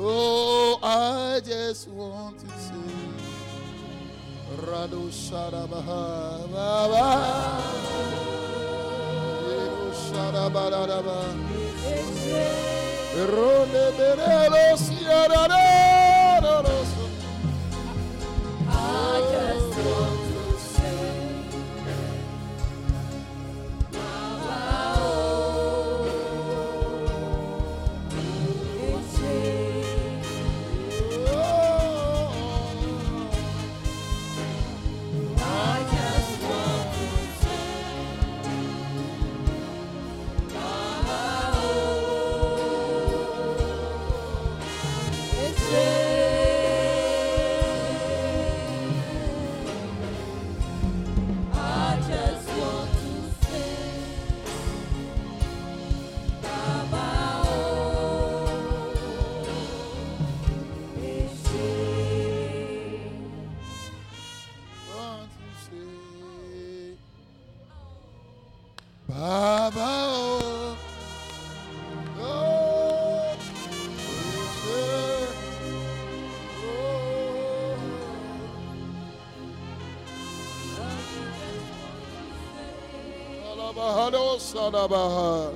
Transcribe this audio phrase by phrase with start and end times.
[0.00, 2.74] Oh, I just want to say,
[4.62, 7.62] Rado Shadabaha, Baba,
[9.42, 11.18] Yedo Shadabaraba,
[13.26, 14.66] Ronde Berelo,
[84.48, 85.54] Sadabaha,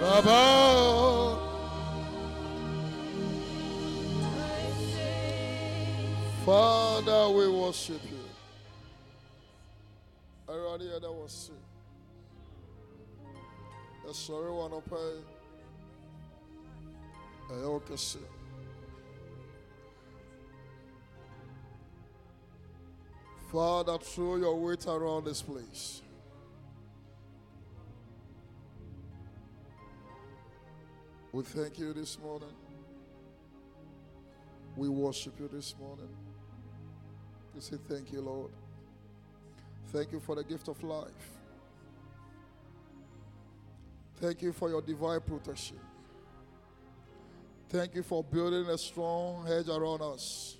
[0.00, 1.38] Baba.
[6.46, 8.24] Father, we worship you.
[10.48, 11.54] Everybody that was sick.
[14.06, 14.90] The sorry one up
[17.50, 18.18] okay see.
[23.52, 26.00] Father, throw your weight around this place.
[31.36, 32.54] We thank you this morning.
[34.74, 36.08] We worship you this morning.
[37.54, 38.50] We say thank you, Lord.
[39.92, 41.10] Thank you for the gift of life.
[44.18, 45.78] Thank you for your divine protection.
[47.68, 50.56] Thank you for building a strong hedge around us.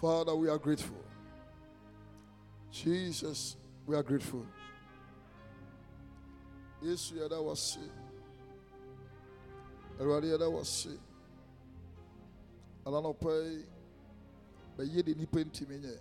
[0.00, 1.02] Father, we are grateful.
[2.70, 4.46] Jesus, we are grateful.
[6.80, 7.99] Yes, we Yesu yɛda wase.
[10.00, 10.98] Awurade yɛda wase.
[12.86, 13.66] Ananɔpa yi,
[14.76, 15.98] bɛyɛ de nnipa ntimi nyɛ.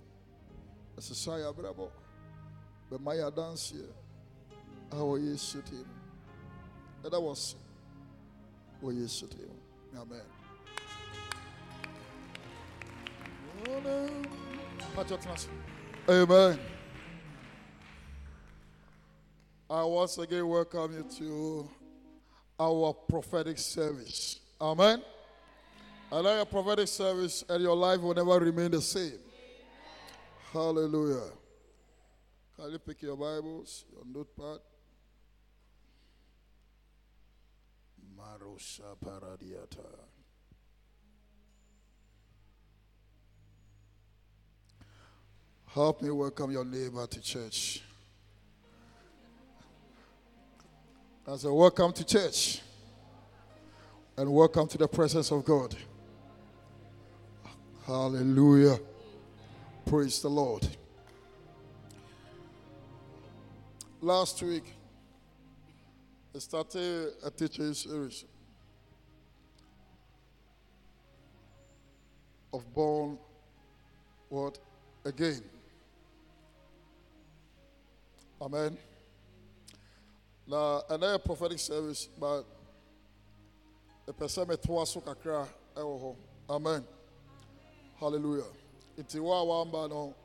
[0.97, 1.91] Ɛsesa yɛ abrabɔ.
[2.89, 3.91] Bɛma yɛ adanseɛ
[4.91, 5.95] a wɔ Yesu din mu.
[7.03, 7.19] Yɛda
[8.81, 9.99] wɔ Yesu din mu.
[9.99, 10.25] Amen.
[16.07, 16.59] Amen.
[19.69, 21.69] I once again welcome you to
[22.59, 24.39] our prophetic service.
[24.59, 25.01] Amen.
[26.11, 29.19] Allow your prophetic service and your life will never remain the same.
[30.51, 31.29] Hallelujah.
[32.55, 34.59] Can you pick your Bibles, your notepad?
[38.17, 39.85] Marosha Paradiata.
[45.67, 47.83] Help me welcome your neighbor to church.
[51.31, 52.59] I say, Welcome to church.
[54.17, 55.75] And welcome to the presence of God.
[57.85, 58.79] Hallelujah.
[59.85, 60.67] Praise the Lord.
[64.01, 64.73] Last week,
[66.35, 68.25] I started a teaching series
[72.51, 73.19] of born
[74.29, 74.57] what
[75.05, 75.43] again.
[78.41, 78.79] Amen.
[80.49, 82.43] Na ɛnɛ yɛ prophetic service but
[84.07, 86.15] ɛpɛ sɛ metoa so kakra ɛwɔ hɔ.
[86.49, 86.87] Amen.
[87.99, 88.49] Hallelujah.
[88.97, 90.15] Nti wo a wamba no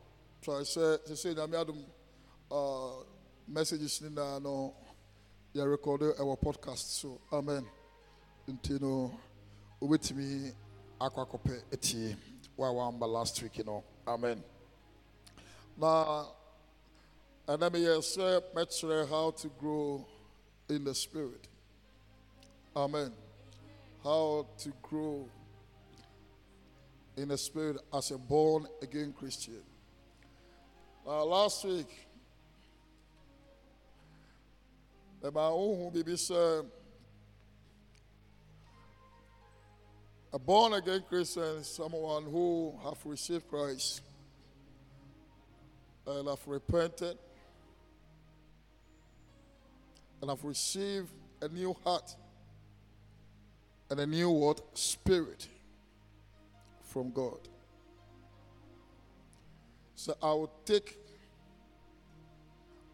[0.40, 1.84] try sɛ sɛsɛ nyame adom
[2.50, 3.04] uh,
[3.46, 4.72] messages nyinaa no
[5.54, 7.20] yɛ record ɛwɔ podcast so.
[7.30, 7.68] Amen.
[8.48, 9.12] Nti no
[9.82, 10.54] wobɛtumi
[11.02, 12.16] akɔ akɔpɛ atie
[12.56, 13.84] wo a wamba last week you no.
[14.08, 14.42] Amen.
[15.76, 16.24] Na
[17.46, 20.06] ɛnɛ meyɛ sɛ mɛkyerɛ how to grow
[20.68, 21.48] in the spirit.
[22.76, 23.12] Amen.
[24.02, 25.28] How to grow
[27.16, 29.62] in the spirit as a born again Christian.
[31.06, 32.06] Uh, last week,
[35.20, 36.64] the own baby said,
[40.32, 44.02] a born again Christian is someone who have received Christ
[46.06, 47.16] and have repented
[50.24, 51.10] and have received
[51.42, 52.16] a new heart
[53.90, 55.46] and a new what spirit
[56.82, 57.40] from God.
[59.94, 60.96] So I will take,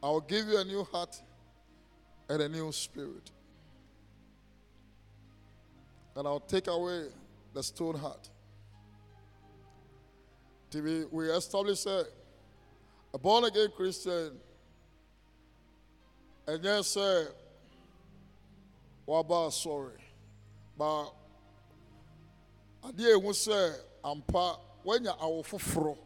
[0.03, 1.23] I will give you a new heart
[2.29, 3.31] and a new spirit.
[6.17, 7.05] And I'll take away
[7.55, 8.29] the stone heart.
[10.69, 12.07] Till we, we establish a,
[13.15, 14.33] a born again Christian,
[16.63, 17.33] yes, sir,
[19.07, 20.01] waba sorry.
[20.77, 21.13] But
[22.83, 23.75] adeɛ ehu sɛ
[24.05, 25.97] ampa wanya awo foforɔ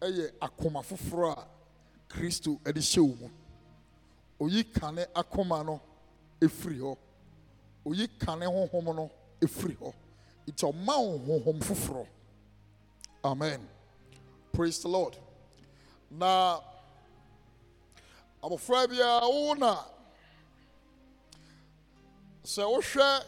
[0.00, 1.46] ɛyɛ akoma foforɔ a
[2.08, 3.30] kristo ɛde hyɛ wo mu.
[4.40, 5.80] Oyi kane akoma no
[6.40, 6.96] efiri hɔ.
[7.86, 9.94] Oyi kane honhom no efiri hɔ.
[10.48, 12.06] Nti ɔma wo honhom foforɔ
[13.24, 13.68] amen.
[14.52, 15.16] Praise the lord.
[16.10, 16.60] Na
[18.44, 19.72] abɔfra biara wo na
[22.44, 23.24] sɛ wohwɛ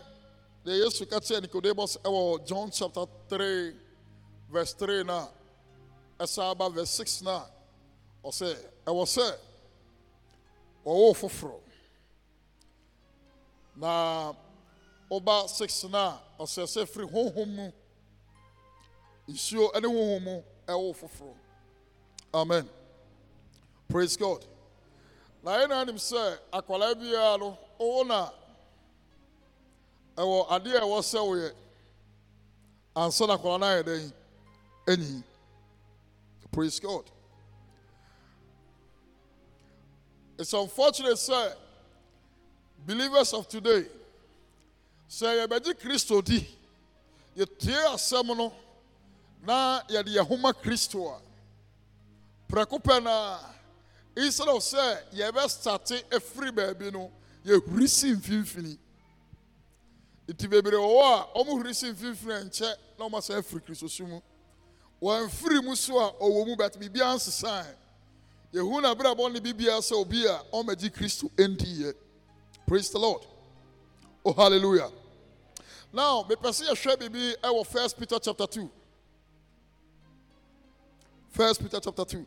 [0.65, 3.75] deɛ yesu ka kyerɛ nicodemus ɛwɔ john chapter 3
[4.51, 5.29] verse 3 na
[6.21, 7.47] ɛsa aba verse 6 na
[8.25, 8.49] ɔsɛ
[8.87, 9.39] ɛwɔ sɛ
[10.85, 11.61] ɔwɔ foforɔ.
[13.77, 14.33] Na
[15.11, 17.73] ɔba 6 na ɔsɛ sɛ firi honhom mu
[19.29, 21.35] nsuo ne honhom mu ɛwɔ foforɔ.
[22.35, 22.69] Amen.
[23.89, 24.45] Praise god
[25.47, 28.31] na yɛn na anim sɛ akwadaa biara no ɔwɔ na
[30.17, 31.55] ɛwɔ adeɛ a ɛwɔ sɛ woyɛ.
[32.97, 34.13] Ansa na akwadaa no ayɛ dɛn
[34.89, 35.23] anyi
[36.51, 37.05] praise god.
[40.37, 41.55] It's unfortunate sɛ
[42.85, 43.87] believers of today
[45.09, 46.45] sɛ yɛbɛgye kristo di
[47.37, 48.53] yɛtie asɛm no
[49.43, 51.21] na yɛde yɛn ho ma kristo a.
[52.53, 53.55] Prɛko pɛ na
[54.17, 57.11] instead of sɛ yɛbɛstate afiri baabi no
[57.45, 58.79] yɛhuri si mfimfini
[60.29, 64.05] nti bebree wɔ hɔ a wɔhuri si mfimfini nkyɛ na wɔn asan afiri kristo so
[64.07, 64.21] mu
[65.03, 67.67] wɔmfiri mu so a ɔwɔ mu bɛt biribiara nsesan
[68.53, 71.95] yɛhu na abrabɔ ne biribiara sɛ obi a ɔmɛgye kristo ndi yɛ
[72.67, 73.23] praise the lord.
[74.25, 74.91] Oh hallelujah.
[75.93, 78.71] Now mepɛ sɛ yɛhwɛ biribi ɛwɔ first peter chapter 2
[81.31, 82.27] first peter chapter 2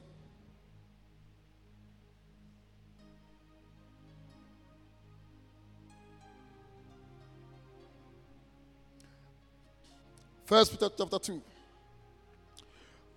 [10.49, 11.41] First Peter chapter 2.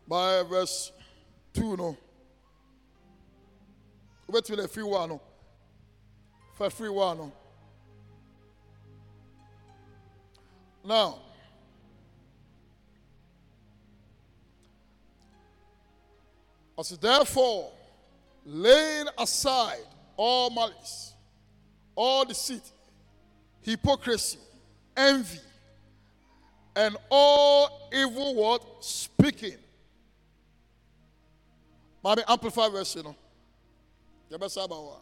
[0.06, 0.92] By verse
[1.54, 1.96] 2, no.
[4.28, 5.22] Wait till a free one, no.
[6.58, 7.32] For free one, no.
[10.84, 11.20] Now,
[16.78, 17.72] as therefore,
[18.44, 19.86] laying aside
[20.18, 21.14] all malice,
[21.94, 22.70] all deceit,
[23.62, 24.38] hypocrisy,
[24.94, 25.40] envy,
[26.74, 29.56] and all evil word speaking.
[32.02, 33.16] Mommy, amplify verse, you know.
[34.28, 35.00] What?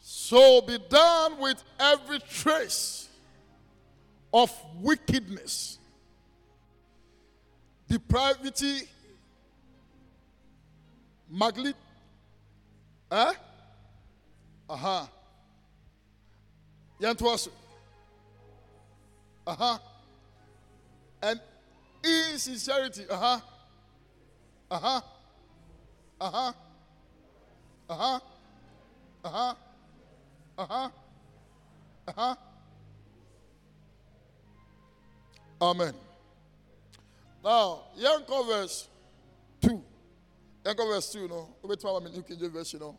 [0.00, 3.08] So be done with every trace
[4.32, 5.78] of wickedness,
[7.88, 8.88] depravity,
[11.32, 11.74] maglit,
[13.12, 13.32] eh?
[14.68, 15.06] Uh-huh.
[17.04, 17.50] Yɛntoa so.
[19.46, 19.78] Uh-huh.
[21.22, 21.40] And
[22.02, 23.04] insincerity.
[23.10, 23.40] Uh-huh.
[24.70, 25.00] Uh-huh.
[26.20, 26.52] Uh-huh.
[27.90, 28.20] Uh-huh.
[29.24, 29.54] Uh-huh.
[30.56, 30.90] Uh-huh.
[32.08, 32.34] Uh-huh.
[35.60, 35.94] Amen.
[37.44, 38.88] Now, young verse
[39.60, 39.82] 2.
[40.64, 41.48] Young verse 2, You no.
[41.62, 42.96] Wait for me, New King James Version, no.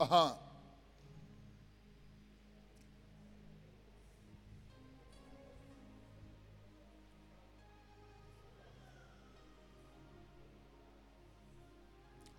[0.00, 0.32] Uh-huh.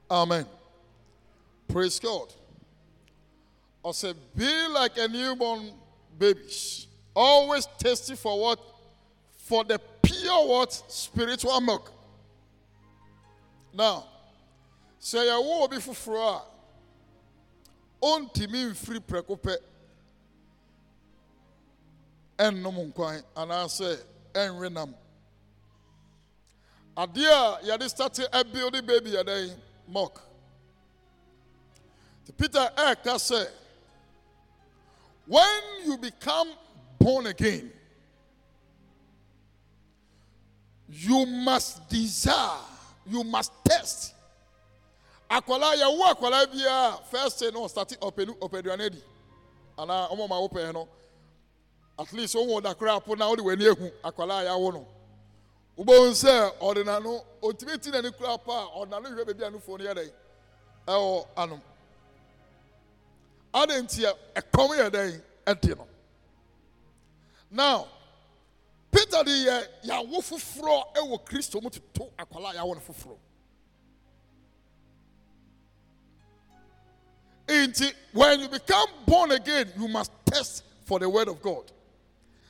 [0.10, 0.46] Amen.
[1.68, 2.34] Praise God.
[3.86, 5.72] I said, be like a newborn
[6.18, 6.88] babies.
[7.16, 8.60] Always thirsty for what?
[9.38, 10.74] For the pure what?
[10.88, 11.92] Spiritual milk.
[13.72, 14.06] Now,
[15.00, 15.94] say I will be for
[18.02, 19.54] ɔntumi mfiri prɛko pɛ
[22.38, 24.04] ɛnnom nkwan anaasɛ
[24.34, 24.96] ɛnwe nam
[26.98, 29.58] adeɛ a yɛde starte abuild baby yɛdɛn
[32.24, 33.48] nti peter ɛɛka sɛ
[35.28, 36.50] when you become
[37.00, 37.72] born again,
[40.90, 42.60] you must desire,
[43.10, 44.14] you must test.
[45.32, 49.02] Akwala ya wo akwala bia first say no start open opeduane di.
[49.78, 50.90] Ana omo ma open no.
[51.98, 54.86] At least omo da kra po na wo de wani ehu akwala ya wo no.
[55.78, 59.60] Ubo nse odina no otimi ti na ni kra pa odina no hwe bebi anu
[59.62, 60.12] fo no ye dai.
[60.88, 61.62] Ewo anum.
[63.54, 65.88] Ade ntia ekom ye dai enti no.
[67.50, 67.88] Now,
[68.92, 73.18] Peter de yɛ yawo foforɔ ɛwɔ Kristo mu toto akwala a yawo no foforɔ.
[78.14, 81.72] When you become born again, you must test for the word of God.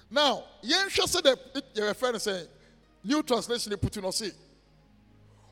[0.10, 1.22] Now, yɛnhwɛ sɛ
[1.76, 2.48] yɛrɛ fɛn no sɛ
[3.04, 4.32] new translation putu no say,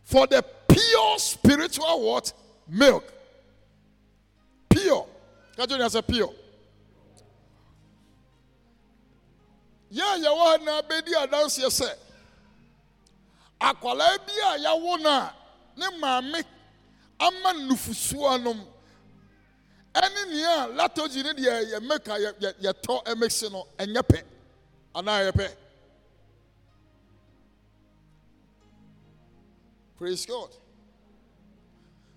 [0.03, 2.33] for the pure spiritual what
[2.67, 3.03] milk,
[4.69, 5.07] pure.
[5.57, 6.33] Kajo ni ase pure.
[9.91, 11.93] yɛ a yɛwɔ ha na bɛdi adanseɛ sɛ
[13.59, 14.33] akwalaa bi
[15.77, 16.43] ne maame
[17.19, 18.65] ama nufusuo nom
[20.01, 24.23] ɛne nea a latogyi ne deɛ yɛmɛka yɛ- yɛ- yɛtɔ ɛmɛsi no ɛnyɛ pɛ
[24.95, 25.55] anaa yɛpɛ
[29.97, 30.49] praise god.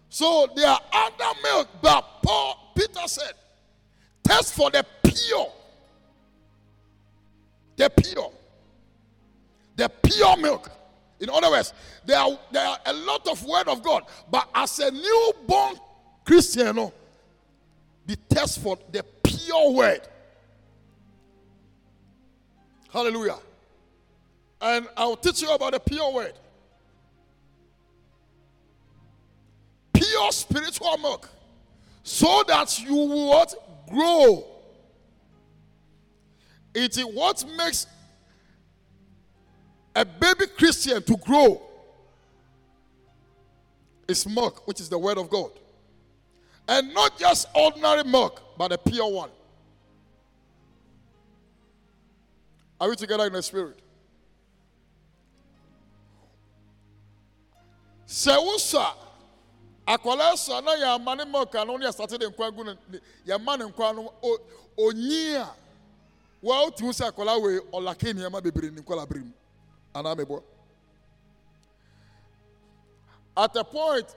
[0.09, 3.33] So there are other milk but paul peter said
[4.23, 5.53] test for the pure.
[7.77, 8.31] The pure,
[9.75, 10.71] the pure milk.
[11.19, 11.73] In other words,
[12.05, 15.77] there are, there are a lot of word of God, but as a newborn
[16.25, 16.93] Christian, no,
[18.07, 20.01] be test for the pure word.
[22.93, 23.39] Hallelujah.
[24.61, 26.35] And I'll teach you about the pure word.
[29.93, 31.29] Pure spiritual milk.
[32.03, 33.45] So that you will?
[33.89, 34.53] Grow
[36.75, 37.87] it is what makes
[39.95, 41.61] a baby Christian to grow
[44.09, 45.51] is milk, which is the word of God.
[46.69, 49.31] And not just ordinary milk, but a pure one.
[52.81, 53.79] Are we together in the spirit?
[58.07, 58.95] Sɛ wosa
[60.37, 63.95] sa na yɛama ne milk ano ne de nkwa gu ne ne- yɛma ne nkwa
[63.97, 64.13] no
[64.79, 65.51] onyi a
[66.43, 69.07] wa wotu sɛ akwadaa wei ɔlake nneɛma bebree ne nkwadaa
[73.37, 74.15] at a point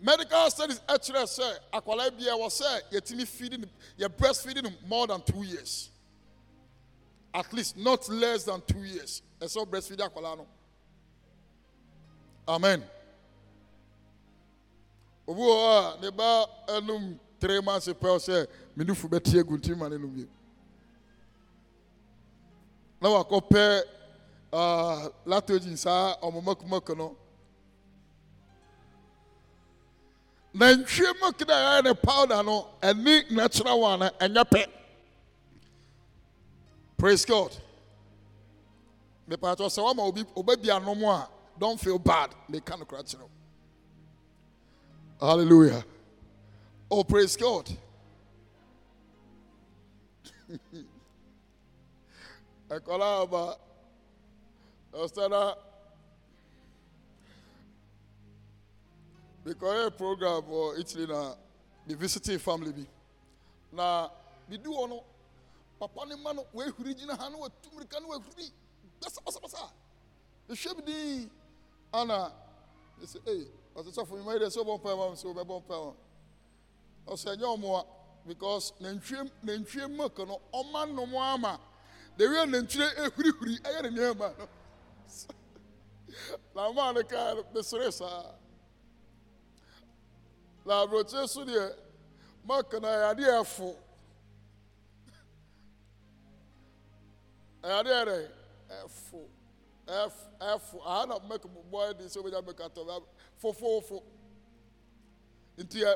[0.00, 3.64] medical studies ɛkyerɛ sɛ akwadaa bi a wɔ sɛ feeding
[3.98, 5.90] yɛ breastfeeding no more than two years.
[7.32, 9.22] At least not less than two years.
[9.40, 10.46] Ɛsɛ breastfeeding akwadaa no.
[12.48, 12.82] Amen.
[15.28, 19.56] Obi wɔ hɔ a ne ba anum three months pɛ sɛ me nufu bɛte agu
[19.58, 20.26] nti ma ne nom bio
[23.00, 23.82] na wakɔpɛ
[24.52, 27.16] uh, latogen saa no
[30.54, 34.66] nantwie milk na ɛyɛ ne powder no ɛne natural one ɛnyɛ pɛ
[36.96, 37.56] praise god.
[39.28, 41.28] Mepatɔ sɛ wama obi oba bi anom a
[41.58, 42.34] don't feel bad.
[42.50, 43.28] Meka no kora kyerɛ
[45.20, 45.84] hallelujah.
[46.90, 47.70] Oh praise god.
[52.68, 53.56] Ɛkɔla aba
[54.92, 55.56] ɔsɛda
[59.44, 61.34] mekɔyɛ program wɔ italy na
[61.86, 62.72] me visiting family.
[62.72, 62.86] Bi
[63.72, 64.08] na
[64.48, 65.04] medi hɔ no
[65.78, 68.52] papa ne ma no wahuri gyina ha na watu mmirika na wahuri
[69.00, 69.70] basabasabasa
[70.48, 71.30] mehwɛ bi din
[71.92, 72.32] ana
[73.02, 75.94] ɛsɛ ei ɔsɛ sɔfo mema yɛdɛ sɛ wobɔ mpae ma m sɛ wobɛbɔ mpae
[77.06, 77.86] ma ɔsɛ ɛnyɛ ɔmoa
[78.26, 81.60] because nantwie nantwie milk no ɔma nom ama
[82.16, 84.48] the way nantwie ehurihuri ɛyɛ ne nneɛma no
[86.54, 88.34] na maa no kaa no mesere saa
[90.64, 91.74] na aburokye so deɛ
[92.44, 93.76] milk no ɛyɛ adeɛ ɛfo.
[97.62, 98.30] Ɛyɛ adeɛ dɛ
[98.84, 99.20] ɛfo
[99.86, 100.80] ɛf ɛfo.
[100.84, 103.02] Aha na milk bɔ ɛdi sɛ obɛnya milk atɔ
[103.42, 104.02] fofofo.
[105.58, 105.92] Nti ɛ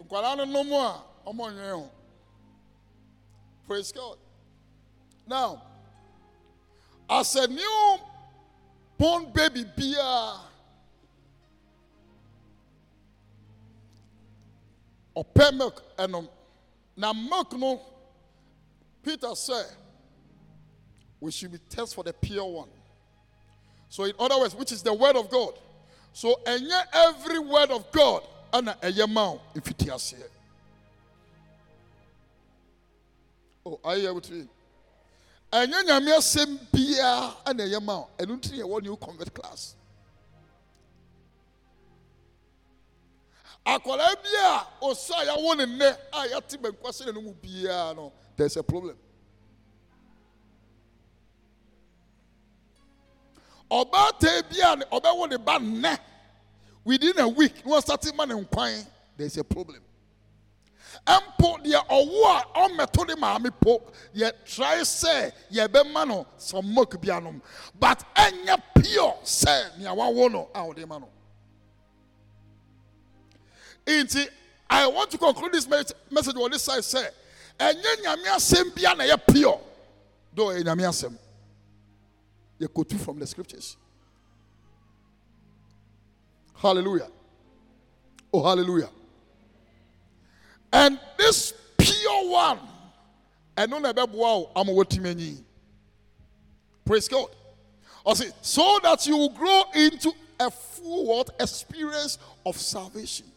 [0.00, 1.90] nkwadaa no nom a ɔmo nyɛ ho.
[3.66, 4.18] Praise god.
[5.26, 5.62] Now
[7.08, 7.98] as a new
[8.98, 10.40] born baby biara
[15.16, 16.28] ɔpɛ milk ɛnom.
[16.96, 17.80] Na milk no
[19.02, 19.66] peter said
[21.20, 22.68] we should be test for the pure one.
[23.88, 25.54] So in other words which is the word of god.
[26.12, 30.28] So ɛnyɛ every word of god ɛna ɛyɛ ma wo mfiti aseɛ
[33.64, 34.48] oh you with me?
[35.52, 38.08] Ɛnyɛ nyame asɛm biara ɛna ɛyɛ ma wo.
[38.18, 39.74] Ɛno nti na yɛwɔ new convert class
[43.64, 47.34] akwadaa bi a ɔsɔ a yɛawo ne nnɛ a yɛate bɛnkwa sɛ ne no mu
[47.34, 48.96] biara no there's a problem.
[53.70, 55.98] Ɔbaatan bi a ɔbɛwo ne ba nnɛ
[56.84, 59.80] within a week na wɔsate ma ne nkwan there's a problem.
[61.06, 63.80] Mpo deɛ ɔwo a ɔmmɛto ne maame po
[64.14, 67.40] yɛ try sɛ yɛbɛma no some milk bi anom
[67.78, 71.08] but ɛnyɛ pure sɛ nea wawo no a wɔde ma no
[73.86, 74.26] nti
[74.70, 77.08] i want to conclude this message on this side sɛ
[77.58, 79.60] ɛnyɛ nyame asɛm bia na ɛyɛ pure.
[80.34, 81.16] Though ɛyɛ nyame asɛm
[82.60, 83.76] yɛkɔtu from the scriptures.
[86.54, 87.08] Hallelujah.
[88.32, 88.88] Oh hallelujah.
[90.72, 92.60] And this pure one
[93.56, 95.44] and ɛno na ɛbɛboa wo ama watumi anyi
[96.84, 97.28] praise god.
[98.06, 101.30] I ɔse so that you will grow into a full what?
[101.38, 103.31] Experience of salvation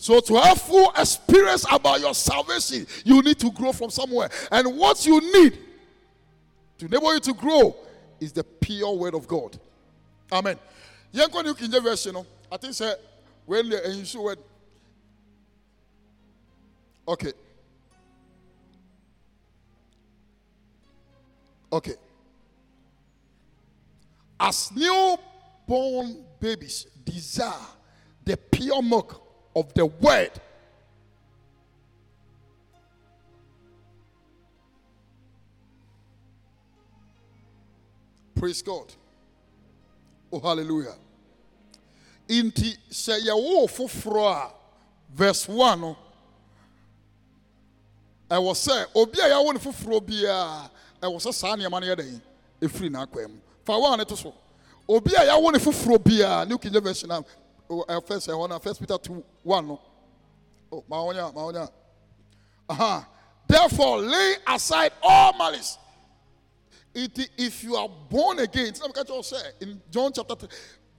[0.00, 4.30] so to have full experience about your salvation you need to grow from somewhere.
[4.50, 5.58] And what you need
[6.78, 7.76] to enable you to grow
[8.20, 9.58] is the pure word of god.
[10.30, 10.56] Amen.
[11.12, 12.16] Yɛnkɔ new king james version
[12.50, 12.76] i think
[13.44, 14.38] when the word
[17.08, 17.32] okay.
[21.72, 21.94] Okay.
[24.40, 27.52] As newborn babies desire
[28.24, 30.30] the pure milk of the word.
[38.34, 38.92] Praise god.
[40.32, 40.94] Oh hallelujah.
[42.28, 44.52] Nti sɛ yɛwo foforɔ a
[45.12, 45.96] verse 1 no.
[48.30, 50.70] Ɛwɔ sɛ obi a yɛawo no foforɔ biara
[51.02, 52.20] ɛwɔ sɛ saa nneɛma no yɛ dɛn?
[52.60, 54.34] Ɛfiri fa wa ne to so.
[54.88, 57.24] Obi a yɛawo no foforɔ new king james version a
[57.70, 59.80] Oh, first ɛhɔ no first peter 2 1 no.
[60.72, 61.70] Oh ma wɔnya ma wɔnya
[62.68, 63.06] aha.
[63.46, 65.78] Therefore lay aside all malice.
[66.94, 68.72] It, if you are born again
[69.60, 70.34] in john chapter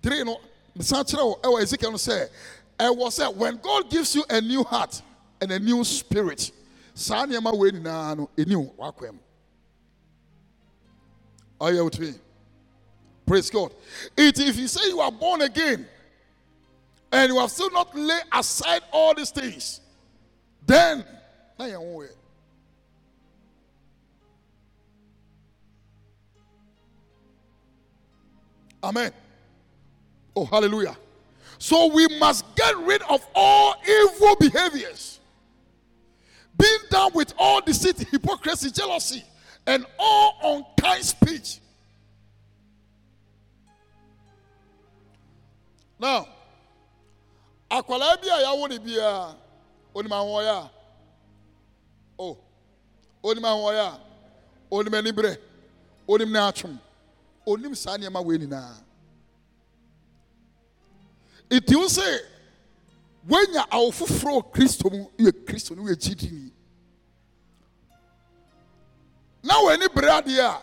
[0.01, 0.39] 3 no.
[0.77, 2.29] Mesan kyerɛ wo ɛwɔ ezekiel no sɛ
[2.77, 5.01] ɛwɔ sɛ when god gives you a new heart
[5.41, 6.51] and a new spirit
[6.93, 8.51] saa nneɛma wei nyinaa no ɛni
[11.73, 12.13] you me?
[13.25, 13.73] Praise god.
[14.15, 15.85] It, if you say you are born again
[17.11, 19.81] and you have still not laid aside all these things
[20.65, 21.03] then
[21.59, 22.09] yɛn ho yɛ
[28.81, 29.11] Amen.
[30.35, 30.95] Oh, hallelujah.
[31.57, 35.19] So we must get rid of all evil behaviors.
[36.57, 39.23] Being done with all deceit, hypocrisy, jealousy,
[39.67, 41.59] and all unkind speech.
[45.99, 46.27] Now,
[47.69, 49.35] akwalaa bi a yɛawo ne biara
[49.93, 50.69] onim ahoɔyɛ a
[52.17, 52.37] o
[53.23, 53.99] onim ahoɔyɛ a
[54.71, 55.37] onim aniberɛ
[56.07, 56.79] onim ne atwom
[57.45, 58.75] onim saa nneɛma wei nyinaa.
[61.49, 62.05] Nti wo sɛ
[63.27, 66.51] woanya awo foforɔ kristo mu yɛ kristo no woyɛ gyidini.
[69.43, 70.61] Na w'ani bere adeɛ a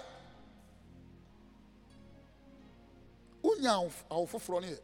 [3.43, 3.71] wonya
[4.11, 4.79] awo foforɔ no yɛ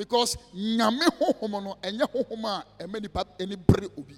[0.00, 4.16] because nyame honhom no ɛnyɛ honhom a ɛma nipa ani bere obi.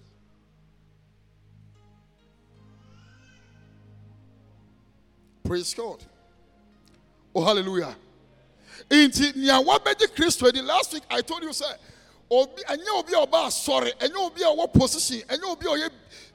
[5.43, 6.05] Praise god.
[7.35, 7.97] Oh, hallelujah.
[8.89, 11.75] Nti nea wabɛgye kristo adi last week I told you sɛ
[12.31, 15.91] obi ɛnyɛ obi a ɔba asɔre ɛnyɛ obi a ɔwɔ position ɛnyɛ obi a ɔyɛ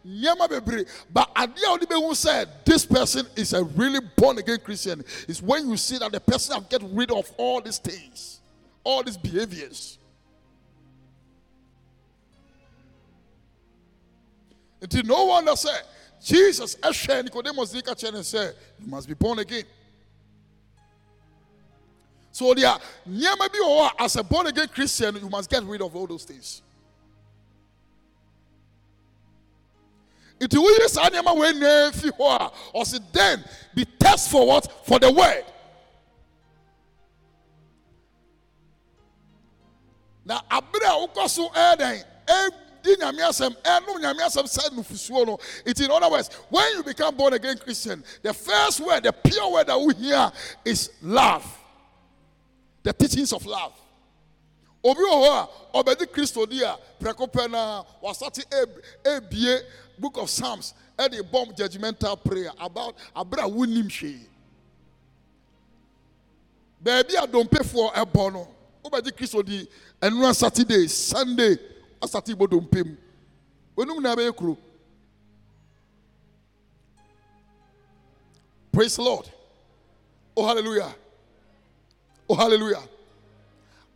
[0.05, 0.85] nneɛma bebree.
[1.09, 5.41] But adeɛ a ɔde bɛhu sɛ this person is a really born again Christian is
[5.41, 8.37] when you see that the person have get rid of all these things
[8.87, 9.97] all these behaviors.
[14.81, 15.75] Nti no wonder sɛ
[16.23, 19.65] Jesus ɛhwɛ Nicodemus de ka kyerɛ ne sɛ you must be born again.
[22.31, 25.81] So there are bi wɔ hɔ as a born again Christian you must get rid
[25.81, 26.61] of all those things.
[30.39, 33.43] Nti woyi saa nneɛma wei nyinaa fi hɔ a ɔsi then
[33.75, 35.43] be test for what for the word.
[40.27, 42.03] Na abere a wokɔ so ɛyɛ dɛn?
[42.27, 45.39] Ɛdi nyame asɛm ɛnum nyame asɛm sɛ nufusuo no.
[45.65, 49.49] It in other words when you become born again Christian the first word the pure
[49.49, 50.29] word that we hear
[50.65, 51.45] is love.
[52.83, 53.71] The teachings of love.
[54.83, 59.63] Obi wɔ hɔ a ɔbɛdi kristo di a prɛko pɛ na wasate
[59.97, 64.27] book of psalms ɛde bɔm judgmental prayer about abere a wonim hwee.
[66.83, 68.47] Baabi a dompefoɔ ɛbɔ no
[68.87, 69.67] wobɛgye kristo di
[70.01, 71.57] ɛnura saturday sunday.
[72.01, 72.95] Asate bɔ dompe mu
[73.75, 74.57] onum na bɛyɛ kuro
[78.71, 79.27] praise the lord.
[80.35, 80.93] Oh hallelujah.
[82.29, 82.83] Oh hallelujah.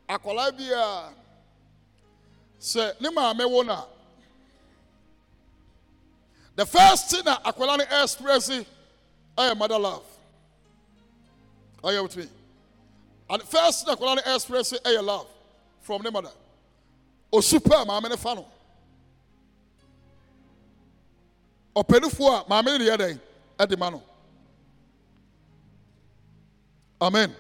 [0.10, 1.14] Akwadaa bi a
[2.60, 3.86] sɛ ne maame wo na
[6.56, 8.50] the first thing na akwadaa no express
[9.38, 10.04] ɛyɛ mother love.
[11.84, 12.28] Are you with me?
[13.30, 15.28] And the first thing akwadaa no express ɛyɛ love
[15.82, 16.32] from ne mother.
[17.34, 18.46] Osu pɛ a maame no fa no.
[21.76, 23.20] Ɔpɛnifoɔ a maame no de yɛ dɛn?
[23.60, 24.04] Ɛde ma no.
[27.02, 27.36] Amen.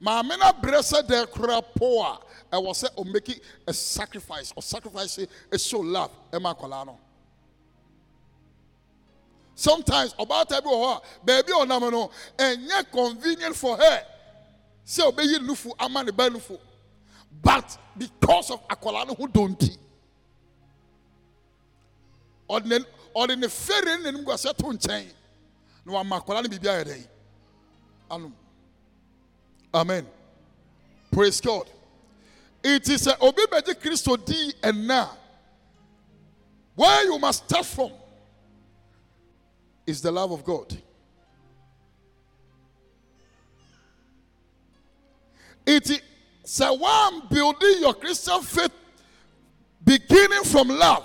[0.00, 2.20] Maame no abrɛ sɛ dɛ kora po a
[2.52, 6.96] ɛwɔ sɛ ɔmaki a sacrifice ɔsacrifice show love ɛma akwadaa
[9.54, 14.06] sometimes ɔbaata bi wɔ hɔ a baabi a ɔnam convenient for her
[14.86, 16.28] sɛ ɔbɛyi ne nufu ama ne ba
[17.42, 19.76] but because of akwadaa no ho donti
[22.48, 22.78] ɔde ne
[23.14, 25.12] ɔde ne n'anim guasɛ to nkyɛn
[25.84, 27.06] na no biribi ayɛ dɛn
[28.10, 28.32] anom
[29.74, 30.06] amen.
[31.10, 31.68] Praise god.
[32.62, 35.08] It is sɛ obi bɛgye kristo di ɛna
[36.74, 37.90] where you must start from
[39.86, 40.76] is the love of god.
[45.64, 46.02] It
[46.46, 48.72] is sɛ one building your christian faith
[49.84, 51.04] beginning from love.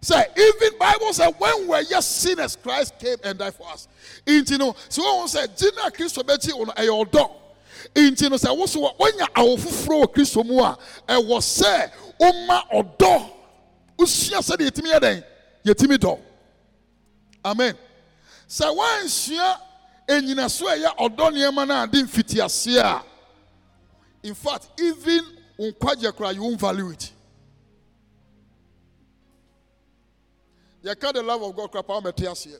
[0.00, 3.88] Say even bible say when we were yet sinners christ came and died for us.
[4.26, 7.30] Nti no sɛ wɔn sɛ gyina kristo bɛkyi wɔn ɛyɛ ɔdɔ
[7.94, 12.68] nti no sɛ woso wɔ wɔnya awo foforɔ wɔ kristo mu a ɛwɔ sɛ ɔma
[12.72, 13.30] ɔdɔ
[13.98, 15.24] osua sɛdeɛ yɛtumi yɛ dɛn
[15.64, 16.18] yɛtumi dɔ
[17.46, 17.76] amen.
[18.48, 19.58] Sɛ wɔnsua
[20.08, 23.02] enyinaso a ɛyɛ ɔdɔ nneɛma no a de mfitiaseɛ a
[24.24, 25.22] in fact even
[25.58, 27.12] nkwagye koraa you won't value it.
[30.82, 32.58] yɛka the love of god kora pa womɛte aseɛ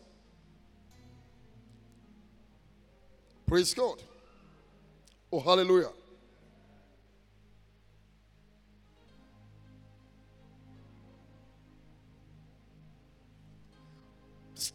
[3.47, 4.03] praise god.
[5.33, 5.91] Oh hallelujah.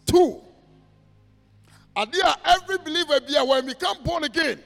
[0.06, 0.41] Two.
[1.95, 4.62] Adeɛ a every believer bi a we become born again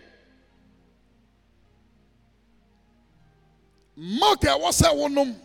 [3.96, 5.36] milk a ɛwɔ sɛ wonom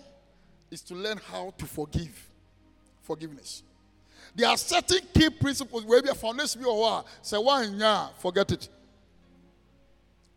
[0.70, 2.28] is to learn how to forgive
[3.02, 3.62] forgiveness.
[4.34, 8.10] There are certain key principles where we are foundation bi wɔ hɔ a sɛ woanya
[8.10, 8.68] a forget it.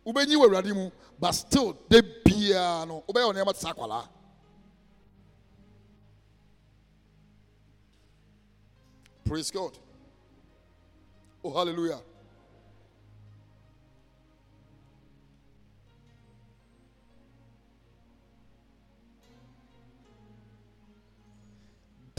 [0.06, 4.08] Wobɛnyi wɔ Awurade but still de biara no wobɛyɛ wo nneɛma.
[9.24, 9.78] Praise God.
[11.44, 12.00] Oh hallelujah.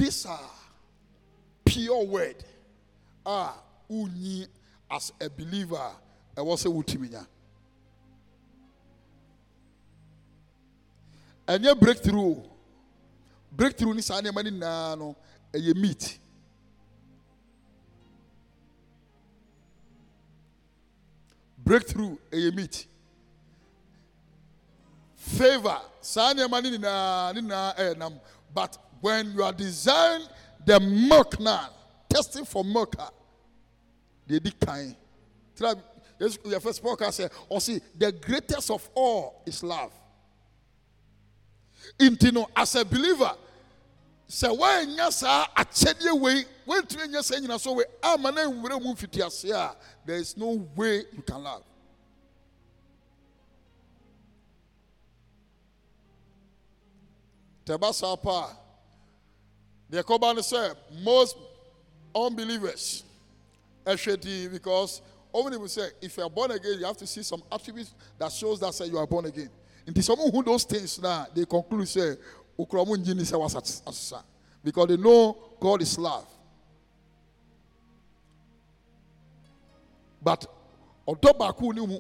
[0.04, 0.50] These are
[1.64, 2.36] pure word.
[3.26, 3.56] Ah,
[3.90, 4.46] unyi
[4.92, 5.80] as a believer,
[6.38, 7.26] I was a wutiminya.
[11.48, 12.36] And your breakthrough,
[13.50, 15.16] breakthrough ni nneɛma ni nyinaa no
[15.54, 16.20] ɛyɛ meat.
[21.60, 22.88] Breakthrough ɛyɛ meat.
[25.16, 28.20] Favor saa nneɛma ni nyinaa ni nyinaa ɛyɛ nam
[28.54, 30.26] but when you are desiring
[30.66, 31.68] the milk now,
[32.08, 33.10] testing for milk, ah,
[34.26, 34.56] they did.
[36.18, 39.92] Yes, your first podcast said, or see, the greatest of all is love.
[42.00, 43.34] Intino, as a believer,
[44.30, 48.94] sɛ woanya saa akyɛdeɛ wei woantumi anya saa nyina so wei ama na nwura mu
[48.96, 51.64] mfitiaseɛ a there is no way you can love
[57.66, 58.63] tɛba saa pa
[60.02, 61.36] kɔba no sɛ most
[62.16, 63.04] unbelievers
[63.86, 65.02] din because
[65.34, 68.32] only will say if you are born again you have to see some attributes that
[68.32, 69.50] shows that say you are born again.
[69.88, 72.16] Nti some who those things now they conclude say
[74.64, 76.28] because they know God is love.
[80.22, 80.46] But
[81.08, 82.00] ɔdɔ baako ni mu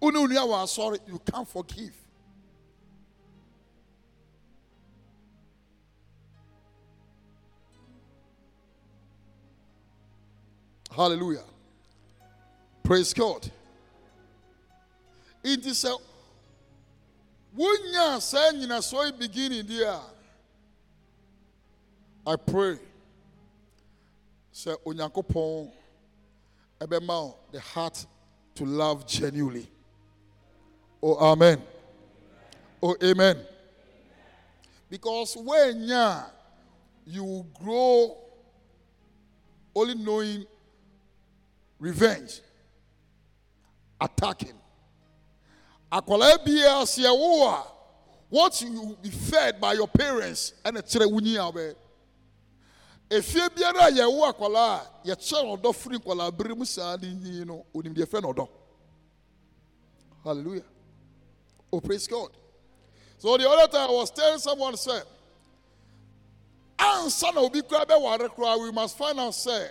[0.00, 1.94] asɔre you can't forgive
[10.94, 11.42] Hallelujah.
[12.84, 13.50] Praise God.
[15.42, 15.96] It is a
[17.56, 20.00] wonya saa nyinasoɔ yi beginning deɛ
[22.26, 22.78] I pray
[24.52, 25.72] sɛ onyankopɔn
[26.80, 28.06] ɛbɛma wo the heart
[28.54, 29.68] to love genuinely.
[31.06, 31.60] Oh amen.
[32.82, 33.36] Oh amen.
[34.88, 36.22] Because when yeah,
[37.06, 38.16] you grow
[39.76, 40.46] only knowing
[41.78, 42.40] revenge,
[44.00, 44.54] attacking.
[45.92, 47.66] Akwalaa biara sɛ
[48.30, 51.74] what you will be fed by your parents ɛna kyerɛ wo nyi abɛ.
[53.10, 57.12] Efie biara a yɛwo akwalaa a yɛkyerɛ no ɔdɔ firi nkwalaa bere mu saa ne
[57.12, 58.48] nyi no onim deɛ fɛ no ɔdɔ.
[60.24, 60.73] Hallelujah.
[61.74, 62.30] Oh praise God.
[63.18, 65.00] So the other time I was telling someone say,
[67.36, 69.70] obi kura bɛware kura we must find out say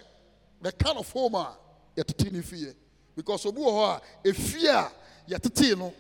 [0.62, 1.56] the kind of home ah,
[1.98, 2.74] a yɛtete ne fie.
[3.16, 4.92] Because obi wɔ hɔ a efie a
[5.32, 5.94] yɛtete no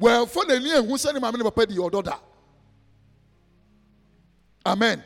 [0.00, 2.18] wɔɛfɔ n'ani ehu sɛ ne maame ne papa di ɔdɔ da
[4.66, 5.00] amen.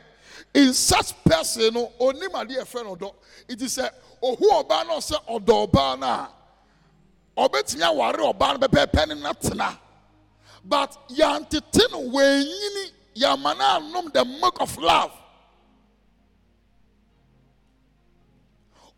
[0.54, 3.14] In such person no adeɛ ɛfɛ no ɔdɔ.
[3.46, 3.90] It is sɛ
[4.22, 6.30] ohu ɔbaa no sɛ ɔdɔ ɔbaa no a
[7.46, 9.78] ɔbɛtumi aware ɔbaa no pɛpɛɛpɛ ne natena
[10.64, 15.12] but wɔanyini yɛama no anom the milk of love.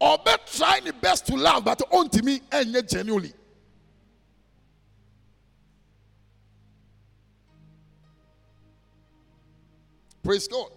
[0.00, 3.32] Or be trying the best to love but ɔntumi ɛnyɛ genuinely.
[10.22, 10.70] Praise god.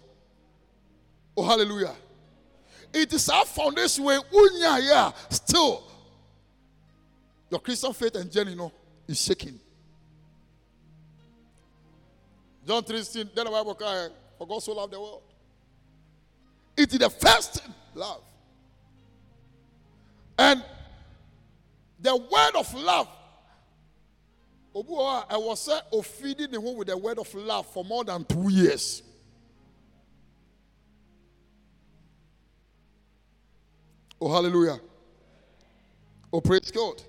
[1.36, 1.94] Oh hallelujah.
[2.92, 5.82] It is our foundation wey wunya yɛ a still
[7.50, 8.72] your christian faith and journey no
[9.06, 9.60] is shaking
[12.66, 15.22] john 3:16 then the bible cry for god so loved the world.
[16.76, 17.62] It is the first
[17.94, 18.22] love.
[20.38, 20.62] And
[22.00, 23.08] the word of love
[24.74, 28.50] wɔ hɔ a ɛwɔ sɛ ofidi with the word of love for more than two
[28.50, 29.02] years.
[34.20, 34.80] Oh hallelujah.
[36.32, 37.02] Oh praise god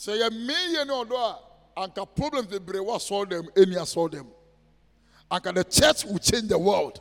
[0.00, 1.16] sɛ yɛ mmea ne ɔdɔ
[1.76, 3.48] a anka problems bebree wɔ asɔre them?
[3.54, 4.30] Any asɔre them.
[5.30, 7.00] Anka the church will change the world.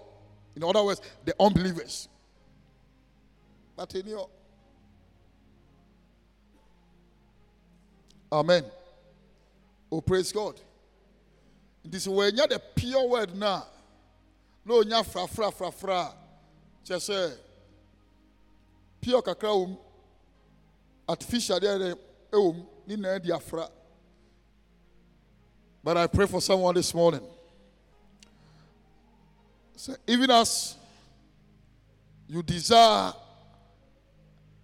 [0.56, 2.10] In other words the unbelievers.
[3.78, 4.30] But your
[8.32, 8.66] amen.
[9.90, 10.60] Oh praise god.
[11.90, 13.64] Is when you the pure word no
[14.66, 16.14] nya fra fra fra fra.
[16.86, 17.38] Kyerɛ sɛ
[19.00, 19.78] pure kakra wɔ mu
[21.08, 21.98] artificial deɛ
[22.34, 22.66] ɛwɔ mu
[25.84, 27.22] but i pray for someone this morning.
[29.76, 30.76] So even as
[32.28, 33.14] you desire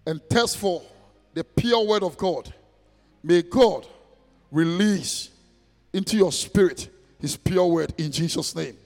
[0.06, 0.82] and test for
[1.34, 2.52] the pure word of god
[3.22, 3.86] may god
[4.50, 5.30] release
[5.92, 6.88] into your spirit
[7.20, 8.76] his pure word in jesus name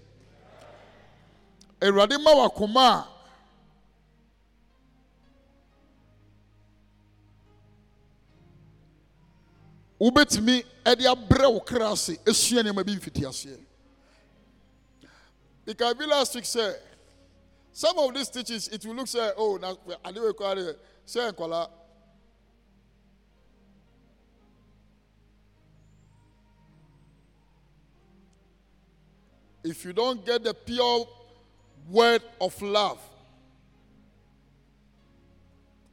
[10.01, 10.65] wobɛtumi
[10.97, 13.59] de abrɛ wo kra ase esua nneɛma bi mfiti aseɛ.
[15.65, 16.75] Because bi last week sɛ
[17.73, 21.33] some of these teachings it will look say oh na ade wei kora de sɛ
[21.33, 21.71] nkɔla
[29.63, 31.07] if you don't get the pure
[31.91, 32.99] word of love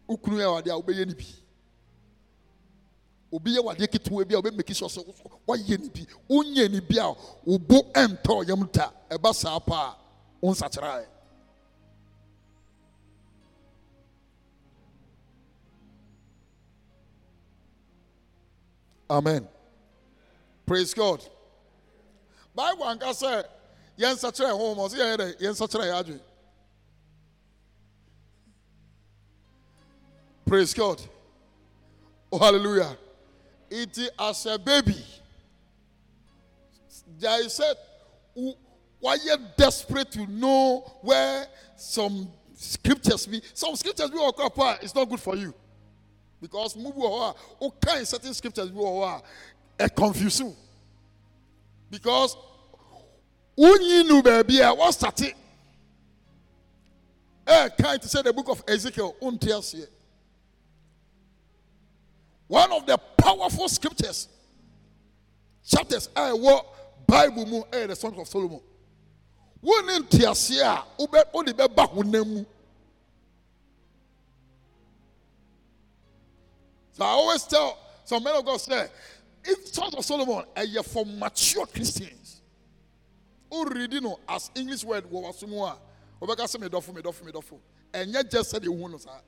[0.07, 1.25] wokunu yɛ wade a wobɛyɛ ne bi
[3.31, 5.03] obi yɛ wadeɛ ketewa bi a wobɛmeki sure sɛ
[5.47, 7.13] woayɛ ne bi wonyɛ ne bi a
[7.45, 11.05] wobo ɛntɔ yam da ɛba saa paa a wonsakyerɛɛ
[19.09, 19.47] amen.
[20.65, 21.23] Praise god.
[22.53, 23.43] Bible anka sɛ
[23.97, 26.21] yɛnsakyerɛ yɛn honhom ɔsɛ yɛn yɛ dɛ yɛnsakyerɛ yɛn adwene
[30.45, 31.01] praise god.
[32.31, 32.97] Oh hallelujah
[33.69, 35.03] it as a baby.
[37.21, 37.75] Is said,
[38.99, 43.41] why you desperate to know where some scriptures be?
[43.53, 45.53] Some scriptures be okra pa it's not good for you.
[46.41, 49.21] Because move wɔ hɔ a okay certain scriptures be hɔ
[49.79, 50.55] a you.
[51.89, 52.35] Because
[53.57, 55.33] wonyi nu baabi a wɔstate
[57.47, 59.87] eh, ɛ kind to say the book of ezekiel wonte aseɛ
[62.47, 64.27] one of the powerful scriptures.
[65.65, 66.65] Chapters I ɛwɔ
[67.07, 68.61] bible mu ɛyɛ the songs of solomon.
[76.93, 78.87] So i always tell some men of god say
[79.43, 82.41] if songs of solomon eh, ɛyɛ for mature christians
[83.51, 85.77] woredi no as english word wɔ waso mu a
[86.21, 87.59] wɔbɛka sɛ medɔfo medɔfo medɔfo
[87.93, 89.19] ɛnyɛ eh, gye sɛdeɛ wohu no saa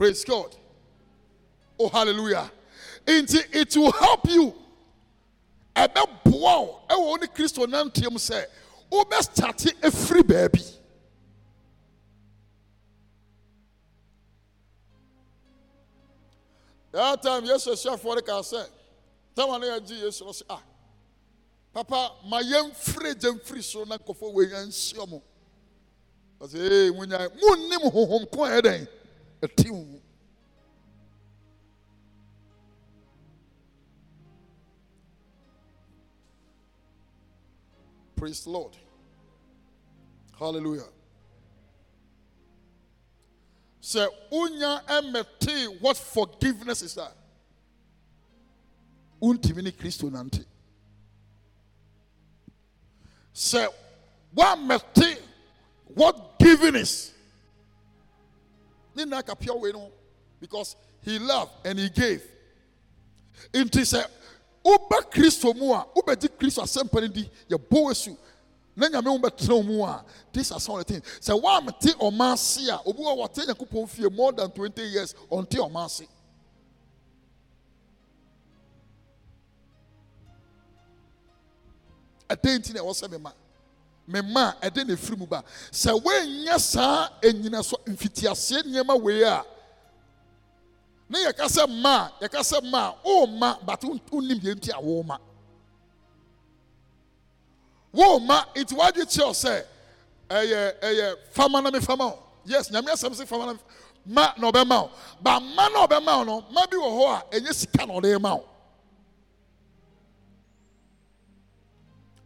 [0.00, 0.56] praise god.
[1.78, 2.50] Oh hallelujah.
[3.06, 4.54] Nti it will help you.
[5.76, 8.46] Ɛbɛboa wo ɛwɔ wo ne kristo nanteɛ mu sɛ
[8.90, 10.76] wobɛstate afiri baabi
[16.92, 18.66] that time yesu asuafoɔ no kaa sɛ
[19.36, 20.62] tama no yɛgye yesu no sɛ ah
[21.74, 25.22] papa ma yɛmfiri gya mfiri soro na nkɔfoɔ wei yɛnhyia mo
[26.40, 28.60] ɔsɛ ee munyae monnim honhom ko a
[29.42, 30.00] wo mu
[38.20, 38.76] Praise Lord.
[40.38, 40.84] Hallelujah.
[43.80, 47.16] Sɛ wonya ɛmɛte what forgiveness is that?
[49.22, 50.44] Wontumi ne Kristo nante.
[53.34, 53.68] Sɛ
[54.36, 55.18] woamɛte
[55.94, 57.14] what giving is.
[60.40, 62.22] Because he loved and he gave.
[63.52, 64.04] Nti sɛ
[64.64, 68.16] woba kristo mu a wobɛgye kristo asɛmpa no di yɛbɔ asu
[68.76, 71.04] na nyame wo bɛtena mu a this are some of the things.
[71.20, 75.56] Sɛ woamte ɔma ase a obi wɔ wɔte nyankopɔn fie more than 20 years ɔnte
[75.56, 76.06] ɔma ase
[82.28, 83.32] ɛdɛn nti na ɛwɔ sɛ mema
[84.10, 85.42] mema a ɛdɛn na ɛfiri mu ba.
[85.70, 89.44] Sɛ woanyɛ saa anyinaso mfitiaseɛ nneɛma wei a
[91.08, 94.80] ne yɛka sɛ mma a yɛka sɛ mma a womma but wonnim deɛ nti a
[94.82, 95.18] woma
[97.94, 99.64] womma nti wadwe kyerɛw sɛ
[100.28, 102.18] ɛyɛ ɛyɛ fama na me fama wo.
[102.44, 103.58] Yes nyame asɛm sɛ fama na
[104.06, 104.90] ma na ɔbɛma wo.
[105.20, 108.20] Ba ma na ɔbɛma wo no ma bi wɔ hɔ a ɛnyɛ sika na ɔde
[108.20, 108.44] ma wo.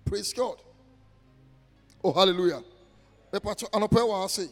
[0.04, 0.58] Praise god
[2.04, 2.62] oh hallelujah.
[3.32, 4.50] Anɔpɛ wɔ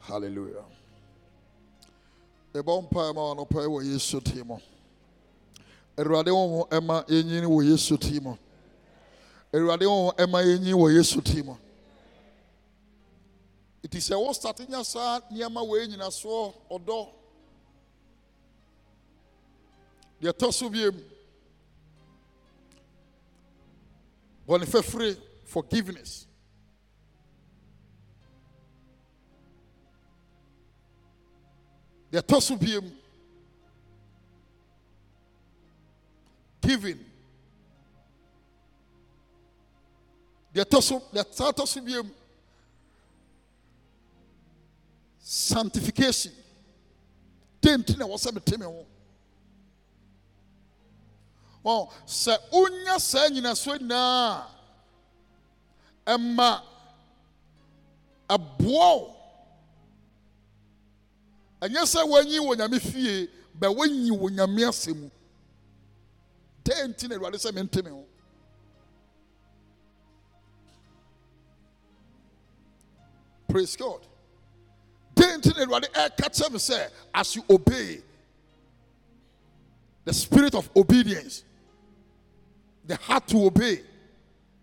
[0.00, 0.64] Hallelujah.
[2.58, 4.56] ɛbɔ mpae ma anɔpa wɔ yesu tee mu
[5.96, 7.04] awurade wo ho ɛma
[7.62, 8.36] yesu tee mu
[9.52, 10.42] awurade wo ho ɛma
[10.94, 11.54] yesu mu
[13.84, 16.98] ɛti sɛ wo state nya saa nneɛma wei nyinasoɔ ɔdɔ
[20.20, 20.96] deɛ ɛtɔ so biem
[24.46, 26.26] bɔne fɛfire forgiveness.
[32.10, 32.90] Deɛ ɛtɔ so biem
[36.62, 36.98] giving.
[40.54, 42.10] Deɛ ɛtɔ so deɛ saa ɛtɔ so biem
[45.30, 46.32] sanctification.
[47.60, 48.86] Den ti na ɛwɔ sɛ mete me ho
[51.64, 54.46] wɔn sɛ wonya saa nyinasoɔ nyinaa
[56.06, 56.62] ɛma
[58.30, 59.16] ɛboa wo.
[61.60, 63.28] Ɛnyɛ sɛ wɔanyi wɔ nyame fie
[63.60, 65.10] bɛ wɔnyi wɔ nyame ase mu.
[66.64, 67.90] Dɛn nti na sɛ mente me
[73.46, 74.06] praise god
[75.46, 76.08] Eh,
[76.58, 78.02] sɛ as you obey
[80.04, 81.44] the spirit of obedience
[82.86, 83.82] the heart to obey.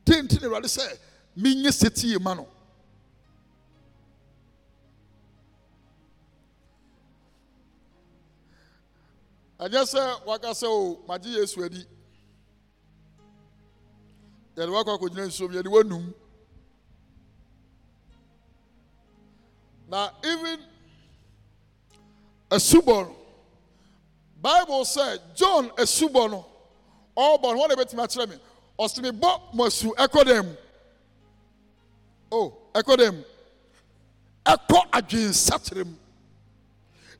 [0.05, 0.97] Dɛn nti na awurade sɛ
[1.37, 2.47] menyɛ setie ma no
[9.59, 11.85] ɛnyɛ sɛ waka sɛ o oh, magye yesu adi
[14.55, 16.13] yɛde wakɔ akɔgyina nsuom yɛde wanum
[19.89, 20.59] na even
[22.51, 23.15] a no
[24.41, 26.45] bible sɛ john asubɔ no
[27.17, 28.39] ɔrebɔ no wɔn na ebɛtumi akyerɛ me
[28.79, 30.55] ɔsi mi bɔ mo asu ɛkɔ dɛm mu
[32.31, 33.23] o ɛkɔ dɛm mu
[34.45, 35.95] ɛkɔ adwensakyerɛ mu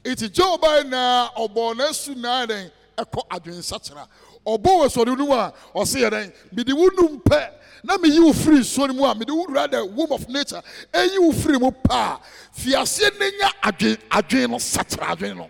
[0.04, 4.08] eti joe baa na ɔbɔ n'asu naa dɛn ɛkɔ adwensakyerɛ
[4.46, 7.52] ɔbɔ wɔ sɔre no mu a ɔsi yɛ dɛn mede wo num pɛ
[7.84, 10.62] na meyi wo firi nsuo no mu a mede wo wura the womb of nature.
[10.94, 12.20] Eyi wo firi mu paa.
[12.54, 15.50] Fiaseɛ n'enya adwen adwen no sakyera adwen no.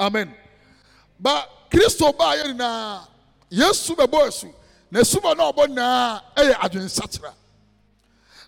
[0.00, 0.34] Amen.
[1.18, 3.06] Ba kristo baa yɛ nyinaa
[3.50, 4.52] yesu bɛbɔ asu.
[4.90, 7.34] Na asuma no ɔbɔ nyinaa ɛyɛ adwensakyera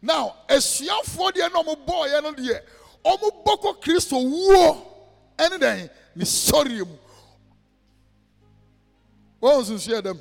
[0.05, 2.61] now asuafoɔ deɛ na ɔmo bɔɔyɛ no deɛ
[3.05, 4.87] ɔmo bɔ kɔ kristo wuo
[5.39, 5.91] ɛne dɛn?
[6.17, 6.99] Ne sɔreɛ mu.
[9.43, 10.19] Wɔn nsusuɛ dɛm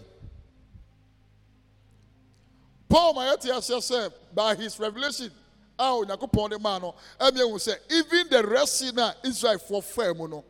[2.94, 5.32] paul ma yɛte by his revelation
[5.80, 10.44] a onyankopɔn de maa no ehu sɛ even the rest israelfoɔ fɛɛ mu no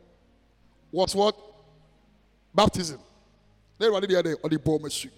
[0.92, 1.34] was what?
[2.54, 3.00] Baptism.
[3.80, 5.10] Ne ɛwɔ de deɛ de ɔde bɔ ɔmo asu.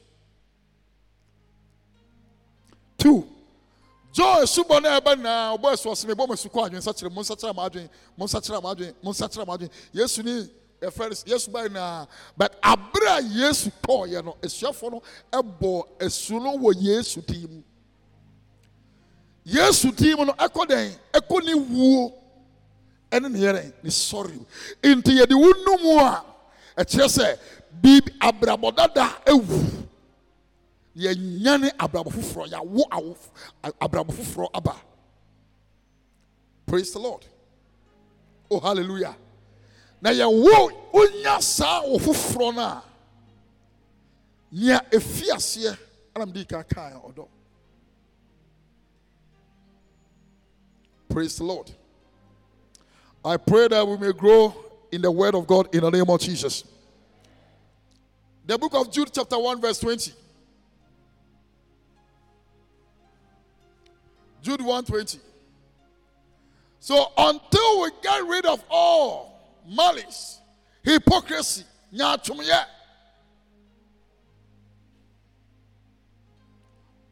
[2.97, 3.29] Two
[4.13, 7.13] john esubɔ no a ɛbɛ nyinaa ɔbɔ ɛso ɔsɛmɛ bɔ ɔmo asu kɔ adwene nsakyerɛ
[7.13, 7.23] mo
[8.23, 10.49] nsakyerɛ mo yesu ni
[10.81, 12.07] ɛfɛ no yesu ba nyinaa
[12.37, 15.03] but abere a yesu kɔɔyɛ no esuafoɔ no
[15.33, 17.63] ɛbɔ esu no wɔ yesu tii mu.
[19.45, 20.99] Yesu tii mu no ɛkɔ dɛn?
[21.13, 22.13] Ɛkɔ ne wuo.
[23.11, 24.39] Ɛne ne yɛrɛ ne sɔre
[24.83, 26.25] nti yɛde wo num a
[26.77, 27.39] ɛkyerɛ sɛ
[27.81, 29.87] biribi abrabɔ dada ewu
[30.97, 33.17] yɛnyane abrabɔ foforɔ yɛawo awo
[33.81, 34.77] abrabɔ foforɔ aba.
[36.67, 37.25] Praise the lord.
[38.51, 39.17] Oh hallelujah
[40.01, 40.73] na yɛwo
[41.41, 42.83] saa wo foforɔ no a
[44.53, 45.79] nea ɛfi aseɛ
[46.15, 47.29] ana mede ka kaa ɔdɔ.
[51.09, 51.71] Praise the lord.
[53.25, 54.55] I pray that we may grow
[54.93, 56.65] in the word of god in the name of jesus.
[58.47, 60.13] The book of jude chapter 1 verse 20
[64.43, 65.19] jude 120
[66.79, 69.36] so until we get rid of all
[69.69, 70.41] malice,
[70.83, 72.65] hypocrisy, nyatumye,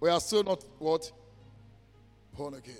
[0.00, 1.10] we are still not what?
[2.36, 2.74] Born again.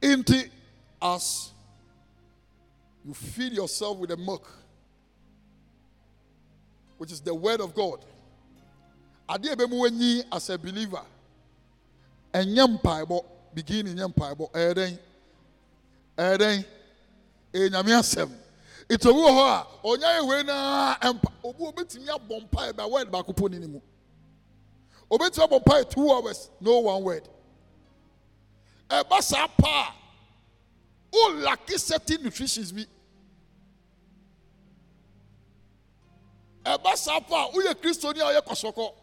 [0.00, 0.48] Into
[1.00, 1.52] us,
[3.04, 4.50] you feed yourself with the milk,
[6.98, 8.04] which is the word of God.
[9.28, 11.02] as a believer
[12.32, 13.24] ɛnyɛ mpaebɔ
[13.54, 14.98] beginning nyɛ mpaebɔ ɛyɛ dɛn
[16.16, 16.64] ɛyɛ dɛn
[17.52, 18.30] ɛyɛ nyame asɛm
[18.90, 23.32] obi wɔ hɔ a ɔnya wei naa ɛmpa obi obetumi abɔ mpae ba word baako
[23.36, 23.80] po ne ne mu.
[25.10, 27.28] Obetumi abɔ mpae two hours no one word.
[28.90, 29.94] Ɛba saa paa
[31.12, 32.84] o laki certain nutritions bi.
[36.64, 38.94] Ɛba saa paa o yɛ kristoni a ɔyɛ kɔsɔkɔ.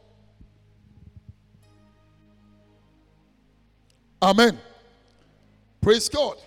[4.22, 4.60] Amen.
[5.82, 6.38] Praise God.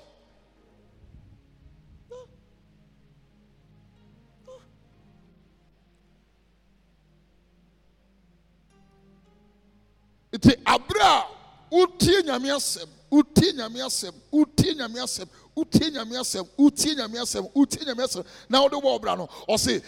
[10.32, 11.24] Nti abere a
[11.70, 17.52] wotie nyame asɛm wotie nyame asɛm wotie nyame asɛm wotie nyame asɛm wotie nyame asɛm
[17.54, 19.82] wotie nyame asɛm na wode wɔ ɔbra no ɔse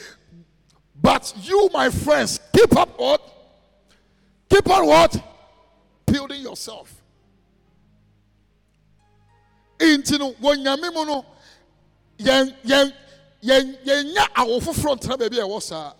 [1.00, 3.22] but you my friends keep up what
[4.50, 5.16] keep on what
[6.06, 7.02] building yourself
[9.98, 11.24] nti no wɔ nyame mu no
[12.18, 12.92] yɛn yɛn
[13.42, 15.92] yɛn yɛnya awo foforɔ ntena baabi a ɛwɔ saa.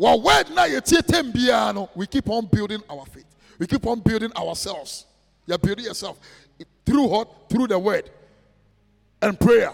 [0.00, 3.26] Wɔ word na yɛtie tem biara no we keep on building our faith.
[3.58, 5.06] We keep on building ourselves.
[5.46, 6.18] You building yourself
[6.84, 7.28] through what?
[7.48, 8.10] Through the word
[9.20, 9.72] and prayer.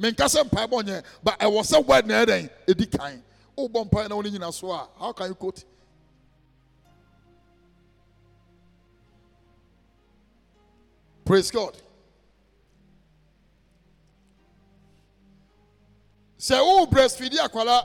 [0.00, 3.22] Menka sɛ mpaebɔ nyɛ but ɛwɔ sɛ word na ɛdɛn ɛdi kan.
[3.56, 5.64] Wobɔ mpae na wo ne nyina so a how can you quote
[11.28, 11.76] Praise God.
[16.38, 17.84] sɛ wo breastfeed akwala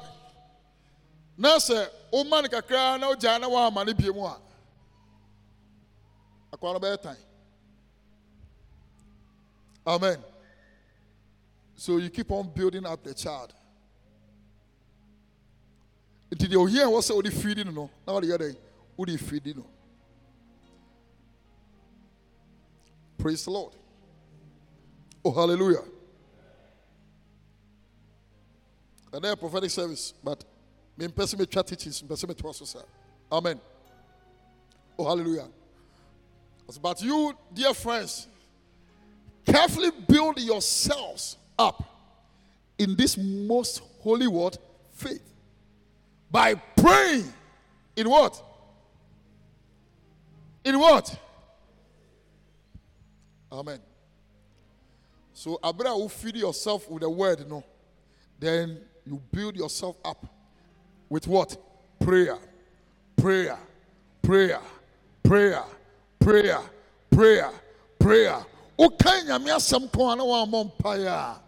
[1.38, 4.40] na sɛ woma no kakra na wogyaa na woama no bie mu a
[6.54, 7.18] akwala no bɛyɛ tan.
[9.86, 10.24] Amen.
[11.76, 13.54] So you keep on building up the child.
[16.32, 18.56] Nti deɛ ohia wɔ sɛ wode feedi no no na wode yɛ dɛn?
[18.96, 19.66] Wode feedi no
[23.24, 23.72] Praise the Lord.
[25.24, 25.86] Oh, hallelujah.
[29.14, 30.44] And then prophetic service, but
[30.98, 32.84] me person me chat teachings, me person me.
[33.32, 33.62] Amen.
[35.00, 35.48] Oh, hallelujah.
[36.82, 38.28] But you, dear friends,
[39.46, 41.82] carefully build yourselves up
[42.78, 44.58] in this most holy word,
[44.96, 45.24] faith,
[46.30, 47.32] by praying
[47.96, 48.44] in what?
[50.66, 51.18] In what?
[53.54, 53.80] Amen.
[55.34, 57.64] So, Abra will feed yourself with the word, no?
[58.40, 60.26] Then you build yourself up
[61.08, 61.56] with what?
[62.00, 62.40] Prayer.
[63.16, 63.60] Prayer.
[64.24, 64.60] Prayer.
[65.24, 65.64] Prayer.
[66.20, 66.60] Prayer.
[67.12, 67.52] Prayer.
[68.00, 68.46] Prayer.
[68.78, 71.40] woka nyame asɛm a na wammɔ mpaeɛ a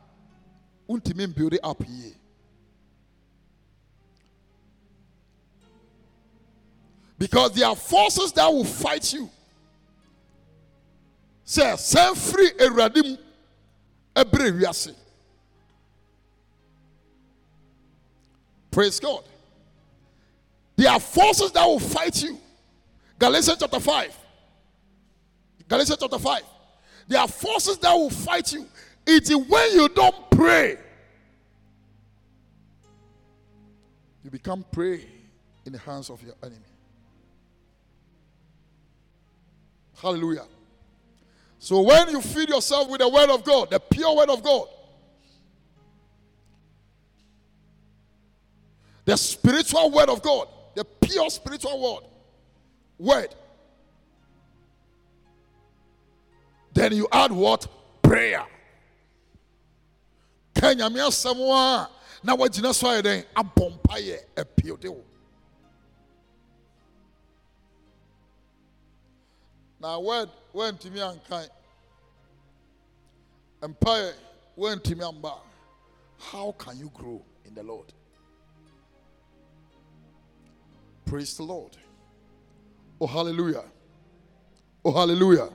[1.67, 1.81] up
[7.17, 9.29] because there are forces that will fight you
[11.45, 13.17] sɛ sɛn firi awurade mu
[14.15, 14.95] ɛbrɛ wiase
[18.71, 19.23] praise god.
[20.75, 22.37] There are forces that will fight you.
[23.17, 24.17] Galatians chapter 5
[25.69, 26.43] galatians chapter 5
[27.07, 28.67] there are forces that will fight you.
[29.05, 30.77] It is when you don't pray
[34.23, 35.05] you become prey
[35.65, 36.59] in the hands of your enemy.
[40.01, 40.45] Hallelujah
[41.59, 44.67] so when you feed yourself with the word of God, the pure word of God,
[49.05, 52.03] the spiritual word of God, the pure spiritual word,
[52.97, 53.35] word,
[56.73, 57.67] then you add what?
[58.01, 58.45] Prayer.
[60.53, 62.35] Kenya na
[64.89, 65.03] wo.
[69.85, 71.47] Na word went to myanmar wantumi
[73.61, 74.13] ankan mpaeɛ
[74.57, 75.33] wantumi amba
[76.17, 77.93] how can you grow in the lord?
[81.05, 81.77] Praise the lord.
[82.99, 83.65] Oh hallelujah.
[84.83, 85.49] Oh hallelujah.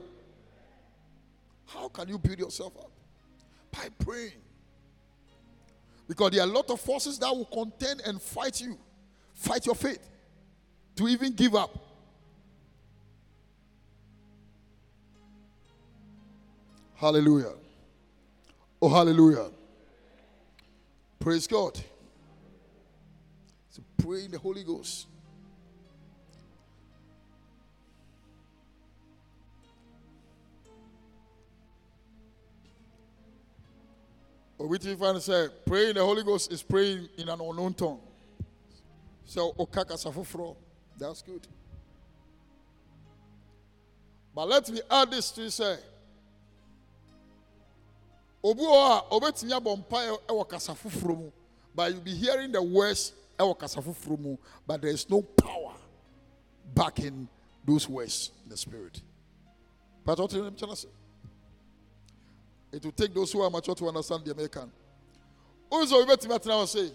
[1.65, 2.91] How can you build yourself up?
[3.71, 4.39] By praying.
[6.07, 8.77] Because there are a lot of forces that will contend and fight you.
[9.33, 10.07] Fight your faith
[10.95, 11.90] to even give up
[17.01, 17.53] Hallelujah.
[18.79, 19.49] Oh, hallelujah.
[21.19, 21.75] Praise God.
[23.71, 25.07] So pray in the Holy Ghost.
[34.59, 37.73] Or which if I say pray in the Holy Ghost is praying in an unknown
[37.73, 37.99] tongue.
[39.25, 40.55] So okaka safufro.
[40.99, 41.47] That's good.
[44.35, 45.79] But let me add this to say
[48.43, 51.31] obi wɔ a obetumi abɔ mpaeɛ wɔ kasa foforɔ mu
[51.73, 55.73] but you be hearing the words wɔ kasa foforɔ mu but there is no power
[56.73, 57.27] backing
[57.65, 59.01] those words in the spirit.
[60.03, 60.75] But what I'm trying?
[62.71, 64.71] It will take those who are mature to understand the American.
[65.69, 66.91] Also, we betumi atena hɔ say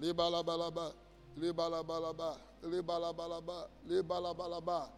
[0.00, 0.92] lebalabalaba
[1.38, 4.88] lebalabalaba lebalabalaba lebalabalaba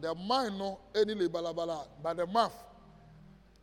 [0.00, 2.52] the mind no any lebalabala but the mouth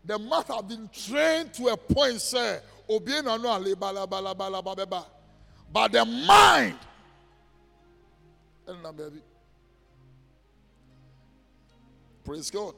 [0.06, 2.22] the mouth have been trained to a point,
[4.86, 5.06] ba.
[5.72, 6.78] But the mind,
[8.68, 9.22] and.
[12.24, 12.74] Praise God.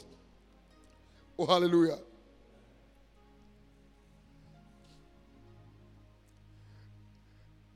[1.39, 1.99] Oh, hallelujah.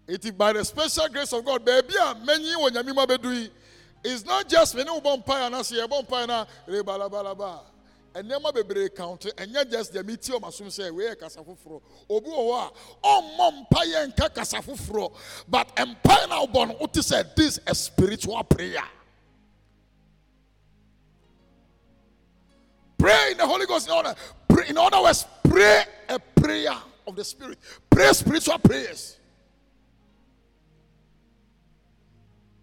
[0.08, 1.94] It is by the special grace of God, baby.
[2.26, 3.48] Many when you be doing,
[4.04, 6.26] it's not just when you bomb pie and I see a bomb pie
[7.10, 7.62] bala ba.
[8.16, 9.22] Nneɛma bebree count.
[9.22, 11.82] Ɛnyɛ just deɛ meti ɔmo asom sɛ wei yɛ kasa foforɔ.
[12.10, 15.14] Obi wɔ hɔ a ɔmmɔ mpaeɛ nka kasa foforɔ.
[15.48, 18.84] But mpaeɛ na ɔbɔ no wote sɛ this a spiritual prayer.
[22.98, 24.14] Pray in the holy ghost in order
[24.48, 27.58] pray, in other words pray a prayer of the spirit.
[27.90, 29.18] Pray spiritual prayers.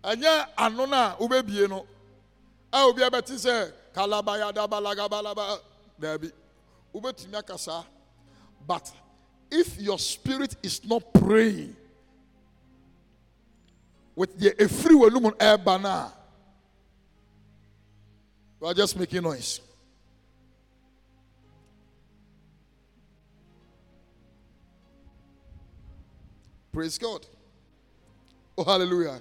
[0.05, 1.87] Ɛnyɛ ano no a wobɛbie no
[2.73, 3.73] a obi abɛte sɛ
[8.67, 8.93] but
[9.51, 11.75] if your spirit is not praying
[14.15, 16.13] with the ɛfiri w'anum no ɛreba no a
[18.61, 19.61] you are just making noise.
[26.73, 27.25] Praise god.
[28.57, 29.21] Oh hallelujah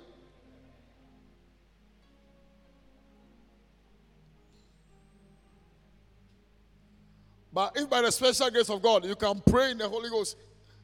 [7.57, 10.37] But if by the special grace of God you can pray in the Holy Ghost,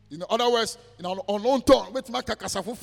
[0.09, 2.75] in other words, in an unknown tongue, with my kakasafu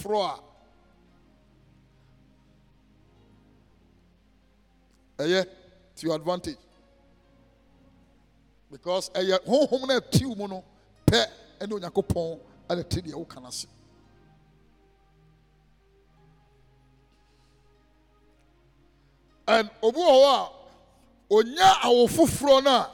[5.18, 6.56] to your advantage.
[8.70, 10.62] Because ɛyɛ honhom na ɛtiw mu no
[11.04, 11.26] pɛ
[11.58, 12.38] ɛne onyankopɔn
[12.68, 13.66] ɛna ti deɛ woka n'ase.
[19.48, 20.48] And hɔ a
[21.28, 22.86] onya awo foforɔ no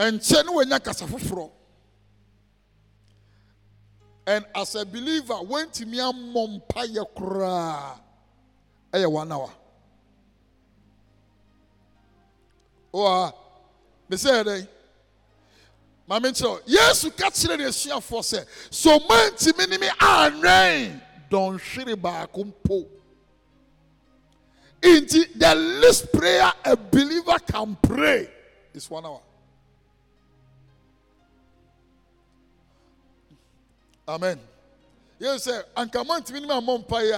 [0.00, 1.50] a nkyɛn no wɔnya kasa foforɔ.
[4.26, 8.00] And as a believer wɔntumi ammɔ mpayɛ koraa.
[8.92, 9.52] Ɛyɛ one hour.
[12.94, 13.34] Ɔa
[14.08, 14.68] mesɛ yɛ dɛn?
[16.08, 22.88] Maame nkyerɛ yesu ka kyerɛ ne sɛ so mantimi ne me anwɛn dɔnhwere baako mpo.
[24.80, 28.30] Nti the least prayer a believer can pray
[28.72, 29.20] is one hour
[34.08, 34.40] amen.
[35.20, 37.12] Yɛn sɛ anka mantimi ne me ammɔ mpaeɛ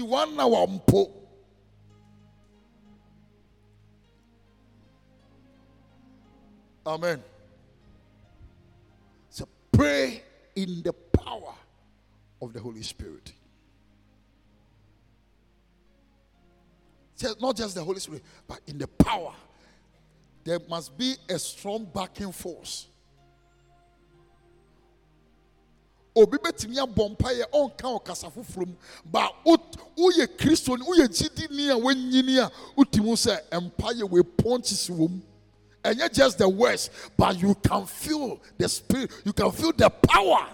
[0.00, 1.10] a one hour mpo.
[6.84, 7.22] Amen.
[9.30, 10.22] So pray
[10.56, 11.54] in the power
[12.40, 13.32] of the holy spirit.
[17.40, 19.32] Not just the holy spirit but in the power.
[20.42, 22.88] There must be a strong backing force
[26.14, 28.74] obi bɛtumi abɔ mpaeɛ ɔnka ɔkasa foforɔ mu.
[29.04, 35.10] Ba woyɛ kristo ni woyɛ gyidini a wanyini a wotumi sɛ mpaeɛ wei punches wɔ
[35.10, 35.20] mu
[35.84, 40.48] ɛnyɛ just the words but you can feel the spirit you can feel the power.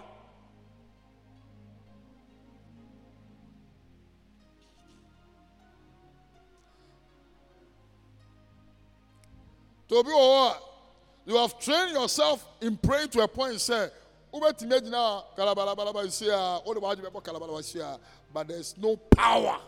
[9.89, 10.57] To be wɔ
[11.27, 13.91] you have trained yourself in praying to a point sɛ
[14.33, 17.97] wobɛtumi agyina kalabalabalaba nsi uh, a wode bɛbɔ kalabalaba a uh,
[18.33, 19.59] but there's no power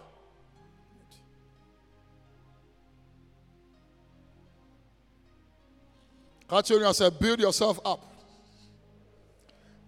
[6.51, 8.05] on yourself, build yourself up.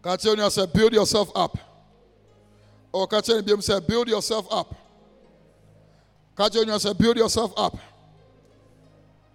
[0.04, 1.58] On yourself, build yourself up.
[2.92, 4.74] Or on yourself, build yourself up.
[6.38, 7.76] On yourself, build yourself up.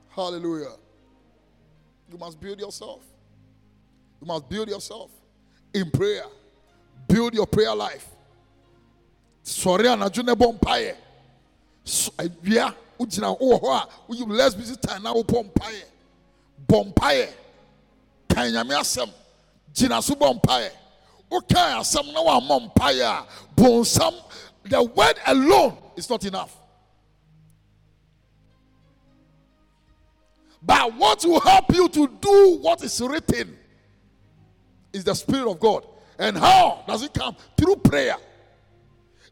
[0.09, 0.75] Hallelujah.
[2.09, 3.03] You must build yourself.
[4.21, 5.11] You must build yourself
[5.73, 6.23] in prayer.
[7.07, 8.07] Build your prayer life.
[9.43, 10.95] Sorry, ne bɔ mpaeɛ.
[12.17, 15.83] Awia, wogyina wowɔ hɔ a woyi less busy time na wobɔ mpaeɛ.
[16.67, 17.33] Bɔ mpaeɛ.
[18.29, 19.09] Kan nyame asɛm.
[19.73, 20.71] Gyina so bɔ mpaeɛ.
[21.31, 23.25] Asɛm na woammɔ mpaeɛ a
[24.63, 26.55] the word alone is not enough.
[30.61, 33.56] But what will help you to do what is written
[34.97, 35.85] is the Spirit of God.
[36.19, 37.35] And how does it come?
[37.55, 38.15] Through prayer.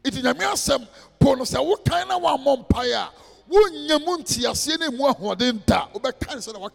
[0.04, 0.86] Iti nyame asɛm
[1.18, 3.10] po no sɛ wokan na woammɔ mpaeɛ a
[3.48, 6.68] wonnya mu nteaseɛ ne mu ahoɔden da wobɛkan sɛ na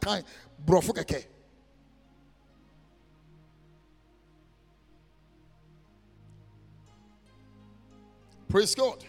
[8.50, 9.04] praise god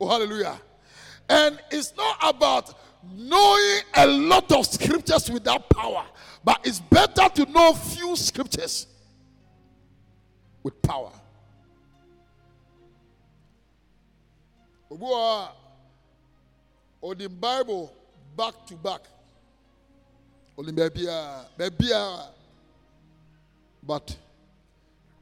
[0.00, 0.60] oh hallelujah
[1.28, 2.74] and it's not about
[3.14, 6.04] knowing a lot of scriptures without power
[6.46, 8.86] but it's better to know few scriptures
[10.62, 11.10] with power.
[14.88, 15.50] Obi wɔ hɔ
[17.02, 17.92] a ɔde bible
[18.36, 19.02] back to back.
[20.56, 22.28] Baabiara baabiara
[23.82, 24.16] but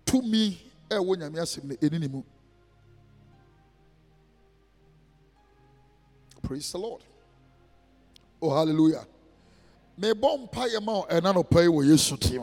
[0.04, 0.60] to me,
[0.90, 2.22] eh, ɛni ne mu.
[6.42, 7.02] Praise the lord
[8.44, 9.06] oh hallelujah.
[10.00, 12.42] Mebɔ mpaeɛ ma wo ɛna nɔpa yi wɔ yesu tim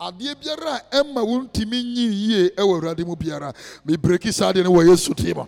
[0.00, 3.52] adeɛ biara a ɛma wontumi nyi yie ɛwɔ awurade mu biara
[3.86, 5.46] mebreki saa adeɛ no wɔ yesu tim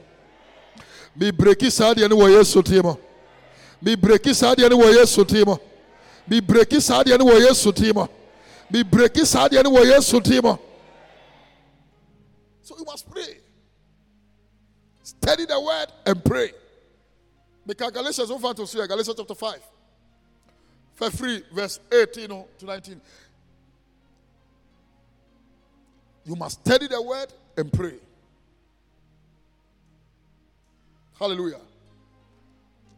[1.19, 2.97] mebreki saa adeɛ no wɔ yesu tim
[3.83, 5.59] mebreki saa adeɛ no yesu tim
[6.29, 8.09] mebreki saa adeɛ no yesu tim
[8.73, 10.59] mebreki saa adeɛ no yesu tim
[12.63, 13.39] so you must pray.
[15.05, 16.51] Study the word and pray
[17.67, 19.61] because galatians one five to three galatians chapter five
[20.97, 23.01] verse three verse eighteen oh, to nineteen
[26.25, 27.95] you must study the word and pray
[31.19, 31.61] Hallelujah.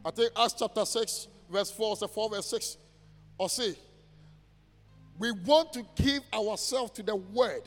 [0.05, 2.77] I think Acts chapter 6, verse 4, say 4, verse 6.
[3.37, 3.75] Or say,
[5.19, 7.62] we want to give ourselves to the word.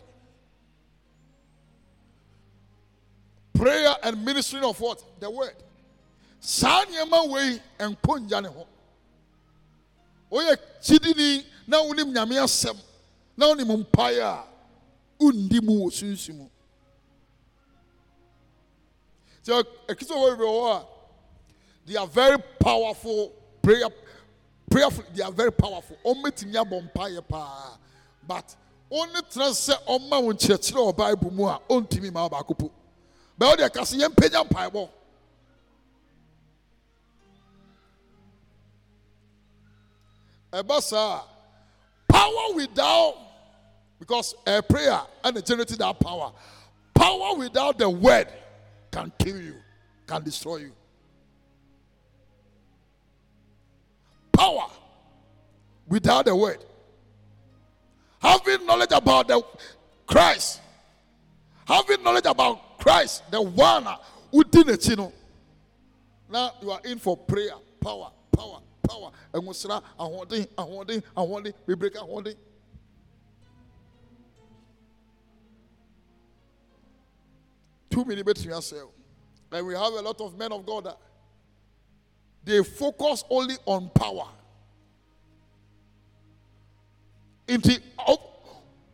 [3.53, 5.03] Prayer and ministering of what?
[5.19, 5.55] The word.
[6.41, 8.67] Saa nneɛma wei nkɔ ngya ne ho.
[10.31, 12.77] Woyɛ kyidini na wonim nyame asɛm
[13.37, 14.43] na wonim mpaeɛ a
[15.19, 16.49] wondi mu wɔ sunsun mu.
[19.43, 20.85] So, ekisi wo bi wɔ a,
[21.85, 23.31] they are very powerful
[23.61, 23.87] prayer,
[24.69, 25.03] prayerful.
[25.13, 25.95] They are very powerful.
[26.03, 27.77] Ɔmɛtumi abɔ mpaeɛ paa,
[28.27, 28.55] but
[28.89, 32.71] only tena sɛ ɔma wɔn kyerɛkyerɛ wɔ Bible mu a ɔntumi ma baako po.
[33.39, 34.89] Bɛɛ ɔde ɛka sɛ yɛn mpanya mpaebɔ.
[40.51, 41.23] Ɛba
[42.07, 43.15] power without
[43.99, 46.31] because a prayer and a generating that power.
[46.93, 48.27] Power without the word
[48.91, 49.55] can kill you,
[50.07, 50.71] can destroy you.
[54.31, 54.67] Power
[55.87, 56.57] without the word.
[58.21, 59.41] Having knowledge about the
[60.05, 60.61] Christ.
[61.65, 63.87] Having knowledge about Christ, the one
[64.31, 65.13] who did it, you know.
[66.29, 68.59] Now you are in for prayer, power, power,
[68.91, 69.11] power.
[69.33, 70.49] We it,
[70.89, 72.37] it, want it, we break, I want it.
[77.89, 78.89] Two between yourself.
[79.51, 80.97] And we have a lot of men of God that
[82.43, 84.27] they focus only on power.
[87.47, 88.21] Nti ɔ-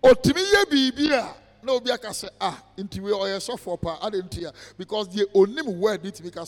[0.04, 4.16] ɔtumi yɛ biribi a na obi aka sɛ ah nti wei ɔyɛ sɔfo pa ade
[4.24, 6.42] nti a because deɛ onim word ne tumi ka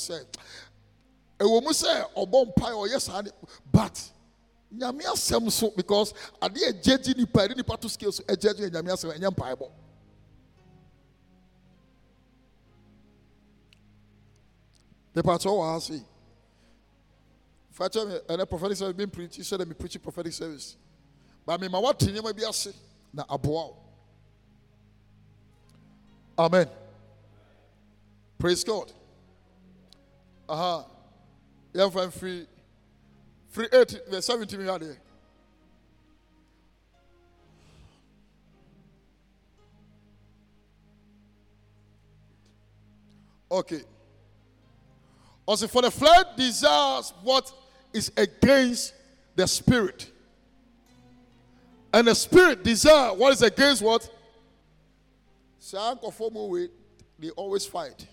[1.40, 3.32] ɛwɔ mu sɛ ɔbɔ mpa ɔyɛ saa de
[3.72, 4.12] but
[4.76, 9.18] nyame asɛm so because adeɛ ɛgyegye nipa ɛde nipa to scale so ɛgyegye nyame asɛm
[9.18, 9.72] ɛnyɛ mpaebɔ.
[15.16, 16.04] Nipakyɛ wɔ ha sei
[17.72, 20.76] fa kyɛ me ɛnɛ prophetic service bi preach sɛ dɛ me preach prophetic service.
[21.46, 22.74] But mema woate nneɛma bi ase
[23.14, 23.78] na aboa wo.
[26.38, 26.70] Amen.
[28.38, 28.92] Praise god.
[30.48, 30.86] Aha
[31.74, 32.48] yɛmfa mfiri
[33.50, 34.98] firi 8 verse 17 mi adeɛ
[43.52, 43.82] okay.
[45.46, 47.52] Also for the flesh desires what
[47.94, 48.94] is against
[49.36, 50.12] the spirit.
[51.92, 54.08] And the spirit desire what is against what?
[55.58, 56.70] Saa nkɔfoɔ mu wei
[57.18, 58.08] they always fight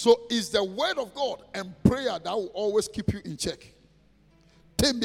[0.00, 3.58] so it's the word of god and prayer that will always keep you in check.
[4.82, 4.96] It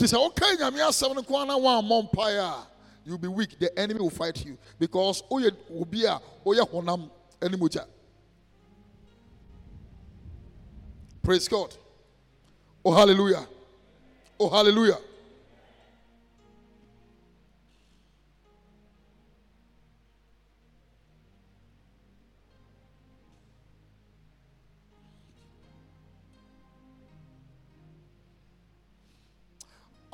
[0.00, 2.66] is okay, na woammɔ
[3.04, 3.58] you'll be weak.
[3.58, 7.10] The enemy will fight you because woyɛ obi a woyɛ honam
[7.42, 7.84] mogya
[11.22, 11.76] praise god.
[12.82, 13.46] Oh hallelujah.
[14.40, 14.96] Oh hallelujah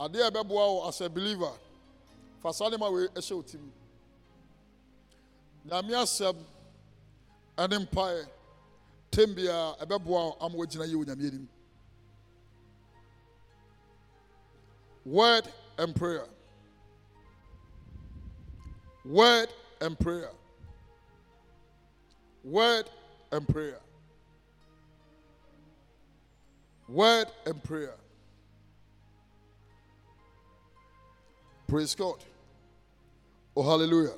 [0.05, 1.53] adeɛ a ɛbɛboa wo as a believer
[2.42, 3.72] fa saa nneɛma wei ɛhyɛ wo tim.
[5.66, 6.36] Nyame asɛm
[7.57, 8.28] ɛne mpaeɛ
[9.11, 11.48] tem biara ɛbɛboa wo ama woagyina yie wɔ nyame anim.
[15.05, 15.48] Word
[15.78, 16.26] and prayer.
[19.05, 19.48] Word
[19.80, 20.30] and prayer.
[22.44, 22.88] Word
[23.32, 23.80] and prayer.
[26.88, 27.94] Word and prayer
[31.71, 32.16] Praise God.
[33.57, 34.14] Oh, hallelujah.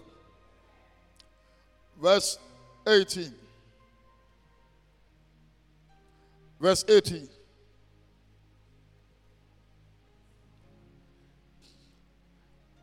[2.01, 2.39] Verse
[2.89, 3.31] 18.
[6.59, 7.29] Verse 18.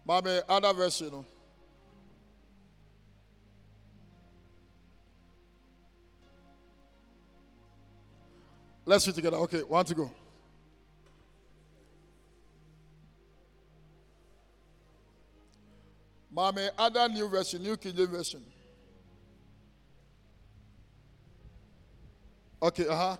[0.08, 1.26] Mame, other verse, you know.
[8.86, 9.38] Let's read together.
[9.38, 10.12] Okay, one to go.
[16.40, 18.44] Mame, other new version, New King James version.
[22.62, 23.18] Okay, uh huh.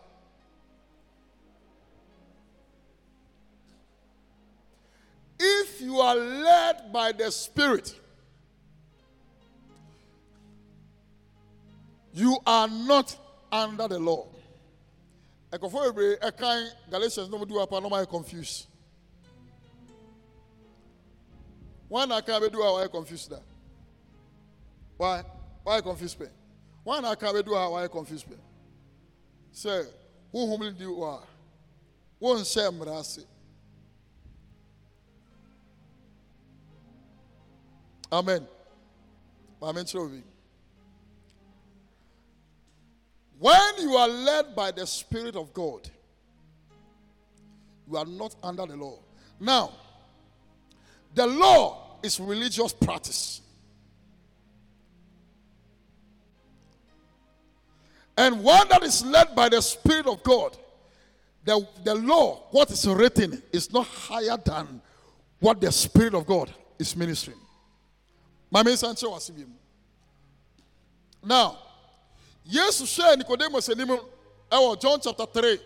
[5.40, 7.94] If you are led by the Spirit,
[12.14, 13.16] you are not
[13.52, 14.28] under the law.
[16.90, 18.68] Galatians no mo do no my confused.
[21.90, 23.42] Why not can we do how I confused that?
[24.96, 25.24] Why?
[25.64, 26.28] Why confuse me?
[26.84, 28.36] Why not can we do how I confuse me?
[29.52, 29.84] Say,
[30.32, 31.24] who whom do you are?
[32.20, 33.24] One share mercy.
[38.12, 38.48] Amen.
[39.62, 39.86] Amen.
[43.40, 45.90] When you are led by the Spirit of God,
[47.90, 49.00] you are not under the law.
[49.40, 49.72] Now,
[51.14, 53.42] the law is religious practice.
[58.18, 60.58] And one that is led by the Spirit of God,
[61.46, 64.82] the, the law, what is written, is not higher than
[65.40, 67.38] what the Spirit of God is ministering.
[71.24, 71.58] Now,
[72.48, 74.00] Jesus share Nicodemus anim
[74.52, 75.60] ɛwɔ eh, John chapter 3,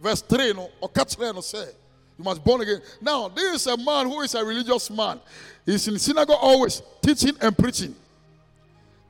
[0.00, 1.72] verse 3 no, ɔka kyerɛ no sɛ,
[2.20, 2.82] you must born again.
[3.00, 5.18] Now, this is a man who is a religious man.
[5.64, 7.96] He's in synagogue always teaching and preaching.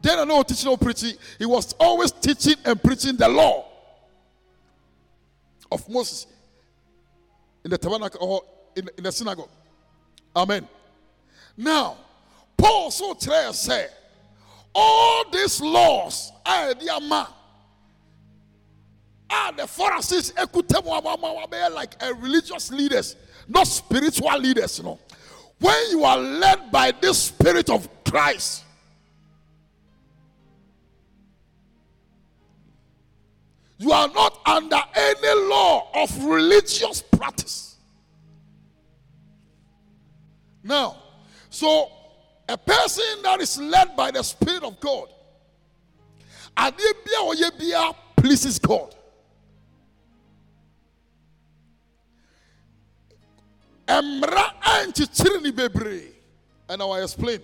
[0.00, 1.14] Then I know teaching or preaching.
[1.36, 3.66] He was always teaching and preaching the law.
[5.72, 6.28] of Moses
[7.64, 8.42] in the tabernacle or
[8.76, 9.48] in, in the synagogue.
[10.36, 10.68] Amen.
[11.56, 11.96] Now,
[12.56, 13.14] Paul so
[13.50, 13.88] say,
[14.72, 17.28] all these laws are the ama.
[19.31, 20.33] Ah, the Pharisees
[21.72, 23.14] like a religious leaders,
[23.49, 24.99] not spiritual leaders, you know.
[25.61, 28.64] When you are led by this spirit of Christ,
[33.78, 37.76] you are not under any law of religious practice.
[40.62, 40.97] Now,
[41.51, 41.91] so
[42.49, 45.09] a person that is led by the Spirit of God,
[48.16, 48.95] pleases God.
[53.91, 56.12] Mmara ankyekyere ne bebree,
[56.68, 57.41] and I will explain.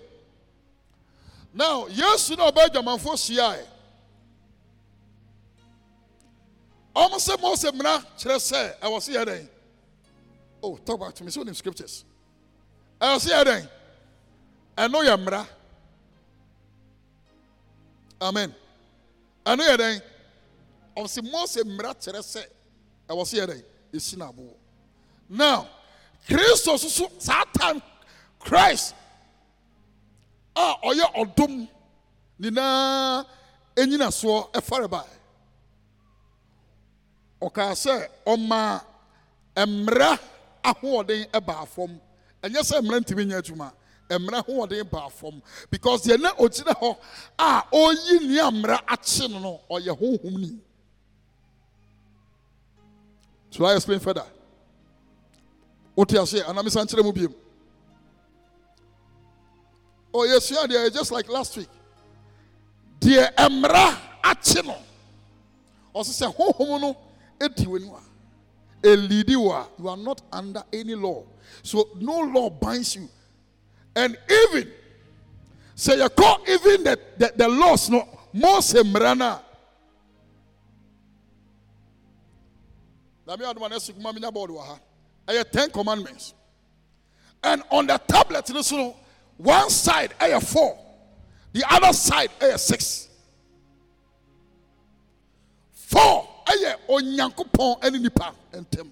[1.53, 3.65] Now, Yesu na ɔbɛ adwamanfoɔ hyiae.
[6.95, 9.49] Ɔmo sɛ Mose mmara kyerɛ sɛ ɛwɔ se yɛ dɛn?
[10.63, 11.29] Oh, talk back to me.
[11.29, 12.03] So in scriptures.
[12.99, 13.69] Ɛwɔ se yɛ dɛn?
[14.77, 15.47] Ɛno yɛ mmara.
[18.21, 18.55] Amen.
[19.45, 20.01] Ɛno yɛ dɛn?
[20.95, 22.45] Ɔmo se Mose mmara kyerɛ sɛ
[23.09, 23.63] ɛwɔ se yɛ dɛn?
[23.93, 24.53] Esi na aboɔ.
[25.29, 25.67] Now,
[26.27, 27.81] Kristo soso saa time
[28.39, 28.95] Christ.
[30.55, 31.67] A ɔyɛ ɔdom
[32.39, 33.25] nyinaa
[33.75, 35.05] enyinasoɔ ɛfare baa.
[37.41, 38.81] ɔkaa sɛ ɔmaa
[39.67, 40.19] mmara
[40.63, 41.99] ahoɔden baa fam
[42.43, 43.71] ɛnyɛ sɛ mmara ntumi nyɛ adwuma
[44.09, 46.97] mmara ahoɔden baa fam because deɛ na ogyina hɔ
[47.37, 50.59] a ɔreyi nea mmara akye no no ɔyɛ honhom ni
[53.51, 54.25] should i explain further
[55.97, 57.33] wote aseɛ anamisa nkyerɛ mu biem
[60.13, 61.69] oh yɛsua deɛ just like last week.
[62.99, 64.75] Deɛ mmara akye no
[65.95, 66.97] ɔsɛ sɛ honhom no.
[67.39, 67.99] Edi w'ani wa
[68.81, 69.67] elidi wa.
[69.77, 71.23] You are not under any law.
[71.61, 73.07] So no law binds you.
[73.95, 74.71] And even
[75.75, 79.39] say you call even the the, the laws no mose mmara na
[83.25, 84.79] na mi aduma na sukuma mi nya board wɔ ha
[85.27, 86.33] ɛyɛ ten commandments.
[87.43, 88.95] And on the tablet no so
[89.37, 90.77] one side ɛyɛ four.
[91.53, 93.07] The other side ɛyɛ six.
[95.71, 98.89] Four ɛyɛ onyankopɔn ɛne nipa ntɛm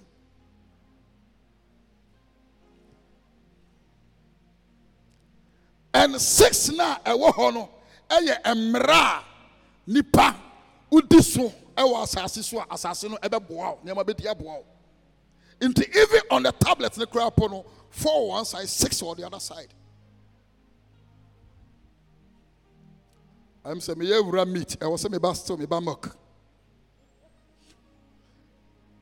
[5.93, 7.69] and six na ɛwɔ hɔ no
[8.09, 9.23] ɛyɛ mmara a
[9.87, 10.35] nipa
[10.91, 14.59] wodi so ɛwɔ asase so a asase no ɛbɛboa wo nneɛma bɛdi aboa
[15.61, 19.25] nti even on the tablet ne koraa po no four one side six on the
[19.25, 19.73] other side
[23.65, 26.15] ɛm sɛ meyɛ wura meat ɛwɔ sɛ meba still meba milk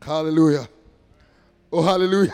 [0.05, 0.67] Hallelujah.
[1.71, 2.33] Oh, hallelujah.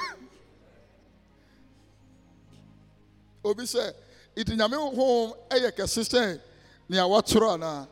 [3.46, 3.94] Obi sɛ,
[4.36, 6.42] iti nyame honhom eh, ɛyɛ kɛse sɛ
[6.90, 7.84] nea watwerɛ anaa.
[7.84, 7.88] Ah?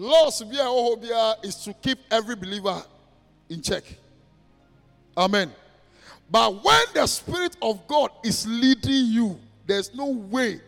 [0.00, 2.82] Laws bi a ɛwɔ is to keep every believer
[3.50, 3.84] in check.
[5.14, 5.52] Amen.
[6.30, 10.58] But when the Spirit of God is leading you, there's no way.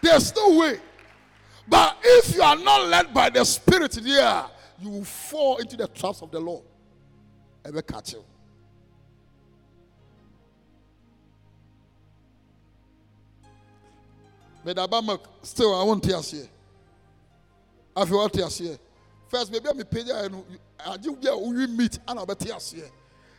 [0.00, 0.80] There's no way.
[1.68, 4.44] But if you are not led by the Spirit there,
[4.80, 6.62] you will fall into the traps of the law.
[7.62, 8.14] Ever catch
[14.64, 14.74] you.
[14.74, 16.48] But Abamak, still, I won't tell you.
[17.96, 18.78] I feel what you here.
[19.28, 20.44] First, maybe I'm pay and
[20.84, 22.56] I do get we meet and I'll be here.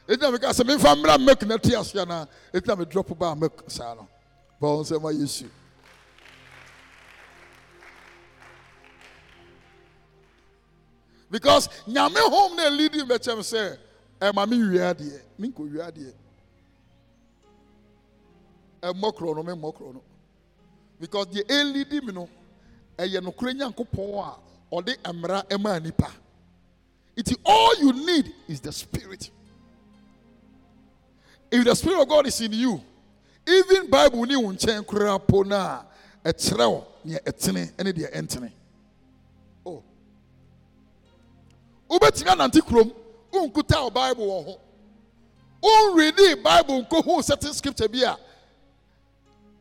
[0.07, 2.27] It's not because I'm in family milk, not tears here now.
[2.53, 4.01] It's not a drop of milk, Sana.
[4.59, 5.49] Bones and my issue.
[11.35, 13.77] because nyame home na lead you bɛkyɛm sɛ
[14.21, 16.13] ɛma me wie adeɛ menkɔ wie adeɛ
[18.81, 20.01] ɛmmɔ korɔ no memmɔ korɔ no
[20.99, 22.29] because deɛ ɛlidi me no
[22.97, 24.37] ɛyɛ nokorɛ nyankopɔn a
[24.75, 26.11] ɔde mmara ɛmaa nipa.
[27.17, 29.29] Nti all you need is the spirit.
[31.51, 32.81] If the spirit of god is in you
[33.47, 35.85] even bible ni wo nkyɛn koraa po no a
[36.25, 38.51] ɛkyerɛ eh, wo neɛ eh, ɛtene ne deɛ ɛntene
[39.65, 39.83] oh
[41.89, 42.91] wobɛtumi anante kurom
[43.31, 44.59] wonkuta wo bible wɔ ho.
[45.65, 48.15] Wonredi bible nkɔhu certain scripture bi a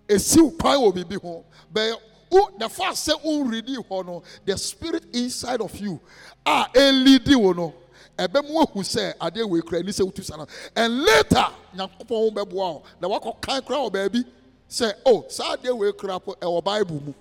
[0.08, 1.44] ɛsi wo kwan wɔ biribi ho.
[1.72, 1.96] Bɛyɛ
[2.30, 6.00] wo the fact sɛ wonredi hɔ no the spirit inside of you
[6.44, 7.74] a ɛlidi wo no.
[8.18, 10.46] Ɛbɛ mu ahu sɛ adeɛ wɔ ekura ani sɛ wotu sa no.
[10.76, 12.82] And later nyankopɔn ho bɛboa wo.
[13.00, 14.24] Na wakɔ kan koraa wɔ baabi
[14.68, 17.14] sɛ o saa adeɛ wei kura po ɛwɔ bible mu.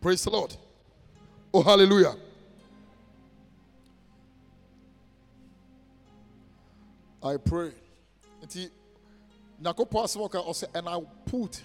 [0.00, 0.56] Praise the lord.
[1.52, 2.16] Oh hallelujah.
[7.22, 7.72] I pray
[9.60, 11.62] and i will put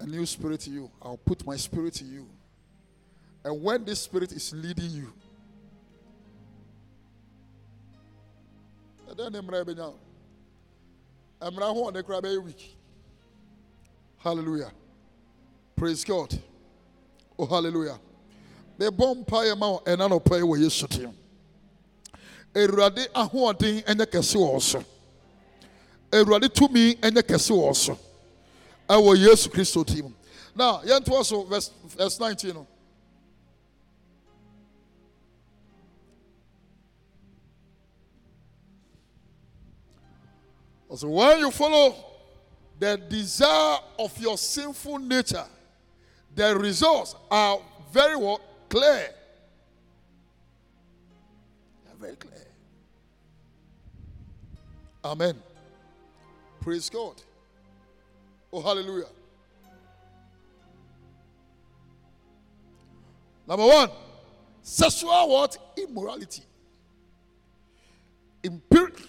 [0.00, 0.90] a new spirit in you.
[1.02, 2.26] I'll put my spirit in you.
[3.44, 5.12] And when this spirit is leading you
[9.08, 9.94] ɛdɛn ne mmerɛ bɛnya
[11.40, 11.90] mmerɛ ho
[14.18, 14.72] hallelujah.
[15.76, 16.36] Praise god.
[17.38, 18.00] Oh hallelujah.
[18.78, 21.14] Mebɔ mpaeɛ ma wo ɛna nɔpɛ wɔ yesu tim
[22.54, 24.84] awurade ahoɔden ɛnyɛ kɛse wɔ wo so
[26.10, 27.98] awurade tumi ɛnyɛ kɛse wɔ so
[28.88, 30.14] ɛwɔ yesu kristo tim
[30.54, 32.66] na yɛntoa so verse, verse 19 no
[40.96, 41.94] So when you follow
[42.78, 45.44] the desire of your sinful nature,
[46.34, 47.58] the results are
[47.92, 48.40] very well
[48.70, 49.10] clear.
[51.84, 52.46] They're very clear.
[55.04, 55.42] Amen.
[56.66, 57.14] Praise God.
[58.52, 59.06] Oh, hallelujah.
[63.46, 63.88] Number one,
[64.62, 65.56] sexual what?
[65.78, 66.42] Immorality.
[68.42, 69.04] Impurity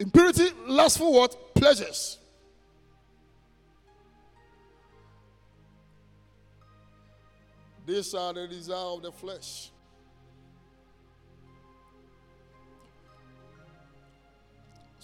[0.00, 1.54] Impurity, lustful what?
[1.54, 2.18] Pleasures.
[7.86, 9.70] These are the desire of the flesh.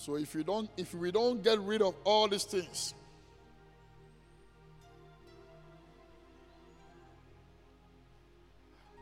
[0.03, 2.93] So if you don't, if we don't get rid of all these things,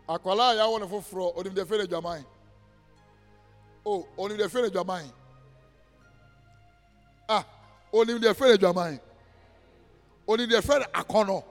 [0.07, 2.23] akwala ya wona foforo onim de fere dwaman
[3.87, 5.11] oh onim de fere dwaman
[7.29, 7.45] ah
[7.95, 9.01] onim deɛ fɛrɛ adwaman
[10.29, 11.45] onim deɛ fɛrɛ akɔnɔ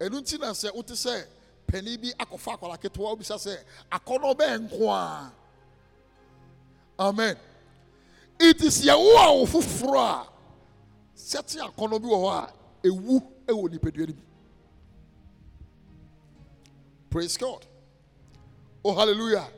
[0.00, 1.24] ɛnu ti na sɛ wote sɛ
[1.66, 3.56] panin bi akɔfa akwara ketewa obisa sɛ
[3.90, 5.32] akɔnɔ bɛɛ nko a.
[6.98, 7.38] Amen
[8.40, 10.26] it is yɛwo a wo foforɔ a.
[11.16, 12.52] Sɛte akɔnɔ bi wɔ hɔ a
[12.88, 14.22] ewu ɛwɔ nipadua no mu
[17.10, 17.66] praise god.
[18.84, 19.48] Oh hallelujah.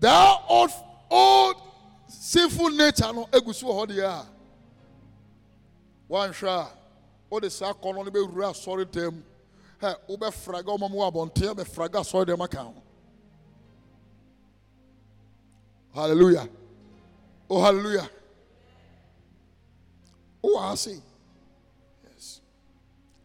[0.00, 0.70] Thou old
[1.10, 1.56] old
[2.08, 4.26] sinful nature no egu so wɔ hɔ deɛ a
[6.10, 6.68] wanhwɛ a
[7.30, 9.22] wode saa akɔnɔ no bɛwura asɔre dɛm
[9.80, 12.74] ɛ wobɛfraga ɔma mu wɔ abɔnten bɛfraga asɔre dɛm aka ho
[15.94, 16.48] hallelujah.
[17.48, 18.08] Oh hallelujah.
[20.42, 20.96] Oh, I sei
[22.10, 22.40] yes.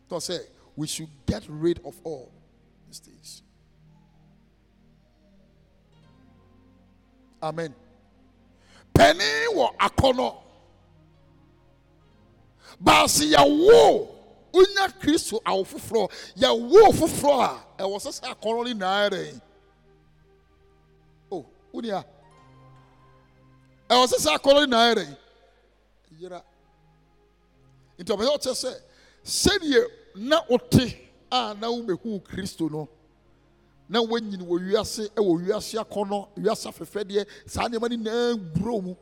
[0.10, 0.40] Tɔ sɛ
[0.76, 2.32] we should get rid of all
[2.88, 3.42] these things.
[7.42, 7.74] Amen.
[8.94, 10.36] Panin wɔ akɔnɔ
[12.82, 14.08] baasi yɛwo
[14.54, 19.42] wonya kristo awo foforɔ yɛwo foforɔ a ɛwɔ sɛ sɛ akɔnɔ no nyinaa oh, yɛrɛ
[21.32, 22.06] o woni a
[23.90, 25.18] ɛwɔ sɛ sɛ akɔnɔ no nyinaa yɛrɛ
[26.20, 26.44] yera.
[27.98, 28.72] Nti ɔbɛyɛ ɔkyɛ sɛ
[29.24, 30.96] sɛdeɛ na wote
[31.32, 32.88] a na womɛhu kristo no
[33.90, 38.96] na wanyini wɔ wiase ɛwɔ wiase akɔnɔ wiase afɛfɛdeɛ saa nneɛma no nyinaa buro mu.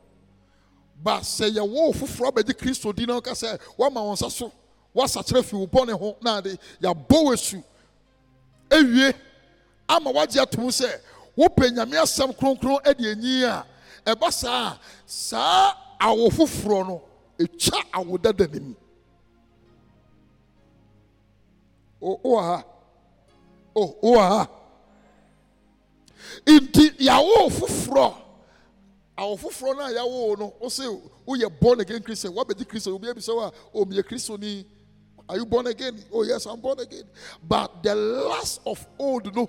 [1.02, 4.52] Ba sɛ yɛwɔ foforɔ abɛgye kristo di na ɔka sɛ woama wɔn nsa so
[4.94, 5.66] woasakyerɛ fi wo
[5.96, 7.62] ho na ade yɛabɔ wo asu.
[8.70, 9.14] Awie
[9.88, 10.90] ama woagye atom sɛ
[11.36, 13.66] wopɛ nyame asɛm kronkron ade anyi a
[14.04, 17.02] ɛba saa a saa awo foforɔ no
[17.38, 18.74] ɛtwa awo dada no mu.
[22.00, 22.64] Wowɔ ha.
[23.74, 24.48] Wowɔ ha.
[26.46, 28.14] Nti yàwó foforɔ
[29.16, 30.84] awo foforɔ náà yàwó no ɔsè
[31.26, 34.64] woyɛ born again christian wabɛdi christian obi ebi sɛ wa omi yɛ christian ni
[35.30, 36.02] are you born again?
[36.10, 37.04] Oh yes i'm born again.
[37.46, 39.46] But the last of old no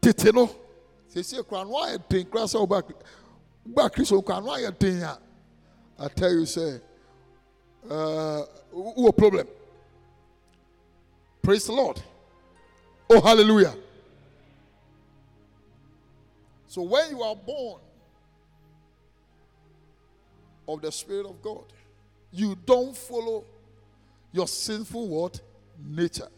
[0.00, 0.48] tètè no.
[1.12, 2.82] Sèse kura no ayɛ den kura sɛ ɔba
[3.68, 5.18] ɔba christian kura no ayɛ den a
[5.98, 6.80] i tell you say
[7.90, 9.46] uh, who problem
[11.42, 12.00] praise the lord
[13.10, 13.74] oh hallelujah.
[16.72, 17.82] So when you are born
[20.66, 21.66] of the Spirit of God,
[22.30, 23.44] you don't follow
[24.32, 25.38] your sinful what?
[25.78, 26.28] Nature.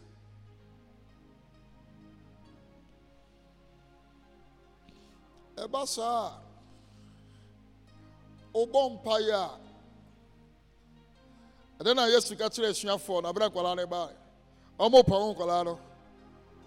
[5.56, 5.86] Ɛba
[8.54, 9.50] wobɔ mpaeɛ a
[11.80, 14.10] ɛdɛ na yesu ka kyerɛ asuafoɔ na abere nkwadaa no ba
[14.78, 15.78] ɔmo pa wɔn nkwadaa no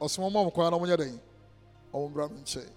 [0.01, 1.19] ɔsoma ɔmo nkwadaa no ɔmo nyɛ dɛn
[1.93, 2.69] ɔmo mbra nkyɛn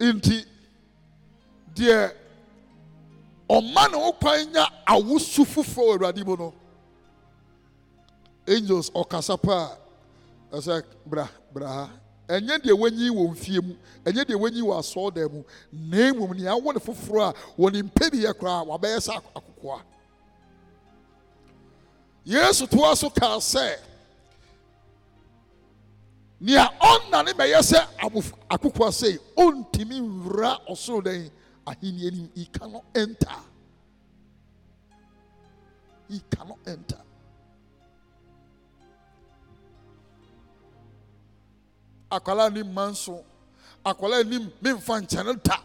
[0.00, 0.44] nti
[1.74, 2.12] deɛ
[3.48, 4.12] ɔma ne ho
[4.52, 6.54] nya awosu foforɔ wɔ awurade mu no.
[8.48, 9.76] Angels ɔkasa paa.
[10.52, 11.90] Ɛsɛ bra bra ha.
[12.28, 13.74] Ɛnyɛ deɛ wanyi wɔ mfie mu.
[14.04, 15.44] Ɛnyɛ deɛ wanyi wɔ asɔɔdan mu.
[15.72, 19.82] Na mmom nea awo ne foforɔ a wɔne mpɛdeɛ koraa wabɛyɛ sɛ akokoa.
[22.24, 23.78] Yesu toa so kaa sɛ
[26.40, 27.86] nea ɔnna bɛyɛ sɛ
[28.50, 31.30] akokoa sei ɔntumi nwura ɔsoro dan
[31.66, 32.30] ahenni anim.
[32.34, 33.38] He cannot enter.
[36.08, 37.02] He cannot enter
[42.10, 43.22] akwalaa nim ma nso
[43.84, 45.58] akwalaa nim memfa nkyɛne da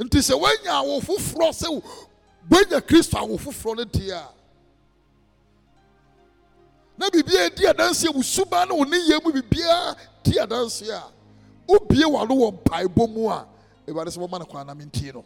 [0.00, 1.68] nti sɛ woanya awo foforɔ sɛ
[2.50, 4.28] woanya kristo awo foforɔ no deɛ a
[6.98, 10.88] na biribiara di adanse a wo suba ne wo ne yɛ mu biribiara di adanse
[10.90, 11.02] a
[11.68, 13.46] wobie w'ano wɔ mpaebɔ mu a
[13.88, 15.24] awurade sɛ wɔma no kwan na mentie no.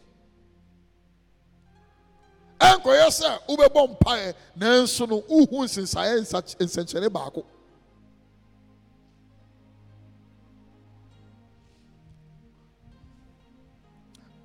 [2.61, 7.45] Ɛnkɔyɛ sɛ wobɛbɔ mpaeɛ nanso no wohu nsensaeɛ nsa- nsɛnkyerɛnne baako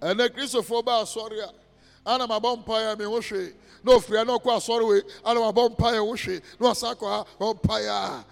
[0.02, 1.54] ɛnɛ kristofoɔ ba asɔre a
[2.06, 6.06] ana mabɔ mpaeɛ a meho hwee na ofiri na ɔkɔ asɔre wei ana mabɔ mpaeɛ
[6.06, 8.26] wo hwee na ɔsa kɔ ha bɔ mpaeɛ a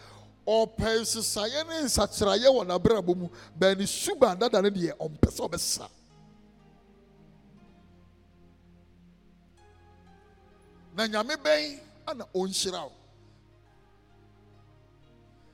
[0.48, 5.50] ɔpɛ nsesaeɛ ne nsakyerɛeɛ wɔ n'abrabɔ mu bɛn ne suban dada no deɛ ɔmpɛ sɛ
[5.50, 5.90] ɔbɛsa
[10.96, 12.92] na nyame bɛn ana ɔnhyira wo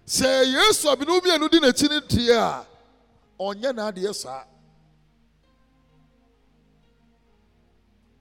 [0.05, 2.65] sɛ yesu abinu mmienu di n'akyi no deɛ a
[3.39, 4.45] ɔnyɛ n'adeɛ saa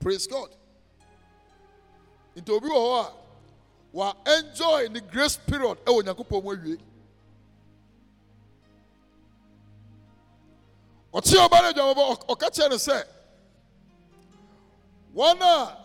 [0.02, 0.50] praise god.
[2.36, 3.12] Nti obi wɔ a
[3.92, 6.78] wa enjoy the grace period ɛwɔ nyankopɔn mu awie.
[11.12, 13.04] Ɔte ɔba no adwamabɔ ɔk- ɔka kyerɛ no sɛ
[15.14, 15.76] wɔn a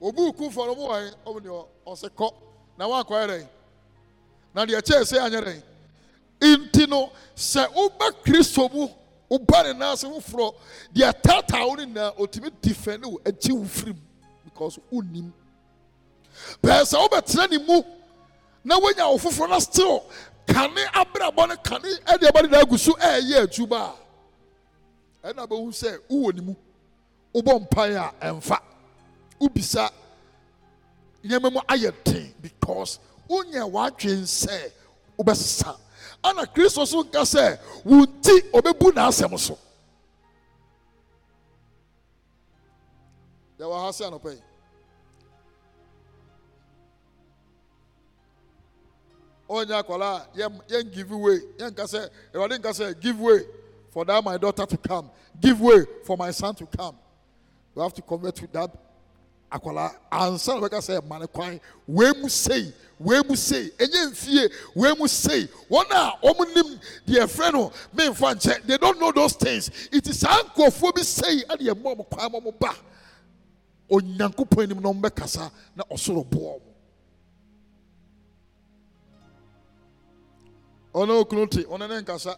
[0.00, 2.34] obu kumfɔ no mu wɔ he ɔmo deɛ ɔsɛ kɔ
[2.78, 3.48] na wankɔyɛ dɛn?
[4.54, 5.62] Na deɛ kyɛɛ sɛ anyɛ
[6.40, 8.88] nti no sɛ woba kristo mu
[9.30, 10.54] woba ne nan ase foforɔ
[10.94, 13.96] deɛ taataa wo no nyinaa ɔtumi difɛne wo agye wo firim.
[14.44, 15.32] Because wonnim
[16.62, 17.84] pɛɛ sɛ wobɛtena ne
[18.64, 20.04] na woanya wo no still
[20.46, 23.92] kane abrabɔ no kane ɛdeɛ bɔde da agu so ɛɛyɛ adwuma.
[25.22, 26.54] A ɛna bɛhu sɛ wowɔ ne mu.
[27.34, 28.58] Wobɔ mpaeɛ a ɛmfa.
[29.40, 29.90] Wobisa
[31.24, 32.98] nneɛma mu ayɛ den because
[33.28, 34.70] wonyɛ w'adwen sɛ
[35.18, 35.76] wobɛsesa
[36.24, 39.58] ana kristo so nka sɛ wo nti ɔbɛbu n'asɛm so.
[43.58, 44.42] Yɛwɔ ha sɛ anɔpɛ yi.
[49.48, 50.26] Ɔnyɛ akwadaa
[50.68, 51.38] yɛn give way.
[51.58, 53.40] Yɛn nka sɛ ɛwɔde nka sɛ give way
[53.90, 55.10] for that my daughter to come.
[55.38, 56.96] Give way for my son to come.
[57.76, 58.70] You have to convert to that
[59.50, 61.60] akwadaa ansa na bɛka sɛ ma ne kwan.
[61.86, 63.70] Wee mu sei wee mu sei.
[63.78, 65.46] Enye nfie wee mu sei.
[65.70, 69.70] Wɔn a wɔn nim deɛ fɛ no mmɛnfa nkyɛn they don't know those things.
[69.92, 72.74] It is saa nkurɔfoɔ bi sei ɛde ɛmɔ wɔn kwan ma wɔn ba.
[73.90, 76.60] Onyankopɔn anim na wɔn bɛkasa na ɔsoro boɔ wɔn.
[80.94, 82.36] ɔne okunu te ɔne ne nkasa.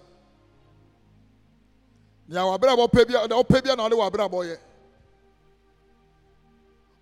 [2.28, 4.58] Nea wabrabɔ pɛ na ɔpɛ bia na ɔde wabrabɔ yɛ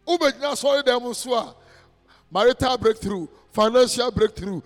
[0.07, 1.55] wobɛgyina asɔre dan mu so a
[2.31, 4.61] marital breakthrough financial breakthrough.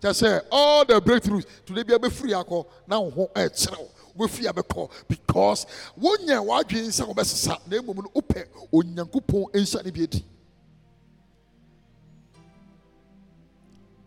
[0.00, 4.90] Kyɛ sɛ all the breakthroughs today bia bɛfiri akɔ na wo ho ɛkyerɛw wobɛfiri abɛkɔ
[5.08, 5.66] because
[5.98, 10.24] wonyɛ w'adwene sɛ wobɛsesa na mmom no wopɛ onyankopɔn nhyia ne bi adi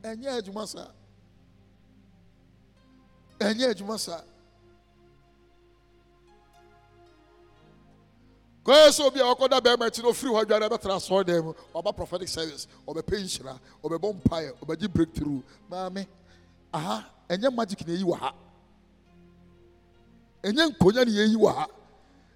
[0.03, 0.87] ɛnyɛ adwuma saa
[3.39, 4.21] ɛnyɛ adwuma saa
[8.63, 11.53] kɔyɛ sɛ obi a wakɔda bɛrima akyi na ofiri hɔ adwane bɛtena asɔre dan mu
[11.75, 15.41] ɔba prophetic service ɔbɛpɛ nhyira ɔbɛbɔ mpaeɛ ɔbɛgye breakthrough.
[15.69, 16.07] Maame
[16.73, 18.33] aha ɛnyɛ magic na ɛyi wɔ ha.
[20.43, 21.67] Ɛnyɛ nkonya na yɛyi wɔ ha.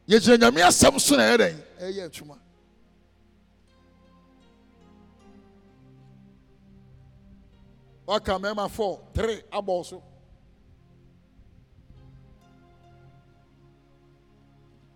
[0.08, 1.64] Yɛgyina nyame asɛm so na ɛyɛ dɛn?
[1.80, 2.38] Ɛyɛ adwuma.
[8.06, 10.04] Waka mmarima four three abɔ so.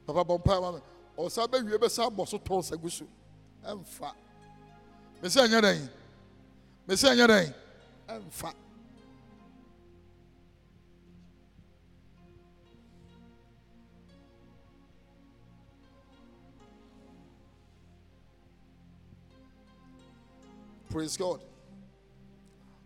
[0.05, 0.79] Papa bɔ mpae ma
[1.25, 3.05] ɔsa bɛwie bɛsa abɔ so tɔn sa gu so.
[5.21, 5.89] Mesi ɛnyɛ dɛn?
[6.87, 7.53] Mesi ɛnyɛ dɛn?
[20.89, 21.39] Praise god.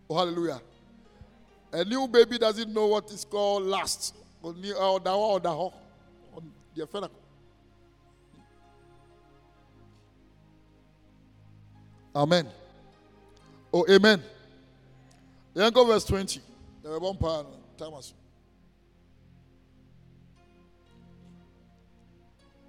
[0.08, 0.60] Oh hallelujah.
[1.72, 4.14] A new baby doesn't know what is called last
[4.44, 5.72] Ɔda hɔ
[6.76, 7.10] hɔ.
[12.16, 12.48] Amen.
[13.74, 14.22] Oh, amen.
[15.52, 16.40] Then go verse 20.
[16.82, 17.46] There were one part.
[17.76, 18.14] Thomas.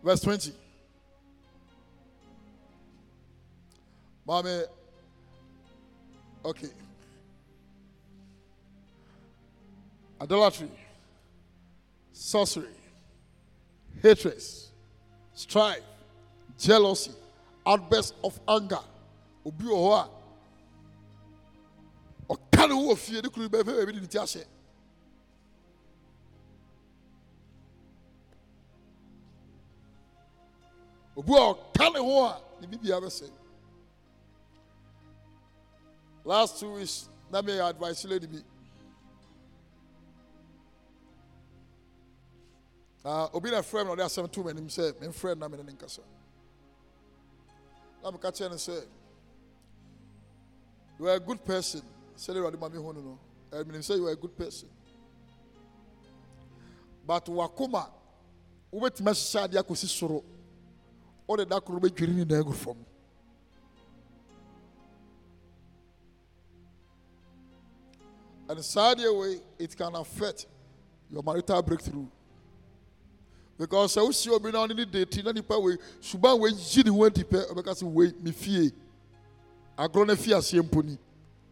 [0.03, 0.51] Verse 20.
[4.25, 4.63] Mommy.
[6.43, 6.67] Okay.
[10.21, 10.69] Idolatry,
[12.11, 12.65] sorcery,
[14.01, 14.41] hatred,
[15.33, 15.79] strife,
[16.57, 17.11] jealousy,
[17.65, 18.79] outbursts of anger.
[19.47, 20.03] Obi wɔ hɔ a
[22.33, 24.45] ɔka ne ho wɔ fie ne kuru bɛfɛ baabi de ne ti ahyɛ.
[31.15, 33.31] Obi a ɔka ne ho a ne bibia bɛsɛ.
[36.25, 38.43] Last two weeks, na me advice lady bi.
[43.05, 45.63] Ah, obi na frɛ me na ɔde asɛm to m'anim sɛ memfrɛ no na mene
[45.63, 46.01] ne nkasa.
[48.03, 48.85] Na meka kyerɛ no sɛ,
[50.99, 51.81] you are a good person.
[52.17, 53.19] Sɛdeɛ Awurade ma me hu no no,
[53.53, 54.69] eh, you are a good person.
[57.05, 57.89] But wakoma,
[58.73, 60.23] wobɛtumi ahyehyɛ adeɛ akɔsi soro.
[61.27, 62.75] Wode da koro bɛdwiri ne nyinaa agu fam.
[68.49, 70.45] And saa way, it can affect
[71.11, 72.07] your marital breakthrough.
[73.57, 76.91] Because sɛ wosi obi na ɔne ne date na nipa wei suban wei yi ne
[76.91, 78.71] ho adi pɛ ɔbɛka sɛ wei me fie
[79.77, 80.97] agorɔ no fi aseɛ mpo ni.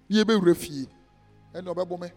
[0.10, 0.88] Ne yɛbɛwura fie.
[1.54, 2.12] Ɛne ɔbɛbɔ me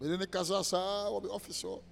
[0.00, 1.82] mene ne kasa saa wɔ me office hɔ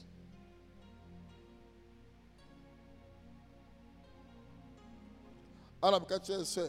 [5.83, 6.65] ana meka kyerɛ sɛ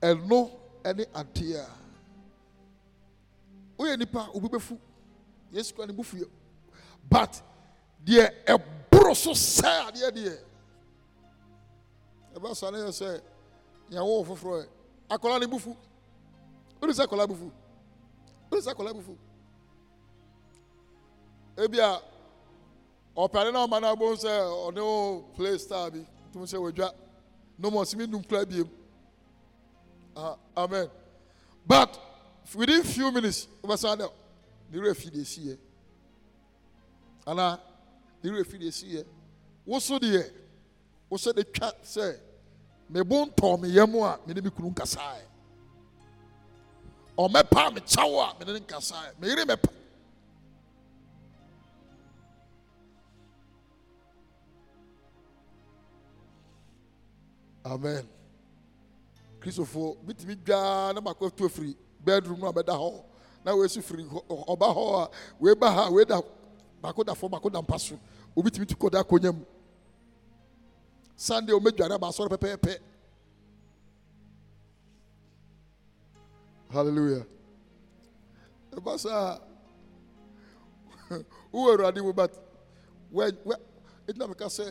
[0.00, 0.50] ɛno
[0.96, 1.68] ne adeɛ a
[3.78, 4.78] woyɛ nipa obi bɛfu
[5.52, 6.24] yesu kura ne bu fie
[7.10, 7.42] but
[8.04, 10.38] deɛ ɛboro so sɛ adeɛ deɛ
[12.36, 13.20] ɛbɛ sa ne yɛ sɛ
[13.90, 14.68] yɛwo wo foforɔ ɛ
[15.14, 15.76] akɔla ne bu fu
[16.80, 17.50] wode sɛ akɔla bu fu
[18.50, 19.16] wode sɛ akɔla bu fu
[21.56, 22.00] ebia
[23.16, 24.30] ɔpɛne na ɔma no abom sɛ
[24.68, 26.92] ɔne wo play star bi tum sɛ wadwa
[27.58, 28.68] no ma ɔsimi num kora biem
[30.56, 30.90] amen.
[31.66, 31.98] But
[32.54, 34.10] within few minutes wobɛsan dɛ
[34.70, 35.58] ne werɛ fi de ɛsiiɛ
[37.26, 37.58] anaa
[38.22, 39.06] ne werɛ fi de ɛsiiɛ
[39.64, 40.30] wo so deɛ
[41.08, 42.20] wo sɛ de twa sɛ
[42.90, 45.22] mebo ntɔɔ me yam a mene me kunu nkasaeɛ
[47.18, 49.72] ɔmɛpa me kyɛw a mene ne nkasaeɛ me mɛpa.
[57.66, 58.06] Amen.
[59.40, 63.02] Kristofoɔ bitumi dwaa na makɔ to afiri bedroom no a bɛda hɔ.
[63.44, 65.10] Na wɔasi firi ɔba hɔ a
[65.40, 66.20] wei ba ha wei da
[66.80, 67.98] baako da fam baako da mpa so.
[68.36, 68.76] Obi tumi tu
[69.32, 69.44] mu
[71.16, 72.78] sunday ɔmɛdware aba asɔre pɛpɛɛpɛ
[76.76, 77.24] hallelujah.
[78.76, 79.38] Ɛba saa
[81.52, 82.32] wowɔ awurade mu but
[83.14, 84.66] ɛgyina meka sɛ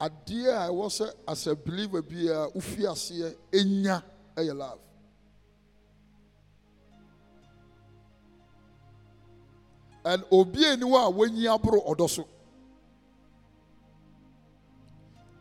[0.00, 4.02] adeɛ a ɛwɔ sɛ as a believer biara wofi aseɛ ɛnya
[4.36, 4.80] ɛyɛ love.
[10.06, 11.80] And obi ani hɔ a aboro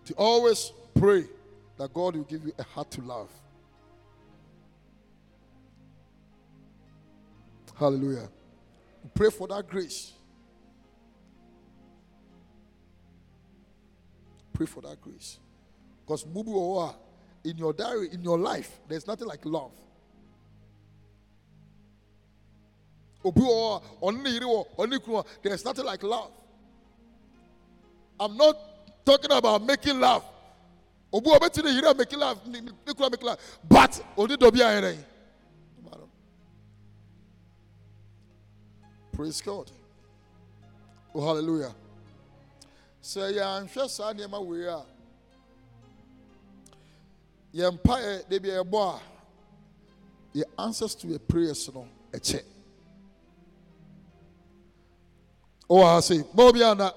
[0.06, 1.26] to always pray
[1.78, 3.30] that god will give you a heart to love.
[7.76, 8.30] Hallelujah.
[9.14, 10.14] Pray for that grace.
[14.54, 15.40] Pray for that grace.
[16.06, 16.96] Because mubu
[17.44, 19.72] in your diary in your life there's nothing like love.
[25.42, 26.32] There's nothing like love.
[28.20, 28.58] I'm not
[29.06, 30.24] talking about making love.
[31.12, 34.98] Wɔ ɔbɛti ne a making ne kunu making love but ɔne dɔ bi a yi
[39.12, 39.72] praise god.
[41.14, 41.74] Oh hallelujah.
[43.02, 44.84] Sɛ yɛanhwɛ saa nneɛma wei a
[47.54, 49.02] yɛn mpaeɛ de bi yɛbɔ a
[50.38, 52.44] yɛ answers to yɛ prayers no ɛkyɛ
[55.70, 56.96] wowɔ ha sei ma obi ana ka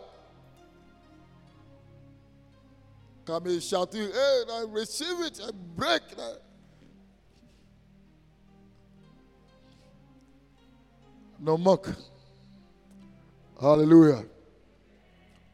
[3.44, 6.28] me shouting hey I receive it I break na
[11.40, 11.88] no mock
[13.60, 14.24] hallelujah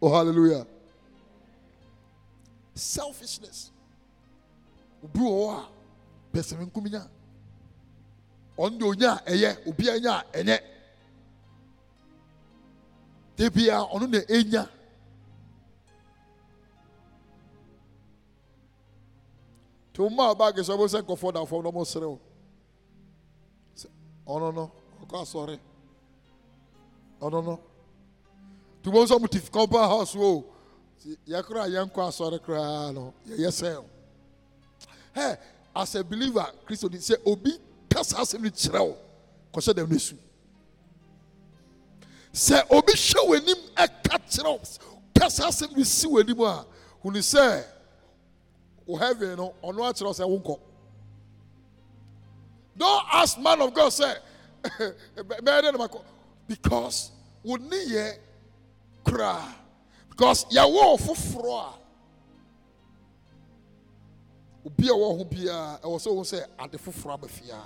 [0.04, 0.66] Oh, hallelujah.
[2.74, 3.70] Selfishness.
[5.04, 5.68] Obi wɔ hɔ a
[6.32, 7.08] pɛsɛ me nkuminya.
[8.58, 10.58] ɔno deɛ onya a ɛyɛ obi anya a ɛnyɛ
[13.36, 14.68] de bia ɔno na enya
[19.92, 22.18] to mma a baage sɛ ɔbɛ sɛ nkɔfoɔ da fam na ɔmo serew
[23.76, 23.86] Sɛ,
[24.26, 24.70] ɔno no
[25.04, 25.58] ɔkɔ asɔre
[27.20, 27.60] ɔno no
[28.82, 30.44] tuma nso ɔmo ti compound house o.
[31.00, 33.84] Ti- yɛ kora yɛn kɔ asɔre koraa no yɛyɛ sɛn
[35.14, 35.38] hɛ
[35.74, 37.52] as a believer kristo ni sɛ obi
[37.88, 38.96] kasa asɛm ni kyerɛ o.
[39.52, 40.16] Kɔhyɛ dɛm n'esu
[42.32, 44.60] sɛ obi hyɛ w'anim ɛka kyerɛ o.
[45.18, 46.66] Kasa asɛm ni si w'anim a.
[47.04, 47.64] Huni sɛ
[48.92, 50.58] o heaven no ɔno akyerɛ o sɛ wonkɔ.
[52.76, 53.92] Don't ask man of god
[54.62, 56.02] kɔ
[56.46, 57.10] because
[57.42, 58.18] wo ni yɛ
[59.04, 59.54] koraa.
[60.10, 61.72] Because yɛwɔ foforɔ a
[64.66, 67.64] obi a ɛwɔ ho biara ɛwɔ sɛ ohun sɛ ade foforɔ aba fie a.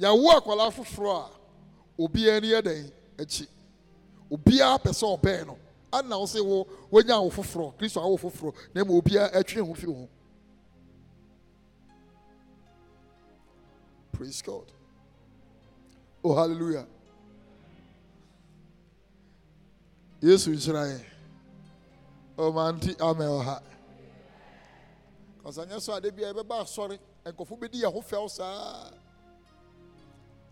[0.00, 1.30] Yɛwɔ akwadaa foforɔ a
[2.02, 3.46] obiara ani yɛ dɛn akyi?
[4.30, 5.58] Obiara pɛ sɛ ɔbɛn no
[5.92, 9.74] ana wo sɛ wo wonya awo foforɔ kristo awo foforɔ na emu obiara atwi ho
[9.74, 10.08] fi ho
[14.20, 14.70] praise god.
[16.22, 16.86] Oh hallelujah.
[20.20, 21.04] Yesu nhyira yɛn
[22.36, 23.62] ɔmanti amen ɔha
[25.42, 28.90] kɔsanyɛ so ade bia yɛbɛba asɔre nkɔfo bɛdi yɛn ho fɛw saa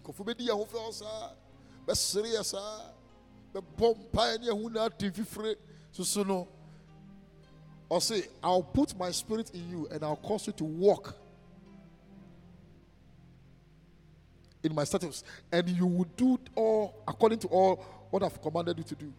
[0.03, 1.33] nkɔfo bɛdi yɛn ho fɛw saa
[1.87, 2.93] bɛsere yɛ saa
[3.61, 5.57] bɛbɔ mpaeɛ ne ɛho na ate fifire
[5.93, 6.49] soso no.
[7.91, 11.15] Ɔse i'll put my spirit in you and i'll cause you to walk
[14.63, 17.77] in my statutes and you will do all according to all
[18.11, 19.13] what i've commanded you to do.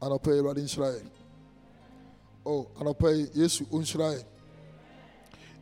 [0.00, 1.10] Anɔpɛ yi awurade nhyira yɛn
[2.44, 4.24] o anɔpɛ yi yesu ɔnhyira yɛn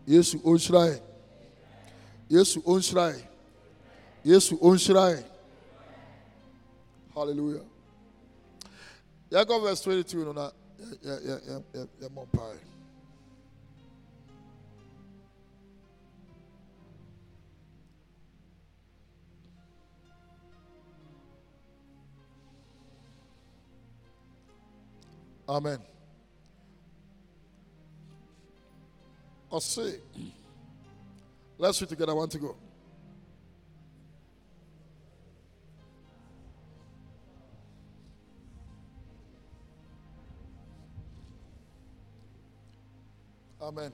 [0.07, 1.03] yesu ɔnhyira yɛn
[2.31, 3.29] yesu ɔnhyira yɛn
[4.29, 5.25] yesu yɛn
[7.15, 7.65] hallelujah
[9.31, 10.51] yɛkɔ verse twenty two no na
[11.03, 12.59] yɛ yɛ yɛ yɛ yɛ mɔ mpae.
[25.49, 25.79] Amen.
[29.51, 29.99] Ɔse,
[31.57, 32.13] let's read together.
[32.13, 32.55] I want to go.
[43.61, 43.93] Amen.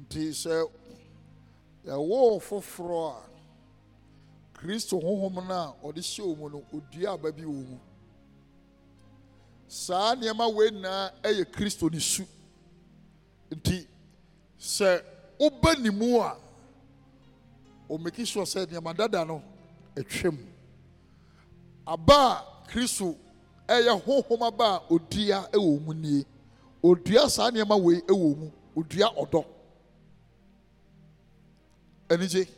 [0.00, 0.64] Nti sɛ
[1.86, 3.22] yɛwɔ foforɔ a
[4.54, 7.78] kristo honhom no a ɔde hyɛ wo mu no ɔdua aba bi wɔ mu.
[9.68, 12.24] Saa nneɛma wei nyinaa yɛ kristo ne su.
[13.50, 13.86] Nti
[14.58, 15.04] sɛ
[15.38, 16.36] woba ne mu a
[17.90, 19.42] ɔmaki sure sɛ nneɛma dada no
[19.94, 20.38] atwam
[21.86, 23.16] aba a kristo
[23.68, 26.24] ɛyɛ honhom aba a ɔdua wɔ mu nie.
[26.82, 28.50] Ɔdua saa nneɛma wei wɔ mu.
[28.76, 29.44] Ɔdua ɔdɔ.
[32.08, 32.48] Anigye.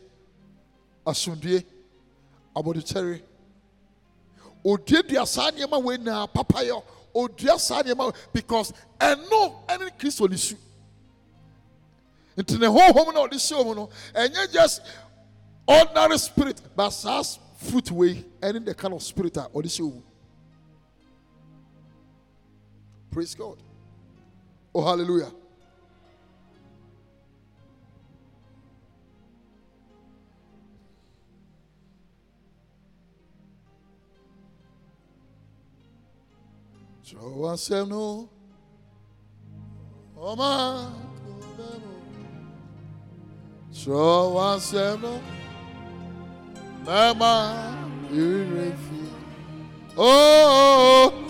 [1.07, 1.65] Asomdue
[2.57, 3.23] abɔdekyɛre.
[4.65, 6.83] Ɔduadua saa nneɛma wei nyinaa papayɔ.
[7.15, 10.57] Ɔdua saa nneɛma because ɛno ɛne kristo ne su.
[12.37, 14.83] Nti ne honhom na ɔde hyɛ mu no ɛnyɛ just
[15.69, 17.23] ordinary spirit but saa
[17.59, 20.03] fruit wei ɛne the kind of spirit a ɔde hyɛ mu.
[23.11, 23.64] Praise god
[24.75, 25.31] oh hallelujah
[37.55, 38.29] us no.
[40.17, 40.91] Oh my.
[43.71, 45.21] Us no.
[46.85, 47.79] Mama,
[48.11, 49.09] you refi.
[49.97, 51.13] Oh.
[51.17, 51.24] Oh.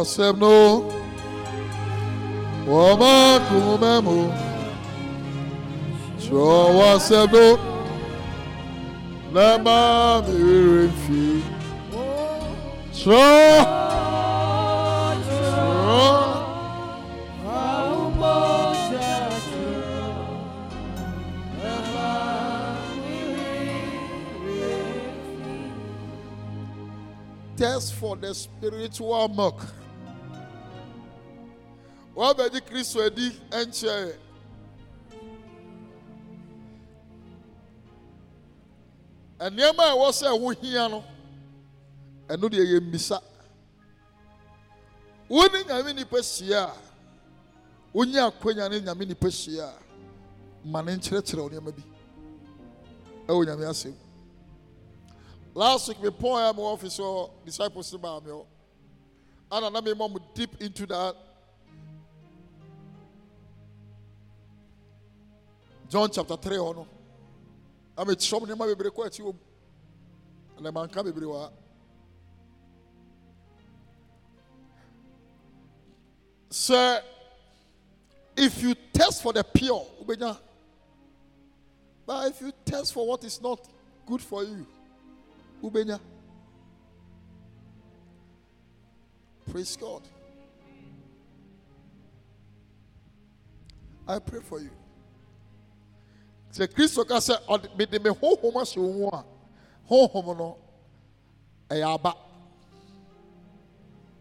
[0.00, 0.90] Show us no.
[2.66, 4.32] Wama kumemu.
[6.18, 7.58] Show us no.
[10.22, 11.42] Mirifi.
[12.94, 13.76] Show.
[27.56, 29.79] Test for the spiritual milk.
[32.20, 34.14] Wabɛgye kristo adi nkyɛɛ
[39.50, 41.02] nneɛma a ɛwɔ sɛ ɛho hia no
[42.28, 43.18] ɛno deɛ yɛ mmisa
[45.28, 46.74] wo nyame nipa hyia a
[47.94, 49.78] wonye akwanya ne nyame nipa hyia a
[50.64, 51.82] ma ne nkyerɛkyerɛ wo nneɛma bi.
[53.28, 53.94] Ɛwɔ nyame asɛm.
[55.54, 58.44] Last week mepɔn a mewɔ ɔfice hɔ disciples baa me hɔ.
[59.50, 61.16] Ana na memmɔ mo deep into that
[65.90, 66.86] john chapter 3 hɔ no.
[67.96, 69.40] Na mekyerɛ m nneɛma bebree kɔ akyi wɔ mu
[70.56, 71.50] ɛnɛ manka wɔ ha
[76.48, 77.02] sɛ
[78.36, 80.38] if you test for the pure wobɛnya
[82.06, 83.68] but if you test for what is not
[84.06, 84.66] good for you
[85.62, 86.00] wobɛnya
[89.50, 90.02] praise god.
[94.06, 94.70] I pray for you
[96.52, 99.24] sɛ kristo ka sɛ ɔde mede me honhom ahyɛ wo mu a
[99.88, 100.56] honhom no
[101.70, 102.12] ɛyɛ aba.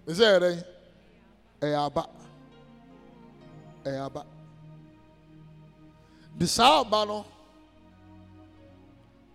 [0.06, 0.64] Me sɛ yɛ dɛn
[1.62, 2.04] ɛyɛ aba.
[3.86, 4.26] Ɛyɛ aba.
[6.38, 7.26] De saa aba no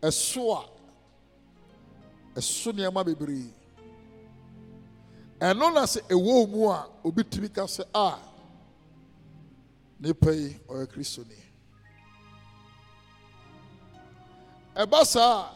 [0.03, 0.63] ɛso a
[2.39, 3.51] ɛso nneɛma bebree.
[5.41, 8.19] Ɛno na sɛ ɛwɔ mu a obi tumi ka sɛ a
[10.01, 11.44] nipa yi ɔyɛ kristoni
[14.77, 15.51] ɛba saa.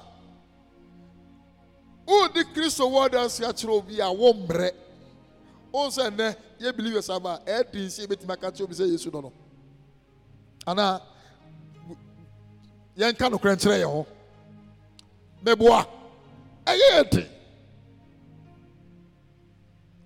[2.08, 4.70] Wodi kristo wɔ dansi akyerɛ obi a wɔmmerɛ
[5.72, 9.22] wɔn sɛ nnɛ yɛ believers ama ɛɛdi nsi ebetumi aka kyerɛ obi sɛ yesu dɔ
[9.22, 9.32] no.
[10.66, 11.00] Anaa
[12.96, 14.06] yɛn ka nokorɛ nkyerɛ yɛn ho.
[15.44, 15.86] Mɛboa
[16.64, 17.28] ɛyɛ ɛdi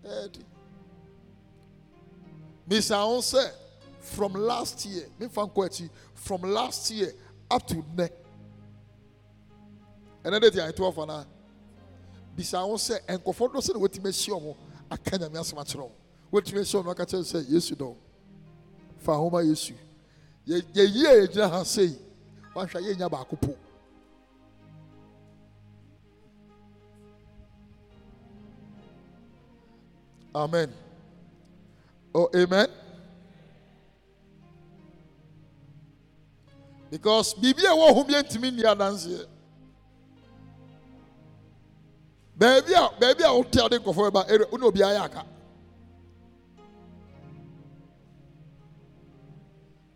[0.05, 0.45] ɛdi
[2.69, 3.53] misa
[4.01, 7.13] from last year mefa nkɔ akyi from last year
[7.49, 8.11] up to nnɛ
[10.25, 11.25] ɛnɛ de ti a ɛto ɔfa na
[12.37, 14.57] bisa ho sɛ nkɔfɔ do sɛ na wɔtumi ahyia ɔmo
[14.91, 15.93] aka nyame asɛm akyerɛ ɔmo
[16.33, 17.97] wɔtumi ahyia ɔmo aka kyerɛ sɛ yesu dɔn
[18.99, 19.75] fa ahoma yesu.
[20.47, 21.97] Yɛ a yɛgyina ha sei
[22.55, 23.57] wahwɛ yɛnya baako po.
[30.35, 30.73] Amen.
[32.15, 32.67] Oh amen.
[36.91, 39.27] Because biribi a ɛwɔ ho bi ntumi nni adanseɛ
[42.43, 45.01] baabi a ah, baabi a ah, wote a wode nkɔfoɔ bɛba ɛrɛ wone obi ayɛ
[45.05, 45.25] aka.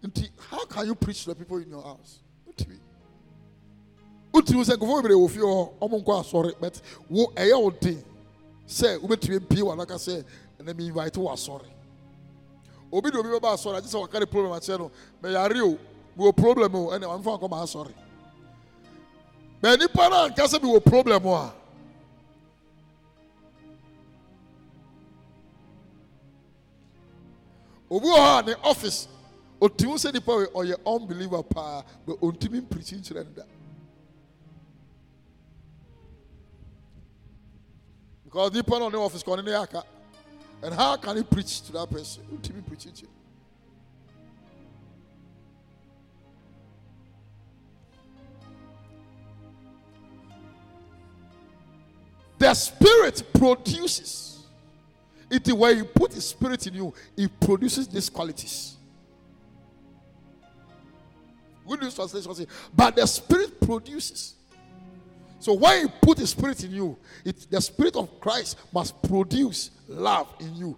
[0.05, 2.21] Nti how can you preach to the people in your house?
[2.49, 2.79] Wotumi
[4.33, 8.05] wotumi sɛ nkɔfoɔ bebree wɔ fie hɔ ɔmo nkɔ asɔre but wo ɛyɛ wo den.
[8.69, 10.25] Sɛ wobɛtumi mpie wɔ anaka sɛ
[10.61, 11.67] ɛnɛ mi invite wɔ asɔre.
[12.93, 14.91] Obi de obi bɛba asɔre agye sɛ wɔka de problem akyerɛ no
[15.21, 15.79] mɛyare o
[16.17, 17.93] mewɔ problem o ɛnɛ wɔmfa nkɔ ma asɔre.
[19.61, 21.53] Bɛɛ nipa no anka sɛ mewɔ problem a
[27.91, 29.09] obi wɔ hɔ a ne office
[29.61, 33.43] otumi sɛ nipa wei ɔyɛ unbeliever paa but ontumi mpirikyi nkyerɛ no da.
[38.25, 39.83] Because nipa no ɔne office kɔ ɔne ne aka.
[40.63, 42.23] And how can he preach to that person?
[42.25, 43.09] Ontumi mpirikyi nkyerɛ.
[52.39, 54.36] The spirit produces
[55.31, 58.77] it is when you put his spirit in you, it produces these qualities.
[61.67, 64.35] Good news translation says, but the spirit produces.
[65.41, 69.71] So when you put the spirit in you, it, the spirit of Christ must produce
[69.89, 70.77] love in you,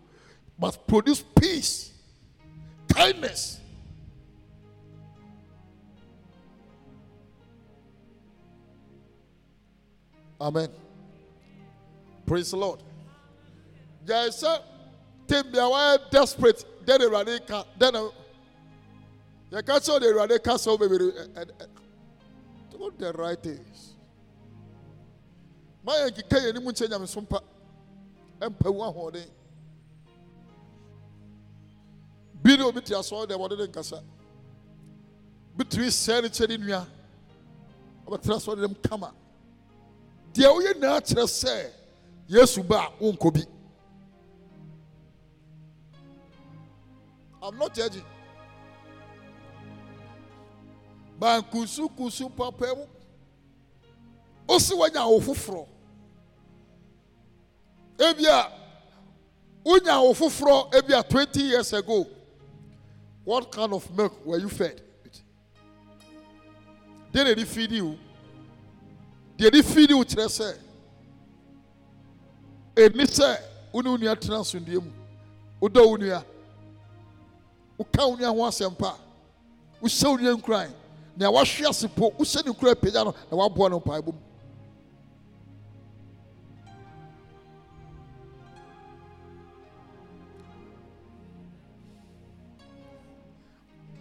[0.59, 1.93] must produce peace,
[2.89, 3.61] kindness.
[10.41, 10.69] Amen.
[12.27, 12.83] Praise the Lord.
[14.09, 14.53] Gyae sɛ
[15.27, 18.01] tem bia wayɛ desperate dɛn awurade ka dɛn na
[19.53, 21.13] yɛka kyerɛ wo de awurade ka sɛ wo bebree
[22.71, 23.95] do the right things
[25.85, 27.41] ma yɛ nkeka yɛn anim nkyɛ nyameso mpa
[28.41, 29.29] ɛmpa wu ahoɔden
[32.43, 34.03] bi ne obi te asɔre dɛ wɔde ne nkasa
[35.57, 36.87] bi tumi sɛɛ ne kyɛ ne nua
[38.07, 39.13] ɔbɛtena asɔre dɛm kama
[40.33, 41.73] deɛ woyɛ nyinaa kyerɛ sɛ
[42.29, 43.58] yesu ba a wonkɔ bi
[47.43, 48.05] I'm not judging.
[51.21, 52.87] Bankusu kusu papa mu.
[54.49, 55.67] Osi wanya foforɔ.
[57.99, 58.53] Ebia
[59.65, 62.07] wonya foforɔ ebia twenty years ago
[63.25, 64.81] what kind of milk were you fed
[67.13, 67.99] deɛ na feed you
[69.37, 70.59] deɛ yɛde feed you kyerɛ sɛ
[72.75, 73.41] ɛni sɛ
[73.73, 74.93] wo ne wo nua tena asomdue mu
[75.61, 76.25] wodɔ wo nua
[77.79, 78.95] woka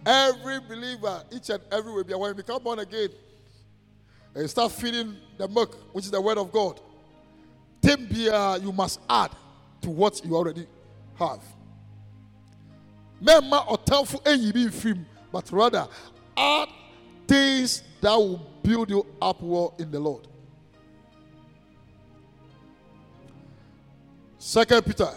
[0.06, 3.10] Every believer, each and every way, when you become born again,
[4.34, 6.80] and you start feeding the milk, which is the word of God,
[7.82, 9.30] be, uh, you must add
[9.82, 10.66] to what you already
[11.18, 11.40] have.
[13.22, 15.88] Memma ɔtamfo ɛnyi bi mfirim, but rather
[16.36, 16.68] add
[17.26, 20.26] things that will build you up well in the Lord.
[24.38, 25.10] Second Peter.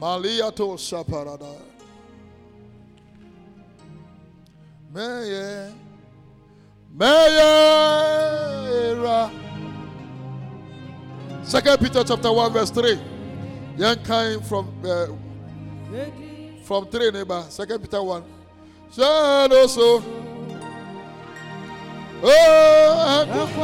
[0.00, 1.56] Maliato Shaparada.
[4.94, 5.72] Meye.
[6.96, 8.10] Meyera.
[11.42, 12.98] Second Peter chapter 1, verse 3.
[13.76, 15.06] Young kind from uh,
[16.64, 17.44] from 3 neighbor.
[17.48, 18.24] Second Peter 1.
[18.92, 20.02] Shadow also.
[22.22, 23.60] Oh,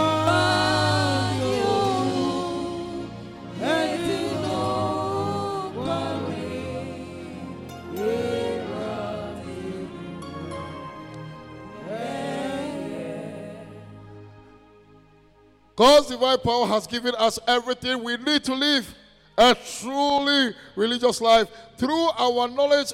[15.77, 18.95] God's divine power has given us everything we need to live
[19.39, 22.93] a truly religious life through our knowledge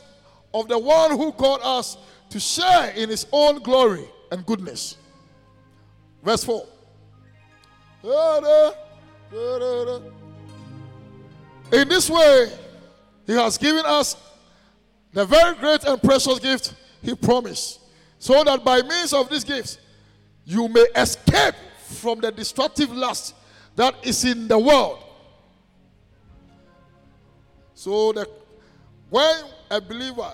[0.52, 1.96] of the one who called us
[2.30, 4.96] to share in his own glory and goodness.
[6.22, 6.66] Verse 4.
[11.72, 12.50] In this way,
[13.26, 14.16] he has given us
[15.12, 17.80] the very great and precious gift he promised,
[18.18, 19.78] so that by means of these gifts,
[20.44, 21.54] you may escape
[21.86, 23.34] from the destructive lust
[23.76, 24.98] that is in the world.
[27.82, 28.28] So that
[29.10, 30.32] when a believer,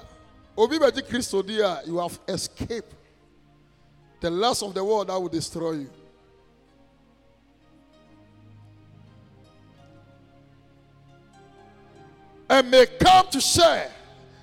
[0.55, 2.93] Obi Beji Christo dear, you have escaped
[4.21, 5.91] the lust of the world that will destroy you.
[12.51, 13.93] And may come to share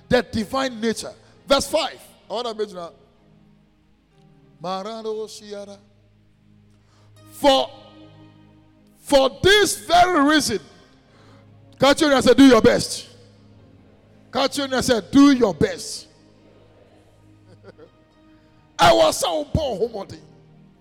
[0.08, 1.12] the divine nature.
[1.46, 2.00] Verse 5.
[2.28, 2.92] I want to mention that.
[7.30, 7.70] For,
[8.98, 10.58] for this very reason,
[11.78, 13.08] catch you and say, do your best.
[14.32, 16.08] Catch you and say, do your best.
[18.78, 20.20] I was so homody.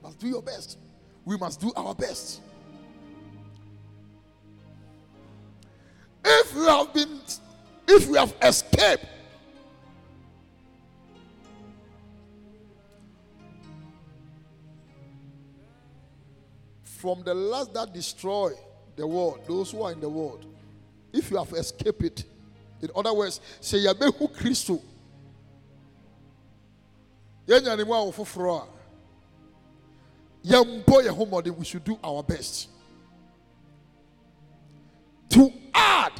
[0.04, 0.78] Must do your best.
[1.24, 2.42] We must do our best.
[6.24, 7.20] If we have been,
[7.88, 9.06] if we have escaped
[17.06, 18.52] from the lust that destroy
[18.96, 20.46] the world, those who are in the world,
[21.16, 22.24] if you have escaped it,
[22.82, 24.82] in other words, say yabehu Christo.
[27.48, 32.70] Yɛnya ne mu a foforɔ a yɛmbɔ yɛn ho mmɔden, we should do our best
[35.30, 36.14] to add.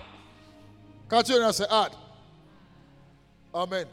[1.10, 1.96] Catch you say add.
[3.54, 3.86] Amen.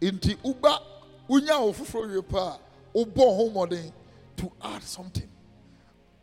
[0.00, 0.80] Inti uba
[1.28, 2.58] unya wo foforɔ wie pa
[2.94, 3.92] a wobɔ
[4.36, 5.28] to add something.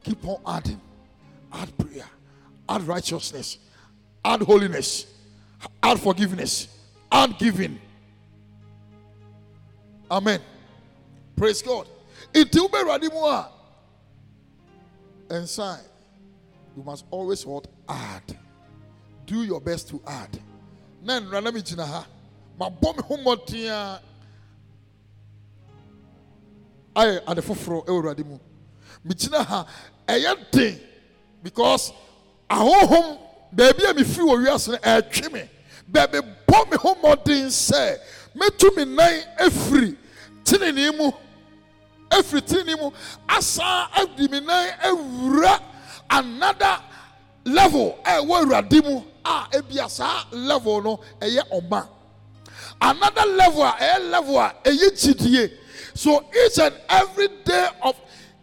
[0.04, 0.82] Keep on adding.
[1.52, 2.06] Add prayer.
[2.68, 3.58] Add righteousness.
[4.26, 5.06] Add holiness.
[5.82, 6.68] Add forgiveness.
[7.12, 7.80] Add giving.
[10.10, 10.40] Amen.
[11.36, 11.88] Praise God.
[12.34, 13.48] Until we ready more.
[15.30, 15.82] And sign.
[16.76, 17.68] You must always what?
[17.88, 18.38] Add.
[19.26, 20.40] Do your best to add.
[21.02, 22.06] Nan rana mi gyina ha.
[22.60, 24.02] Ma bɔ me ho mmɔden a
[26.96, 28.40] ayɛ ade foforɔ ɛwɔ Awurade mu.
[29.06, 29.68] Megyina ha
[30.08, 30.80] ɛyɛ den
[31.42, 31.92] because
[32.50, 33.18] ahohom
[33.56, 35.48] baabi a mefi wɔ wiase no ɛretwe me eh,
[35.92, 37.98] baabi bɔ me ho mmɔden sɛ
[38.36, 39.96] mɛtu me nan afiri
[40.44, 41.12] tenenee mu
[42.12, 42.92] afiri tenenee mu
[43.30, 45.60] asan adi me nan awura
[46.10, 46.80] another
[47.46, 48.00] level.
[48.06, 51.90] Eh, ah, eh, a ɛwɔ awurade mu a ebia saa level no ɛyɛ ɔma oh,
[52.82, 55.50] another level a level a.
[55.96, 57.96] So each and every day of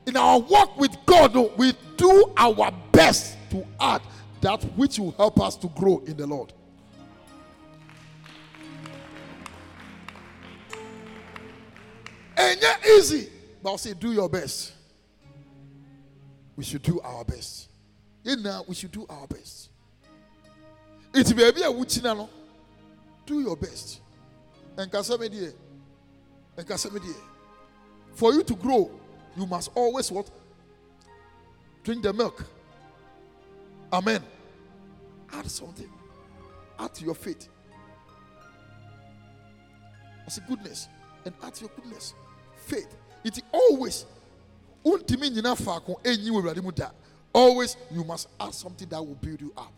[0.07, 4.01] in our walk with God, oh, we do our best to add
[4.41, 6.53] that which will help us to grow in the Lord.
[12.37, 13.29] And yeah, easy,
[13.63, 14.73] but I'll say, do your best.
[16.57, 17.69] We should do our best.
[18.23, 19.69] You know, we should do our best.
[21.13, 22.29] It It's baby a wuchina no.
[23.27, 24.01] Do your best.
[24.77, 25.53] And Kasamedie.
[26.57, 27.15] And Kasamedie.
[28.15, 28.91] For you to grow,
[29.37, 30.31] you must always what?
[31.83, 32.45] Drink the milk.
[33.93, 34.23] Amen.
[35.33, 35.91] Add something.
[36.79, 37.49] Add to your faith.
[40.27, 40.89] As a goodness.
[41.25, 42.15] And add to your goodness.
[42.67, 42.97] Faith.
[43.25, 44.07] It always.
[47.33, 49.73] Always you must add something that will build you up.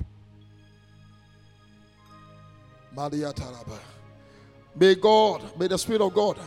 [4.75, 6.39] May God, may the Spirit of God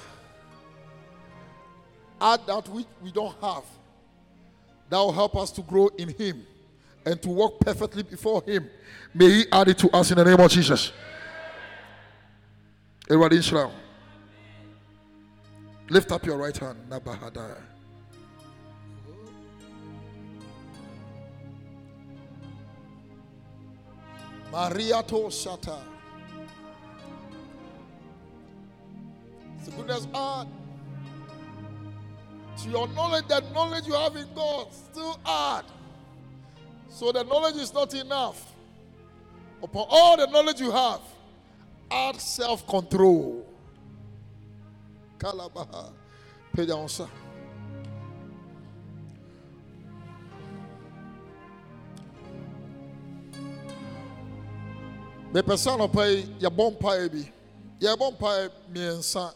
[2.22, 3.64] add that which we don't have.
[4.90, 6.46] That will help us to grow in Him
[7.06, 8.70] and to walk perfectly before Him.
[9.14, 10.92] May He add it to us in the name of Jesus.
[13.10, 13.72] Everybody, Israel.
[15.90, 16.80] Lift up your right hand.
[16.90, 17.62] Nabahadaya.
[24.52, 25.80] Maria to Shata.
[29.66, 30.48] The goodness add
[32.64, 35.66] to your knowledge, that knowledge you have in God, still add.
[36.96, 38.54] So the knowledge is not enough.
[39.62, 41.02] Upon all the knowledge you have,
[41.92, 43.46] add self control.
[45.20, 47.10] Down, sir.
[55.34, 57.32] mepɛ sɛ anɔpa yi yɛbɔ mpaeɛ bi
[57.82, 59.34] yɛbɔ mpaeɛ mmiɛnsa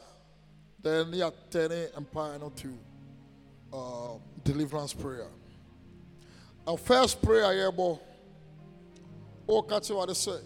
[0.81, 2.69] then yɛatɛne mpaeɛ no to
[3.73, 5.27] uh, deliverance prayer
[6.69, 7.99] our first prayer yɛbɔ
[9.47, 10.39] ɔka what wade say.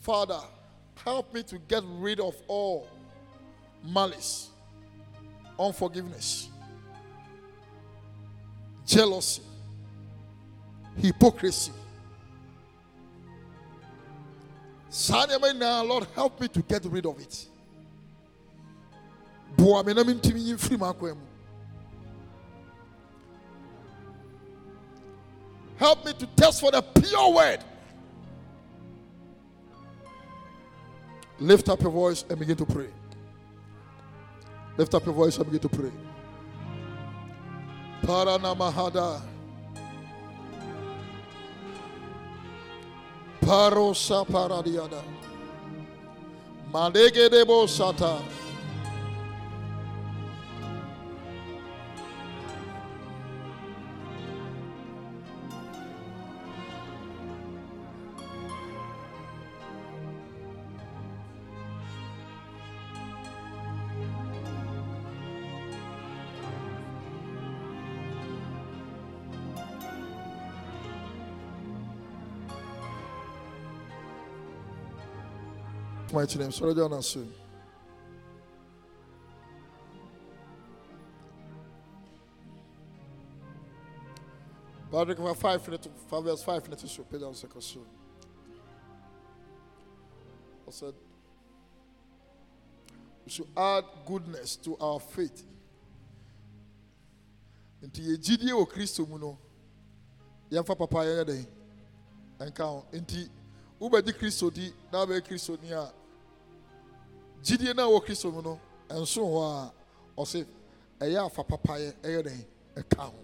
[0.00, 0.38] father
[1.02, 2.86] help me to get rid of all
[3.82, 4.50] malice
[5.58, 6.50] unforgiveness
[8.84, 9.40] jealousy
[10.98, 11.72] hypocrisy
[14.90, 17.46] nneɛma nyinaa lord help me to get rid of it
[19.56, 21.16] boa me na mentumi nyi mfiri m'akwan
[25.78, 27.58] help me to test for the pure word
[31.38, 32.88] lift up your voice and begin to pray
[34.76, 35.90] lift up your voice and begin to pray
[38.02, 39.22] paranamahada
[43.46, 45.00] Parosa paradiada.
[46.72, 48.18] Madege debo sata.
[76.16, 76.50] Mighty name.
[76.50, 77.02] Sorry, John.
[77.02, 77.30] soon.
[84.90, 87.84] Patrick, for five minutes, five verse five minutes, so pay down second soon.
[90.66, 90.94] I said,
[93.26, 95.44] we should add goodness to our faith.
[97.84, 99.38] Nti yɛgyidie wɔ kristo mu no
[100.50, 101.46] yɛmfa papa yɛyɛ dɛn
[102.40, 103.28] ɛnka ho nti
[103.78, 105.92] wobɛgye kristo di na wobɛyɛ kristo ni a
[107.42, 109.72] gyidie no a wɔ kristo mu no ɛnso hɔ a
[110.20, 110.46] ɔse
[111.00, 112.44] ɛyɛ afa papayɛ ɛyɛ dɛn?
[112.76, 113.14] Ɛka ho.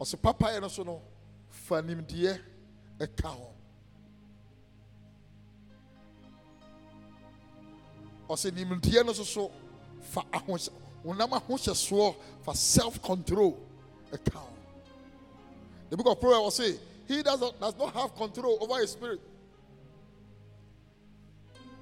[0.00, 1.00] Ɔse papayɛ no so no
[1.48, 2.38] fa nimdeɛ
[2.98, 3.52] ɛka ho.
[8.28, 9.50] Ɔse nimdeɛ no so so
[10.00, 10.70] fa ahohyɛ
[11.04, 13.56] wonam ahohyɛsoɔ fa self control
[14.12, 14.48] ɛka ho.
[15.90, 16.78] The book of proverbs say
[17.08, 19.20] he does not, does not have control over his spirit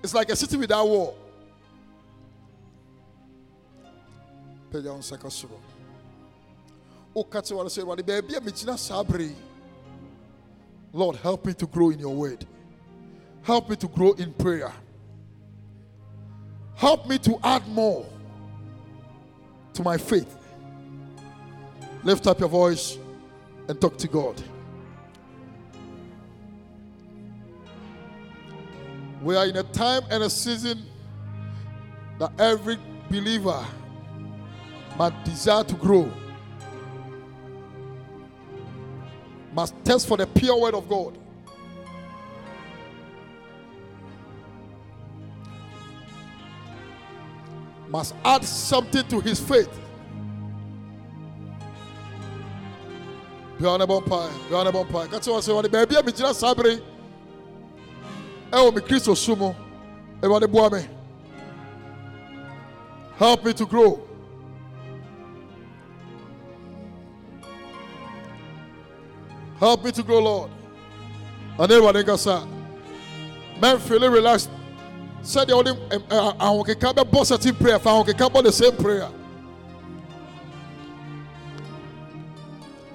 [0.03, 1.17] it's like a city without wall.
[4.71, 5.59] Pagya wo nsa ka soro
[7.15, 9.37] woka kyerɛ wade sɛ awurade baabi a megyina saa bere yi,
[10.93, 12.45] lord help me to grow in your word.
[13.43, 14.73] Help me to grow in prayer.
[16.75, 18.07] Help me to add more
[19.73, 20.37] to my faith.
[22.05, 22.99] Lift up your voice
[23.69, 24.41] and talk to god
[29.23, 30.85] we are in a time and a season
[32.19, 32.79] that every
[33.11, 33.65] believer
[34.97, 36.11] must desire to grow,
[39.53, 41.19] must test for the pure word of God.
[47.89, 49.71] Must add something to his faith.
[53.61, 54.31] A bumpire.
[55.09, 55.69] That's what I say.
[55.69, 56.45] Baby, I'm just.
[58.51, 59.55] Ɛwɔ me kristo so mu
[60.21, 60.87] boa me
[63.19, 64.01] help me to grow.
[69.59, 70.51] Help me to grow lord.
[71.59, 72.47] Ane awurade nkasa
[73.61, 74.49] mɛmfele relax.
[75.23, 75.73] Sɛdeɛ wode
[76.39, 79.09] ahokeka bɛbɔ certain prayer fa ahokeka bɔ the same prayer.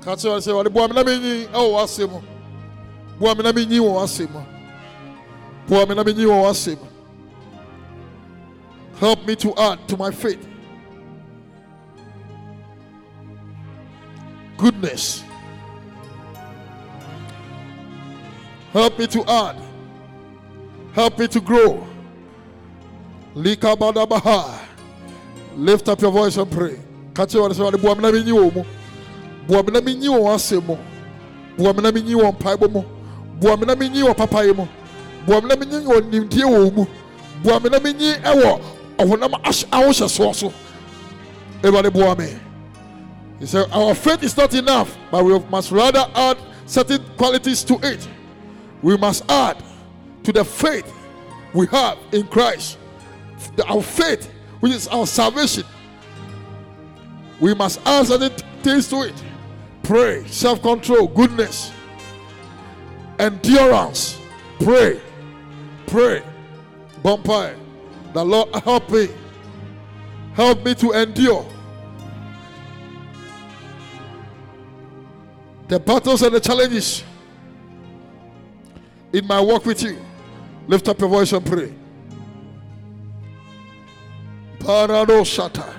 [0.02, 2.22] Ka kyerɛ sɛ wɔde boa me na menyi ɛwɔ wɔ w'asɛm mu.
[3.20, 4.53] Boa me na menyi wɔ w'asɛm mu
[5.68, 5.90] help
[9.28, 10.48] me to add to my faith.
[14.58, 15.24] Goodness.
[18.72, 19.56] Help me to add.
[20.94, 21.86] Help me to grow.
[23.36, 23.66] Lift
[25.90, 26.80] up your voice and pray.
[27.14, 28.64] Kachi wa sɛ wɔde boa me na menyi wɔ mu.
[29.48, 30.20] Boa me na menyi wɔ
[34.16, 34.68] w'asɛm
[35.28, 36.86] me na menyi wɔ menyi wɔ mu.
[37.44, 38.62] Boa na menyi wɔ
[38.98, 40.54] ɔhonam ahohyɛsoɔ so.
[41.62, 42.36] Awurade boa me.
[43.40, 47.78] He said, Our faith is not enough, but we must rather add certain qualities to
[47.84, 48.08] it.
[48.82, 49.62] We must add
[50.24, 50.92] to the faith
[51.54, 52.78] we have in Christ.
[53.68, 55.64] Our faith, which is our salvation.
[57.40, 58.32] We must add certain
[58.62, 59.24] things to it.
[59.84, 61.72] Pray, self control, goodness,
[63.20, 64.18] endurance.
[64.60, 65.02] Pray,
[65.94, 66.24] pray.
[67.04, 67.56] Bumpire.
[68.14, 69.10] The Lord help me.
[70.34, 71.46] Help me to endure.
[75.74, 77.04] the battles and the challenges
[79.12, 79.98] in my walk with you.
[80.68, 81.74] Lift up your voice and pray.
[84.60, 85.74] Parado shata.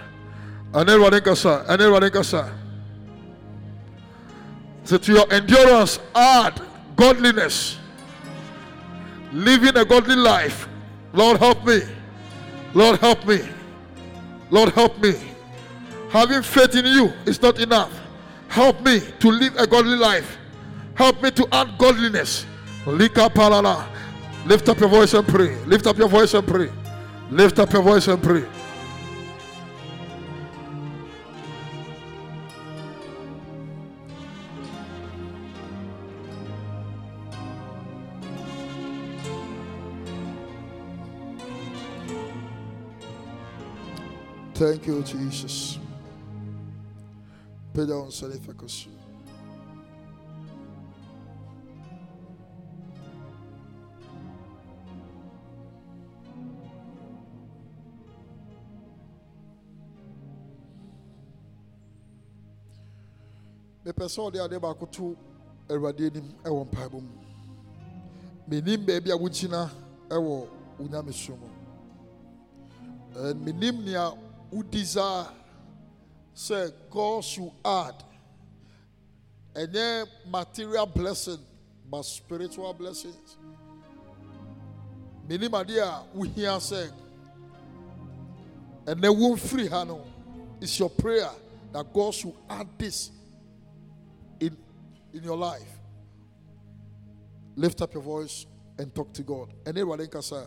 [0.72, 1.64] Anelwa nekasa.
[1.68, 2.52] Anelwa nekasa.
[4.82, 6.60] So to your endurance, add
[6.96, 7.78] godliness.
[9.34, 10.68] Living a godly life.
[11.12, 11.80] Lord help me.
[12.72, 13.40] Lord help me.
[14.48, 15.14] Lord help me.
[16.10, 17.92] Having faith in you is not enough.
[18.46, 20.38] Help me to live a godly life.
[20.94, 22.46] Help me to add godliness.
[22.86, 23.84] Lika palala.
[24.46, 25.56] Lift up your voice and pray.
[25.64, 26.70] Lift up your voice and pray.
[27.30, 28.44] Lift up your voice and pray.
[44.54, 45.78] Thank you, Jesus.
[47.74, 48.90] Kɔ so.
[63.84, 65.16] mepɛ sɛ ɔde adeɛ baako to
[65.68, 67.12] awurade anim ɛwɔ mpaebɔ mu
[68.48, 69.70] menim baabi a wogyina
[70.08, 70.48] ɛwɔ
[70.78, 74.12] wo nyamesom mu menim nea
[74.54, 75.28] wodesire
[76.32, 77.94] say, god should add.
[79.54, 81.38] Ɛnyɛ material blessing
[81.90, 83.36] but spiritual blessings.
[85.28, 86.92] Many dear, we hear adeɛ a wohia sɛ
[88.86, 90.04] ɛnɛ womfiri ha no.
[90.60, 91.30] It's your prayer
[91.72, 93.10] that god should add this
[94.40, 94.56] in,
[95.12, 95.78] in your life.
[97.56, 98.46] Lift up your voice
[98.78, 99.52] and talk to god.
[99.64, 100.46] Awurade nkasa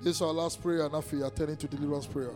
[0.00, 2.32] this is our last prayer and after you are turning to deliverance prayer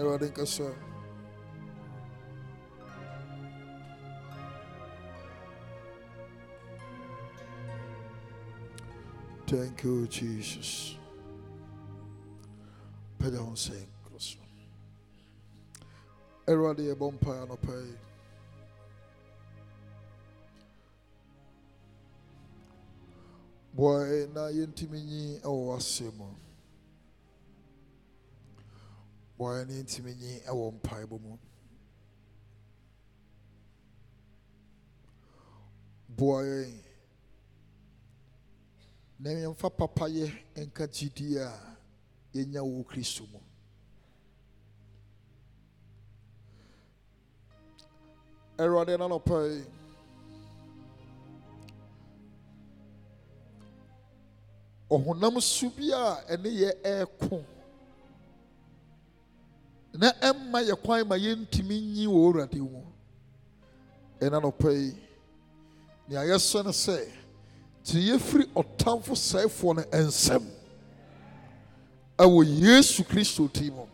[0.00, 0.68] awurade nkasa
[9.46, 10.96] thank you jesus.
[13.18, 14.38] Pɛgya ho sɛ nkoro so
[16.48, 17.94] awurade yɛbɔ mpae anɔpa yi
[23.76, 26.45] boae na yɛntumi nyi ɛwɔ oh, w'asɛm mu
[29.38, 31.38] wɔn ne ntumi nyi wɔ mpaebɔ mu
[36.16, 36.42] boa
[39.18, 40.26] na yɛmfa papayɛ
[40.66, 41.50] nka gyidie a
[42.34, 43.40] yɛnya wɔ kristo mu
[48.58, 49.64] awurade no nɔpa yi
[54.90, 57.55] ɔhonam su bi a ɛne yɛ ɛreko eh,
[59.98, 62.82] na ɛmma yɛ kwan ma yɛntumi nyi wɔ awurade mu.
[64.20, 64.96] Ɛna nɔpa yi
[66.08, 67.08] nea yɛsɛ no sɛ
[67.82, 70.44] nti yɛfiri ɔtamfo sɛefoɔ no nsɛm
[72.18, 73.86] ɛwɔ yesu kristo ti mu.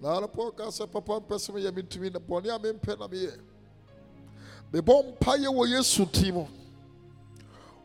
[0.00, 3.38] Na anɔpɔ ka sɛ papa mpɛ sɛ meyɛ mentumi na bɔne a mempɛ na meyɛ.
[4.72, 6.46] Mebɔ mpayɛ wɔ yesu ti mu.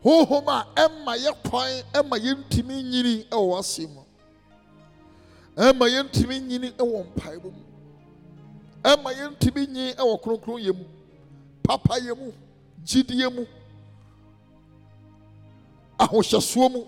[0.03, 3.98] Honhom a ɛma yɛ kwan ɛma yɛntumi nyini ɛwɔ w'asɛm mu
[5.65, 7.63] ɛma yɛntumi nyini ɛwɔ mpaebɔ mu
[8.83, 10.85] ɛma yɛntumi nyi ɛwɔ kronkronyɛ mu
[11.63, 12.31] papayɛ mu
[12.85, 13.45] gyidie mu
[15.99, 16.81] ahohyɛsoɔ mu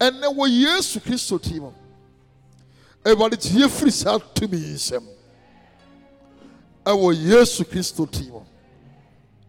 [0.00, 1.72] ɛnɛ wɔ yesu kristo ti mu
[3.04, 5.04] awurade gye yɛfiri saa tumi nsɛm
[6.84, 8.42] ɛwɔ yesu kristo ti mu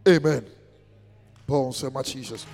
[0.08, 0.46] amen.
[1.50, 2.46] Paul nsɛm ma jesus